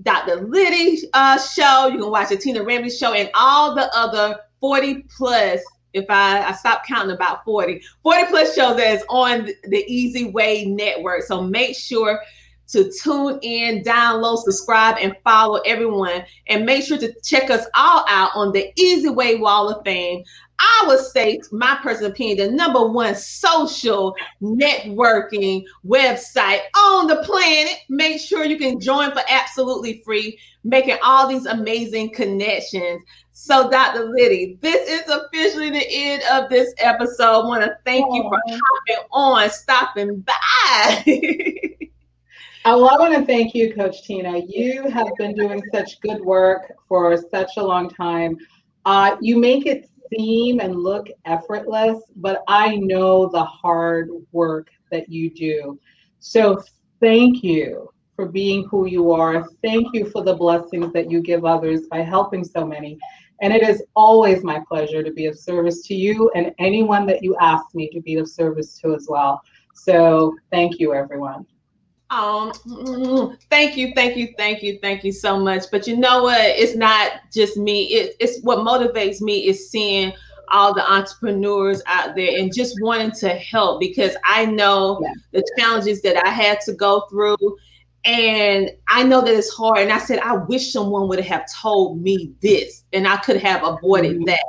Dr. 0.03 0.45
Lydie 0.47 0.99
uh, 1.13 1.39
show, 1.39 1.87
you 1.87 1.99
can 1.99 2.11
watch 2.11 2.29
the 2.29 2.37
Tina 2.37 2.63
Ramsay 2.63 2.95
show, 2.95 3.13
and 3.13 3.29
all 3.33 3.75
the 3.75 3.89
other 3.95 4.39
40 4.59 5.05
plus. 5.15 5.61
If 5.93 6.05
I, 6.09 6.43
I 6.43 6.51
stop 6.51 6.85
counting 6.85 7.15
about 7.15 7.43
40, 7.43 7.81
40 8.03 8.25
plus 8.29 8.53
shows 8.53 8.77
that's 8.77 9.03
on 9.09 9.45
the 9.63 9.85
eZWay 9.89 10.67
Network. 10.67 11.23
So 11.23 11.41
make 11.41 11.75
sure 11.75 12.21
to 12.67 12.91
tune 13.01 13.39
in, 13.41 13.83
download, 13.83 14.39
subscribe, 14.39 14.97
and 15.01 15.15
follow 15.23 15.59
everyone. 15.65 16.23
And 16.47 16.65
make 16.65 16.83
sure 16.83 16.97
to 16.97 17.13
check 17.23 17.49
us 17.49 17.65
all 17.73 18.05
out 18.07 18.31
on 18.35 18.51
the 18.51 18.71
eZWay 18.77 19.39
Wall 19.39 19.69
of 19.69 19.83
Fame. 19.85 20.23
I 20.59 20.85
would 20.87 20.99
say, 20.99 21.39
my 21.51 21.77
personal 21.83 22.11
opinion, 22.11 22.37
the 22.37 22.51
number 22.55 22.87
one 22.87 23.15
social 23.15 24.15
networking 24.41 25.63
website 25.85 26.61
on 26.75 27.07
the 27.07 27.17
planet. 27.17 27.75
Make 27.89 28.19
sure 28.19 28.45
you 28.45 28.57
can 28.57 28.79
join 28.79 29.11
for 29.11 29.21
absolutely 29.29 30.01
free, 30.03 30.39
making 30.63 30.97
all 31.03 31.27
these 31.27 31.45
amazing 31.45 32.13
connections. 32.13 33.03
So, 33.33 33.69
Dr. 33.69 34.05
Lydie, 34.05 34.57
this 34.61 34.89
is 34.89 35.07
officially 35.09 35.69
the 35.69 35.85
end 35.89 36.23
of 36.31 36.49
this 36.49 36.73
episode. 36.79 37.43
I 37.43 37.45
want 37.45 37.63
to 37.63 37.77
thank 37.85 38.05
you 38.13 38.23
for 38.23 38.39
hopping 38.47 39.07
on, 39.11 39.49
stopping 39.49 40.19
by. 40.21 41.03
Oh, 42.69 42.85
I 42.85 42.99
want 42.99 43.15
to 43.15 43.25
thank 43.25 43.55
you, 43.55 43.73
Coach 43.73 44.03
Tina. 44.03 44.39
You 44.39 44.89
have 44.89 45.07
been 45.17 45.33
doing 45.33 45.63
such 45.73 46.01
good 46.01 46.19
work 46.19 46.73
for 46.89 47.15
such 47.31 47.51
a 47.55 47.63
long 47.63 47.89
time. 47.89 48.35
Uh, 48.83 49.15
you 49.21 49.37
make 49.39 49.65
it 49.65 49.89
seem 50.13 50.59
and 50.59 50.75
look 50.75 51.07
effortless, 51.25 52.03
but 52.15 52.43
I 52.47 52.75
know 52.75 53.27
the 53.27 53.43
hard 53.43 54.09
work 54.31 54.69
that 54.91 55.09
you 55.09 55.29
do. 55.29 55.79
So 56.19 56.61
thank 56.99 57.43
you 57.43 57.89
for 58.15 58.25
being 58.25 58.67
who 58.69 58.87
you 58.87 59.11
are. 59.11 59.47
Thank 59.61 59.93
you 59.93 60.09
for 60.09 60.23
the 60.23 60.33
blessings 60.33 60.91
that 60.93 61.09
you 61.09 61.21
give 61.21 61.45
others 61.45 61.87
by 61.87 62.01
helping 62.01 62.43
so 62.43 62.65
many. 62.65 62.97
And 63.41 63.53
it 63.53 63.61
is 63.61 63.83
always 63.95 64.43
my 64.43 64.61
pleasure 64.67 65.03
to 65.03 65.11
be 65.11 65.27
of 65.27 65.37
service 65.37 65.83
to 65.83 65.95
you 65.95 66.31
and 66.35 66.53
anyone 66.57 67.05
that 67.05 67.23
you 67.23 67.35
ask 67.39 67.75
me 67.75 67.89
to 67.89 68.01
be 68.01 68.15
of 68.15 68.27
service 68.27 68.79
to 68.79 68.95
as 68.95 69.07
well. 69.07 69.41
So 69.75 70.35
thank 70.51 70.79
you, 70.79 70.93
everyone. 70.93 71.45
Um, 72.09 72.53
thank 73.49 73.75
you, 73.75 73.91
thank 73.93 74.15
you, 74.15 74.33
thank 74.37 74.63
you, 74.63 74.79
thank 74.81 75.03
you 75.03 75.11
so 75.11 75.39
much. 75.39 75.65
But 75.71 75.87
you 75.87 75.97
know 75.97 76.23
what? 76.23 76.39
It's 76.39 76.75
not 76.75 77.13
just 77.33 77.57
me. 77.57 77.83
It, 77.85 78.15
it's 78.19 78.41
what 78.43 78.59
motivates 78.59 79.21
me 79.21 79.47
is 79.47 79.69
seeing 79.69 80.13
all 80.49 80.73
the 80.73 80.91
entrepreneurs 80.91 81.81
out 81.87 82.15
there 82.15 82.39
and 82.39 82.53
just 82.53 82.77
wanting 82.81 83.11
to 83.11 83.29
help 83.29 83.81
because 83.81 84.15
I 84.23 84.45
know 84.45 84.99
yeah. 85.01 85.13
the 85.33 85.43
challenges 85.57 86.01
that 86.03 86.25
I 86.25 86.29
had 86.29 86.61
to 86.61 86.73
go 86.73 87.01
through. 87.09 87.37
And 88.05 88.71
I 88.87 89.03
know 89.03 89.19
that 89.21 89.33
it's 89.33 89.53
hard. 89.53 89.79
And 89.79 89.91
I 89.91 89.97
said, 89.97 90.19
I 90.19 90.37
wish 90.37 90.71
someone 90.71 91.09
would 91.09 91.19
have 91.19 91.45
told 91.53 92.01
me 92.01 92.31
this 92.41 92.85
and 92.93 93.05
I 93.05 93.17
could 93.17 93.41
have 93.41 93.63
avoided 93.63 94.17
mm-hmm. 94.17 94.25
that. 94.25 94.45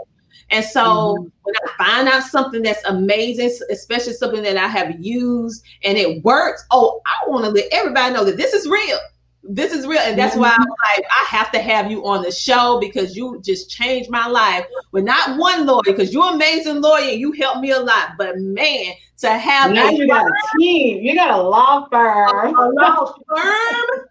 And 0.50 0.64
so 0.64 0.82
mm-hmm. 0.82 1.28
when 1.42 1.54
I 1.64 1.84
find 1.84 2.08
out 2.08 2.22
something 2.22 2.62
that's 2.62 2.84
amazing, 2.84 3.50
especially 3.70 4.14
something 4.14 4.42
that 4.42 4.56
I 4.56 4.66
have 4.68 4.96
used 4.98 5.62
and 5.84 5.98
it 5.98 6.22
works, 6.24 6.64
oh, 6.70 7.00
I 7.06 7.28
want 7.28 7.44
to 7.44 7.50
let 7.50 7.66
everybody 7.72 8.14
know 8.14 8.24
that 8.24 8.36
this 8.36 8.54
is 8.54 8.66
real. 8.66 8.98
This 9.42 9.72
is 9.72 9.86
real. 9.86 10.00
And 10.00 10.18
that's 10.18 10.32
mm-hmm. 10.32 10.42
why 10.42 10.50
I'm 10.52 10.68
like, 10.96 11.06
I 11.10 11.24
have 11.28 11.50
to 11.52 11.58
have 11.58 11.90
you 11.90 12.06
on 12.06 12.22
the 12.22 12.30
show 12.30 12.78
because 12.80 13.16
you 13.16 13.40
just 13.44 13.70
changed 13.70 14.10
my 14.10 14.26
life. 14.26 14.64
With 14.92 15.04
not 15.04 15.38
one 15.38 15.66
lawyer, 15.66 15.82
because 15.84 16.12
you're 16.12 16.28
an 16.28 16.34
amazing 16.34 16.80
lawyer 16.80 17.10
you 17.10 17.32
helped 17.32 17.60
me 17.60 17.70
a 17.70 17.80
lot. 17.80 18.12
But 18.16 18.38
man, 18.38 18.94
to 19.18 19.30
have 19.30 19.72
now 19.72 19.90
you 19.90 20.06
got 20.06 20.26
a 20.26 20.58
team, 20.58 21.02
you 21.02 21.14
got 21.14 21.30
a 21.30 21.42
law 21.42 21.86
firm. 21.90 22.54
A, 22.56 22.58
a 22.58 22.66
law 22.72 23.14
firm 23.28 24.08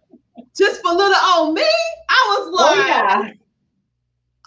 just 0.56 0.82
for 0.82 0.92
little 0.92 1.18
old 1.36 1.56
me. 1.56 1.64
I 2.10 2.38
was 2.40 2.54
like, 2.54 2.78
oh, 2.78 2.88
yeah 2.88 3.34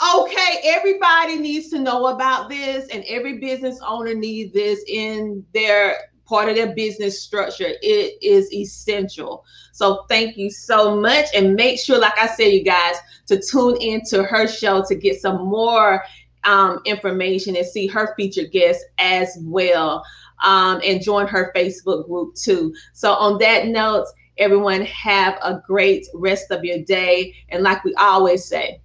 okay, 0.03 0.61
everybody 0.65 1.37
needs 1.37 1.69
to 1.71 1.79
know 1.79 2.07
about 2.07 2.49
this, 2.49 2.89
and 2.89 3.05
every 3.07 3.39
business 3.39 3.79
owner 3.87 4.15
needs 4.15 4.53
this 4.53 4.83
in 4.89 5.45
their 5.53 5.97
part 6.25 6.49
of 6.49 6.55
their 6.55 6.75
business 6.75 7.23
structure. 7.23 7.73
It 7.83 8.23
is 8.23 8.53
essential. 8.53 9.45
So 9.73 10.05
thank 10.09 10.37
you 10.37 10.49
so 10.51 10.97
much. 10.97 11.27
And 11.35 11.55
make 11.55 11.81
sure, 11.81 11.99
like 11.99 12.17
I 12.17 12.29
said, 12.29 12.53
you 12.53 12.63
guys, 12.63 12.97
to 13.27 13.41
tune 13.41 13.77
into 13.81 14.23
her 14.23 14.47
show 14.47 14.85
to 14.87 14.95
get 14.95 15.21
some 15.21 15.45
more 15.47 16.05
um, 16.45 16.81
information 16.85 17.57
and 17.57 17.67
see 17.67 17.87
her 17.89 18.15
featured 18.17 18.53
guests 18.53 18.85
as 18.99 19.37
well. 19.43 20.05
Um, 20.43 20.81
and 20.87 21.03
join 21.03 21.27
her 21.27 21.53
Facebook 21.55 22.07
group 22.07 22.35
too. 22.35 22.75
So 22.95 23.13
on 23.13 23.37
that 23.41 23.67
note, 23.67 24.07
everyone 24.39 24.83
have 24.87 25.35
a 25.43 25.61
great 25.67 26.07
rest 26.15 26.51
of 26.51 26.65
your 26.65 26.83
day. 26.83 27.35
And 27.51 27.63
like 27.63 27.85
we 27.85 27.95
always 27.97 28.47
say, 28.47 28.80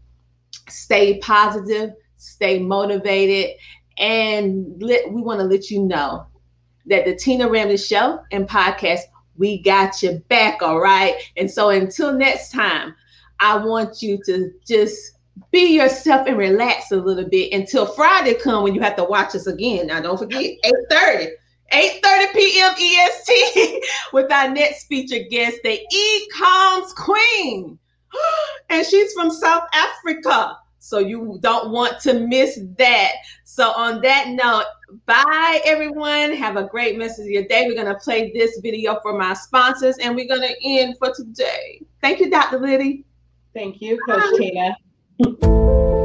stay 0.70 1.20
positive, 1.20 1.92
stay 2.18 2.60
motivated, 2.60 3.56
and 3.98 4.82
let, 4.82 5.12
we 5.12 5.22
want 5.22 5.40
to 5.40 5.46
let 5.46 5.70
you 5.70 5.84
know 5.84 6.26
that 6.88 7.06
the 7.06 7.16
Tina 7.16 7.50
Ramsay 7.50 7.78
Show 7.78 8.20
and 8.32 8.48
podcast, 8.48 9.02
we 9.38 9.62
got 9.62 10.02
your 10.02 10.20
back, 10.30 10.62
all 10.62 10.80
right? 10.80 11.16
And 11.38 11.50
so 11.50 11.70
until 11.70 12.14
next 12.14 12.52
time, 12.52 12.96
I 13.40 13.58
want 13.58 14.02
you 14.02 14.20
to 14.26 14.52
just 14.66 15.16
be 15.52 15.76
yourself 15.76 16.28
and 16.28 16.38
relax 16.38 16.92
a 16.92 16.98
little 16.98 17.28
bit 17.28 17.54
until 17.54 17.86
Friday 17.86 18.36
come 18.36 18.64
when 18.64 18.74
you 18.74 18.82
have 18.82 18.96
to 18.96 19.04
watch 19.04 19.36
us 19.36 19.48
again. 19.48 19.88
Now 19.88 20.02
don't 20.02 20.18
forget 20.18 20.44
8:30. 20.92 21.28
8:30 21.72 22.34
p.m. 22.34 22.74
EST 22.78 23.84
with 24.14 24.32
our 24.32 24.50
next 24.50 24.86
featured 24.86 25.30
guest, 25.30 25.58
the 25.64 25.80
E-Coms 25.92 26.94
Queen. 26.94 27.80
and 28.70 28.86
she's 28.86 29.14
from 29.14 29.32
South 29.32 29.68
Africa. 29.74 30.58
So 30.80 31.00
you 31.00 31.40
don't 31.42 31.72
want 31.72 32.00
to 32.02 32.28
miss 32.28 32.60
that. 32.78 33.12
So 33.44 33.72
on 33.72 34.02
that 34.02 34.30
note, 34.30 34.66
bye 35.08 35.62
everyone. 35.66 36.34
Have 36.36 36.58
a 36.58 36.66
great 36.66 37.00
rest 37.00 37.20
of 37.20 37.26
your 37.26 37.44
day. 37.46 37.66
We're 37.68 37.82
going 37.82 37.94
to 37.94 38.00
play 38.00 38.32
this 38.34 38.60
video 38.62 39.00
for 39.02 39.18
my 39.18 39.34
sponsors 39.34 39.98
and 39.98 40.16
we're 40.16 40.28
going 40.28 40.48
to 40.48 40.56
end 40.64 40.98
for 41.00 41.12
today. 41.14 41.82
Thank 42.02 42.20
you, 42.20 42.30
Dr. 42.30 42.60
Lydie. 42.60 43.04
Thank 43.54 43.82
you, 43.82 44.00
Coach 44.08 44.22
bye. 44.22 44.38
Tina. 44.38 46.02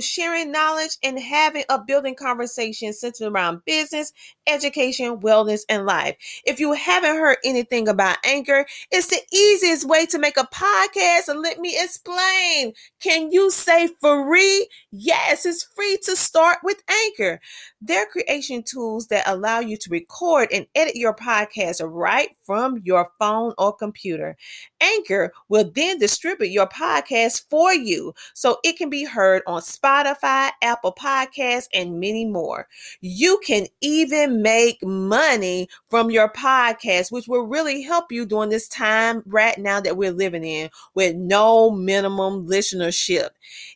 sharing 0.00 0.52
knowledge 0.52 0.96
and 1.02 1.18
having 1.18 1.64
a 1.68 1.82
building 1.82 2.14
conversation 2.14 2.92
centered 2.92 3.32
around 3.32 3.64
business, 3.64 4.12
education, 4.46 5.20
wellness, 5.20 5.62
and 5.68 5.86
life. 5.86 6.16
If 6.44 6.60
you 6.60 6.72
haven't 6.72 7.16
heard 7.16 7.38
anything 7.44 7.88
about 7.88 8.18
Anchor, 8.24 8.66
it's 8.90 9.08
the 9.08 9.20
easiest 9.32 9.88
way 9.88 10.06
to 10.06 10.18
make 10.18 10.36
a 10.36 10.48
podcast. 10.52 11.28
And 11.28 11.40
let 11.40 11.58
me 11.58 11.76
explain. 11.78 12.72
Can 13.02 13.30
you 13.32 13.50
say 13.50 13.88
free? 14.00 14.68
Yes, 14.90 15.46
it's 15.46 15.64
free 15.64 15.98
to 16.04 16.16
start 16.16 16.58
with 16.62 16.82
Anchor. 16.88 17.40
Their 17.82 18.06
creation 18.06 18.62
tools 18.62 19.06
that 19.06 19.24
allow 19.26 19.60
you 19.60 19.76
to 19.78 19.90
record 19.90 20.48
and 20.52 20.66
edit 20.74 20.96
your 20.96 21.14
podcast 21.14 21.80
right 21.82 22.30
from 22.42 22.78
your 22.84 23.10
phone 23.18 23.54
or 23.56 23.72
computer. 23.74 24.36
Anchor 24.80 25.32
will 25.48 25.70
then 25.74 25.98
distribute 25.98 26.50
your 26.50 26.66
podcast 26.66 27.48
for 27.48 27.72
you 27.72 28.14
so 28.34 28.58
it 28.64 28.76
can 28.76 28.90
be 28.90 29.04
heard 29.04 29.42
on 29.46 29.62
Spotify, 29.62 30.50
Apple 30.62 30.94
Podcasts, 30.94 31.68
and 31.72 32.00
many 32.00 32.26
more. 32.26 32.68
You 33.00 33.40
can 33.46 33.66
even 33.80 34.42
make 34.42 34.82
money 34.84 35.68
from 35.88 36.10
your 36.10 36.30
podcast, 36.30 37.10
which 37.10 37.28
will 37.28 37.46
really 37.46 37.82
help 37.82 38.12
you 38.12 38.26
during 38.26 38.50
this 38.50 38.68
time 38.68 39.22
right 39.26 39.56
now 39.58 39.80
that 39.80 39.96
we're 39.96 40.12
living 40.12 40.44
in 40.44 40.68
with 40.94 41.16
no 41.16 41.70
minimum 41.70 42.46
listenership. 42.46 43.30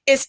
It's 0.07 0.29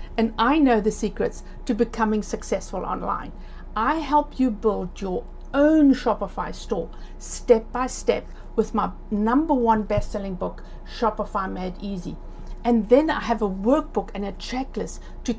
and 0.17 0.33
I 0.37 0.59
know 0.59 0.81
the 0.81 0.91
secrets 0.91 1.43
to 1.65 1.73
becoming 1.73 2.23
successful 2.23 2.85
online. 2.85 3.31
I 3.75 3.95
help 3.95 4.39
you 4.39 4.51
build 4.51 4.99
your 5.01 5.25
own 5.53 5.93
Shopify 5.93 6.53
store 6.53 6.89
step 7.17 7.71
by 7.71 7.87
step 7.87 8.27
with 8.55 8.73
my 8.73 8.91
number 9.09 9.53
one 9.53 9.83
best 9.83 10.11
selling 10.11 10.35
book, 10.35 10.63
Shopify 10.97 11.51
Made 11.51 11.75
Easy. 11.81 12.17
And 12.63 12.89
then 12.89 13.09
I 13.09 13.21
have 13.21 13.41
a 13.41 13.49
workbook 13.49 14.09
and 14.13 14.25
a 14.25 14.33
checklist 14.33 14.99
to 15.23 15.35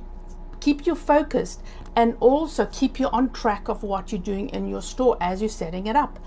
keep 0.60 0.86
you 0.86 0.94
focused 0.94 1.62
and 1.94 2.16
also 2.20 2.66
keep 2.66 2.98
you 2.98 3.08
on 3.08 3.30
track 3.32 3.68
of 3.68 3.82
what 3.82 4.12
you're 4.12 4.20
doing 4.20 4.48
in 4.50 4.68
your 4.68 4.82
store 4.82 5.16
as 5.20 5.40
you're 5.40 5.48
setting 5.48 5.86
it 5.86 5.96
up. 5.96 6.18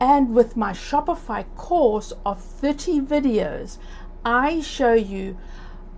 And 0.00 0.34
with 0.34 0.56
my 0.56 0.72
Shopify 0.72 1.44
course 1.56 2.12
of 2.24 2.40
30 2.40 3.00
videos, 3.00 3.78
I 4.24 4.60
show 4.60 4.94
you 4.94 5.38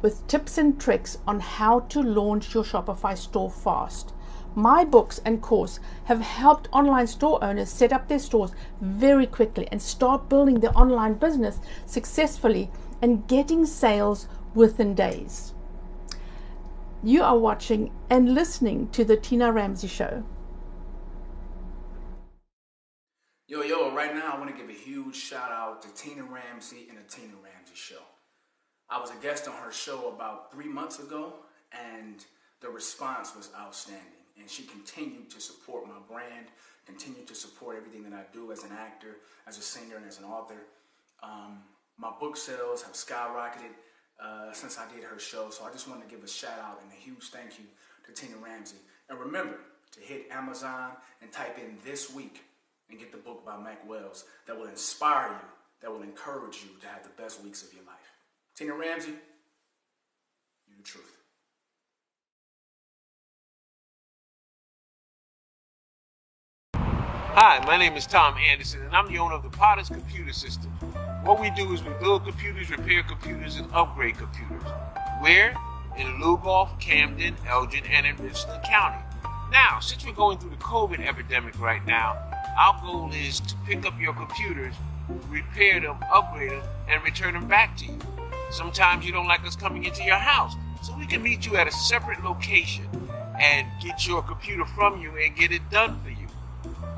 with 0.02 0.27
tips 0.27 0.59
and 0.59 0.81
tricks 0.81 1.18
on 1.27 1.40
how 1.40 1.81
to 1.81 2.02
launch 2.02 2.55
your 2.55 2.64
Shopify 2.64 3.16
store 3.16 3.51
fast. 3.51 4.12
My 4.55 4.85
books 4.85 5.20
and 5.24 5.40
course 5.40 5.78
have 6.05 6.20
helped 6.20 6.68
online 6.72 7.06
store 7.06 7.43
owners 7.43 7.68
set 7.68 7.93
up 7.93 8.09
their 8.09 8.18
stores 8.18 8.51
very 8.81 9.27
quickly 9.27 9.68
and 9.70 9.81
start 9.81 10.28
building 10.28 10.60
their 10.60 10.77
online 10.77 11.14
business 11.14 11.60
successfully 11.86 12.70
and 13.01 13.27
getting 13.28 13.64
sales 13.64 14.27
within 14.55 14.94
days. 14.94 15.55
You 17.02 17.22
are 17.22 17.39
watching 17.39 17.93
and 18.10 18.35
listening 18.35 18.89
to 18.90 19.05
The 19.05 19.16
Tina 19.16 19.52
Ramsay 19.52 19.89
Show. 19.89 20.24
Yo, 23.47 23.62
yo, 23.62 23.94
right 23.94 24.14
now 24.14 24.32
I 24.35 24.39
want 24.39 24.51
to 24.51 24.56
give 24.56 24.68
a 24.68 24.78
huge 24.78 25.16
shout 25.16 25.51
out 25.51 25.81
to 25.82 25.94
Tina 25.94 26.24
Ramsay 26.24 26.86
and 26.89 26.98
The 26.98 27.02
Tina 27.09 27.35
Ramsay 27.43 27.74
Show. 27.74 28.02
I 28.90 29.00
was 29.00 29.10
a 29.10 29.22
guest 29.22 29.46
on 29.46 29.54
her 29.54 29.70
show 29.72 30.08
about 30.08 30.52
three 30.52 30.66
months 30.66 30.98
ago, 30.98 31.34
and 31.72 32.24
the 32.60 32.68
response 32.68 33.34
was 33.36 33.50
outstanding. 33.58 34.04
and 34.38 34.48
she 34.48 34.62
continued 34.62 35.28
to 35.30 35.38
support 35.38 35.86
my 35.86 35.98
brand, 36.08 36.46
continued 36.86 37.26
to 37.26 37.34
support 37.34 37.76
everything 37.76 38.02
that 38.02 38.14
I 38.14 38.24
do 38.32 38.52
as 38.52 38.64
an 38.64 38.72
actor, 38.72 39.18
as 39.46 39.58
a 39.58 39.62
singer, 39.62 39.96
and 39.96 40.06
as 40.06 40.18
an 40.18 40.24
author. 40.24 40.62
Um, 41.22 41.58
my 41.98 42.10
book 42.18 42.38
sales 42.38 42.82
have 42.82 42.94
skyrocketed 42.94 43.74
uh, 44.18 44.52
since 44.52 44.78
I 44.78 44.90
did 44.92 45.04
her 45.04 45.18
show, 45.18 45.50
so 45.50 45.64
I 45.64 45.70
just 45.72 45.88
want 45.88 46.02
to 46.02 46.08
give 46.08 46.24
a 46.24 46.28
shout 46.28 46.58
out 46.58 46.80
and 46.82 46.90
a 46.90 46.94
huge 46.94 47.24
thank 47.30 47.58
you 47.58 47.66
to 48.06 48.12
Tina 48.12 48.38
Ramsay. 48.38 48.78
And 49.10 49.18
remember 49.18 49.58
to 49.92 50.00
hit 50.00 50.28
Amazon 50.30 50.92
and 51.20 51.30
type 51.30 51.58
in 51.58 51.76
this 51.84 52.12
week 52.12 52.42
and 52.88 52.98
get 52.98 53.12
the 53.12 53.18
book 53.18 53.44
by 53.44 53.58
Mac 53.58 53.86
Wells 53.86 54.24
that 54.46 54.58
will 54.58 54.68
inspire 54.68 55.28
you, 55.28 55.48
that 55.82 55.90
will 55.92 56.02
encourage 56.02 56.62
you 56.62 56.70
to 56.80 56.86
have 56.86 57.02
the 57.02 57.22
best 57.22 57.42
weeks 57.44 57.62
of 57.62 57.74
your 57.74 57.84
life. 57.84 57.89
Tina 58.60 58.74
Ramsay, 58.74 59.12
you 60.68 60.76
the 60.76 60.82
truth. 60.82 61.16
Hi, 66.74 67.64
my 67.64 67.78
name 67.78 67.94
is 67.94 68.06
Tom 68.06 68.36
Anderson, 68.36 68.82
and 68.82 68.94
I'm 68.94 69.10
the 69.10 69.16
owner 69.16 69.34
of 69.34 69.42
the 69.42 69.48
Potter's 69.48 69.88
Computer 69.88 70.34
System. 70.34 70.70
What 71.24 71.40
we 71.40 71.48
do 71.48 71.72
is 71.72 71.82
we 71.82 71.94
build 72.02 72.26
computers, 72.26 72.68
repair 72.68 73.02
computers, 73.02 73.56
and 73.56 73.66
upgrade 73.72 74.18
computers. 74.18 74.68
Where? 75.20 75.54
In 75.96 76.20
Lugoff, 76.20 76.78
Camden, 76.78 77.36
Elgin, 77.48 77.86
and 77.86 78.06
in 78.06 78.14
Richland 78.18 78.62
County. 78.62 79.02
Now, 79.50 79.80
since 79.80 80.04
we're 80.04 80.12
going 80.12 80.36
through 80.36 80.50
the 80.50 80.56
COVID 80.56 81.00
epidemic 81.08 81.58
right 81.58 81.86
now, 81.86 82.18
our 82.58 82.78
goal 82.82 83.10
is 83.14 83.40
to 83.40 83.54
pick 83.64 83.86
up 83.86 83.98
your 83.98 84.12
computers, 84.12 84.74
repair 85.30 85.80
them, 85.80 85.96
upgrade 86.12 86.50
them, 86.50 86.62
and 86.90 87.02
return 87.02 87.32
them 87.32 87.48
back 87.48 87.74
to 87.78 87.86
you. 87.86 87.98
Sometimes 88.51 89.06
you 89.06 89.12
don't 89.12 89.28
like 89.28 89.47
us 89.47 89.55
coming 89.55 89.85
into 89.85 90.02
your 90.02 90.16
house, 90.16 90.55
so 90.82 90.97
we 90.98 91.06
can 91.06 91.22
meet 91.22 91.47
you 91.47 91.56
at 91.56 91.68
a 91.68 91.72
separate 91.72 92.22
location 92.24 92.86
and 93.39 93.66
get 93.81 94.06
your 94.06 94.22
computer 94.22 94.66
from 94.66 95.01
you 95.01 95.16
and 95.16 95.36
get 95.36 95.52
it 95.52 95.62
done 95.70 96.01
for 96.02 96.10
you. 96.10 96.27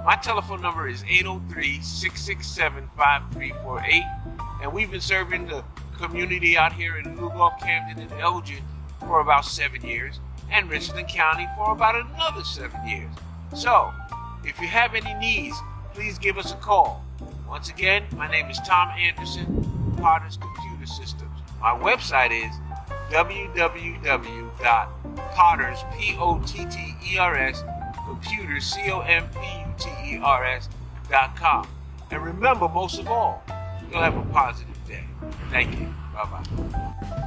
My 0.04 0.16
telephone 0.16 0.62
number 0.62 0.88
is 0.88 1.04
803 1.04 1.80
667 1.80 2.88
5348, 2.96 4.02
and 4.62 4.72
we've 4.72 4.90
been 4.90 5.00
serving 5.00 5.46
the 5.46 5.62
community 5.96 6.56
out 6.56 6.72
here 6.72 6.96
in 6.96 7.04
Lugoff, 7.16 7.60
Camden, 7.60 8.02
and 8.02 8.20
Elgin 8.20 8.64
for 8.98 9.20
about 9.20 9.44
seven 9.44 9.82
years, 9.82 10.20
and 10.50 10.68
Richland 10.70 11.08
County 11.08 11.46
for 11.56 11.72
about 11.72 11.94
another 11.94 12.42
seven 12.44 12.84
years. 12.88 13.12
So, 13.54 13.92
if 14.42 14.58
you 14.60 14.66
have 14.66 14.94
any 14.94 15.14
needs, 15.14 15.56
please 15.92 16.18
give 16.18 16.38
us 16.38 16.52
a 16.52 16.56
call. 16.56 17.04
Once 17.46 17.68
again, 17.68 18.04
my 18.16 18.28
name 18.30 18.50
is 18.50 18.58
Tom 18.66 18.88
Anderson, 18.98 19.94
Potter's 19.98 20.38
Computer 20.38 20.86
Systems. 20.86 21.21
My 21.62 21.78
website 21.78 22.32
is 22.32 22.52
www.potters, 23.12 25.84
P-O-T-T-E-R-S, 25.96 27.64
computers, 28.04 28.64
C-O-M-P-U-T-E-R-S 28.64 30.68
dot 31.08 31.36
com. 31.36 31.68
And 32.10 32.24
remember, 32.24 32.68
most 32.68 32.98
of 32.98 33.06
all, 33.06 33.44
you'll 33.88 34.02
have 34.02 34.16
a 34.16 34.22
positive 34.32 34.76
day. 34.88 35.04
Thank 35.50 35.78
you. 35.78 35.94
Bye-bye. 36.12 37.21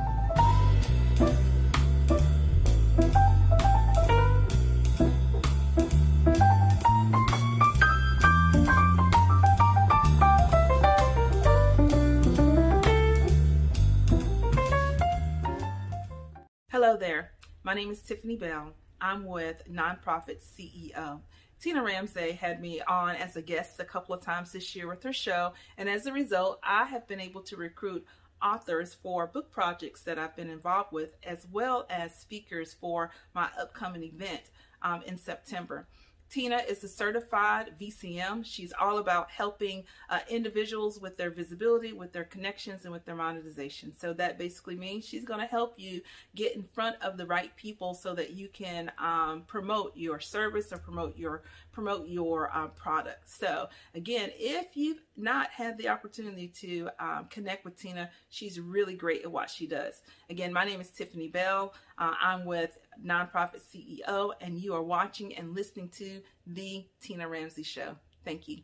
Hello 16.86 16.98
there. 16.98 17.32
My 17.64 17.74
name 17.74 17.90
is 17.90 18.00
Tiffany 18.00 18.36
Bell. 18.36 18.72
I'm 19.02 19.26
with 19.26 19.64
Nonprofit 19.68 20.38
CEO. 20.40 21.20
Tina 21.60 21.82
Ramsay 21.82 22.34
had 22.34 22.62
me 22.62 22.80
on 22.82 23.16
as 23.16 23.36
a 23.36 23.42
guest 23.42 23.80
a 23.80 23.84
couple 23.84 24.14
of 24.14 24.22
times 24.22 24.52
this 24.52 24.76
year 24.76 24.88
with 24.88 25.02
her 25.02 25.12
show, 25.12 25.54
and 25.80 25.90
as 25.90 26.06
a 26.06 26.14
result, 26.14 26.60
I 26.62 26.84
have 26.84 27.08
been 27.08 27.20
able 27.20 27.42
to 27.42 27.58
recruit 27.58 28.06
authors 28.40 28.94
for 28.94 29.26
book 29.26 29.52
projects 29.52 30.04
that 30.04 30.20
I've 30.20 30.36
been 30.36 30.52
involved 30.52 30.92
with, 30.92 31.16
as 31.24 31.48
well 31.52 31.88
as 31.90 32.14
speakers 32.14 32.76
for 32.80 33.10
my 33.34 33.50
upcoming 33.60 34.04
event 34.04 34.44
um, 34.84 35.02
in 35.08 35.18
September. 35.18 35.88
Tina 36.30 36.58
is 36.68 36.84
a 36.84 36.88
certified 36.88 37.74
VCM. 37.80 38.46
She's 38.46 38.74
all 38.80 38.98
about 38.98 39.30
helping 39.32 39.84
uh, 40.10 40.20
individuals 40.30 41.00
with 41.00 41.18
their 41.18 41.30
visibility, 41.30 41.94
with 41.94 42.14
their 42.14 42.24
connections, 42.24 42.84
and 42.84 42.92
with 42.92 43.06
their 43.06 43.16
monetization. 43.16 43.94
So 43.98 44.14
that 44.14 44.38
basically 44.38 44.76
means 44.76 45.06
she's 45.06 45.24
going 45.24 45.40
to 45.40 45.46
help 45.46 45.76
you 45.78 46.02
get 46.36 46.56
in 46.56 46.64
front 46.64 46.98
of 47.02 47.18
the 47.18 47.26
right 47.26 47.56
people 47.56 47.94
so 47.94 48.14
that 48.16 48.32
you 48.32 48.50
can 48.50 48.92
um, 48.98 49.44
promote 49.48 49.96
your 49.96 50.20
service 50.20 50.74
or 50.74 50.78
promote 50.78 51.18
your 51.18 51.44
promote 51.76 52.08
your 52.08 52.50
uh, 52.56 52.68
product. 52.70 53.30
So 53.30 53.68
again, 53.94 54.32
if 54.38 54.78
you've 54.78 55.02
not 55.18 55.50
had 55.50 55.78
the 55.78 55.90
opportunity 55.90 56.48
to 56.62 56.90
um, 57.00 57.28
connect 57.30 57.66
with 57.66 57.76
Tina, 57.76 58.10
she's 58.30 58.60
really 58.60 58.96
great 58.96 59.24
at 59.24 59.32
what 59.32 59.50
she 59.50 59.68
does. 59.68 60.02
Again, 60.30 60.54
my 60.54 60.64
name 60.64 60.80
is 60.80 60.90
Tiffany 60.90 61.28
Bell. 61.28 61.74
Uh, 61.98 62.14
I'm 62.20 62.46
with 62.46 62.78
Nonprofit 63.06 63.62
CEO, 63.62 64.32
and 64.40 64.58
you 64.58 64.74
are 64.74 64.84
watching 64.84 65.36
and 65.36 65.54
listening 65.54 65.90
to 65.90 66.22
The 66.48 66.86
Tina 67.02 67.28
Ramsay 67.28 67.64
Show. 67.64 67.98
Thank 68.24 68.48
you. 68.48 68.64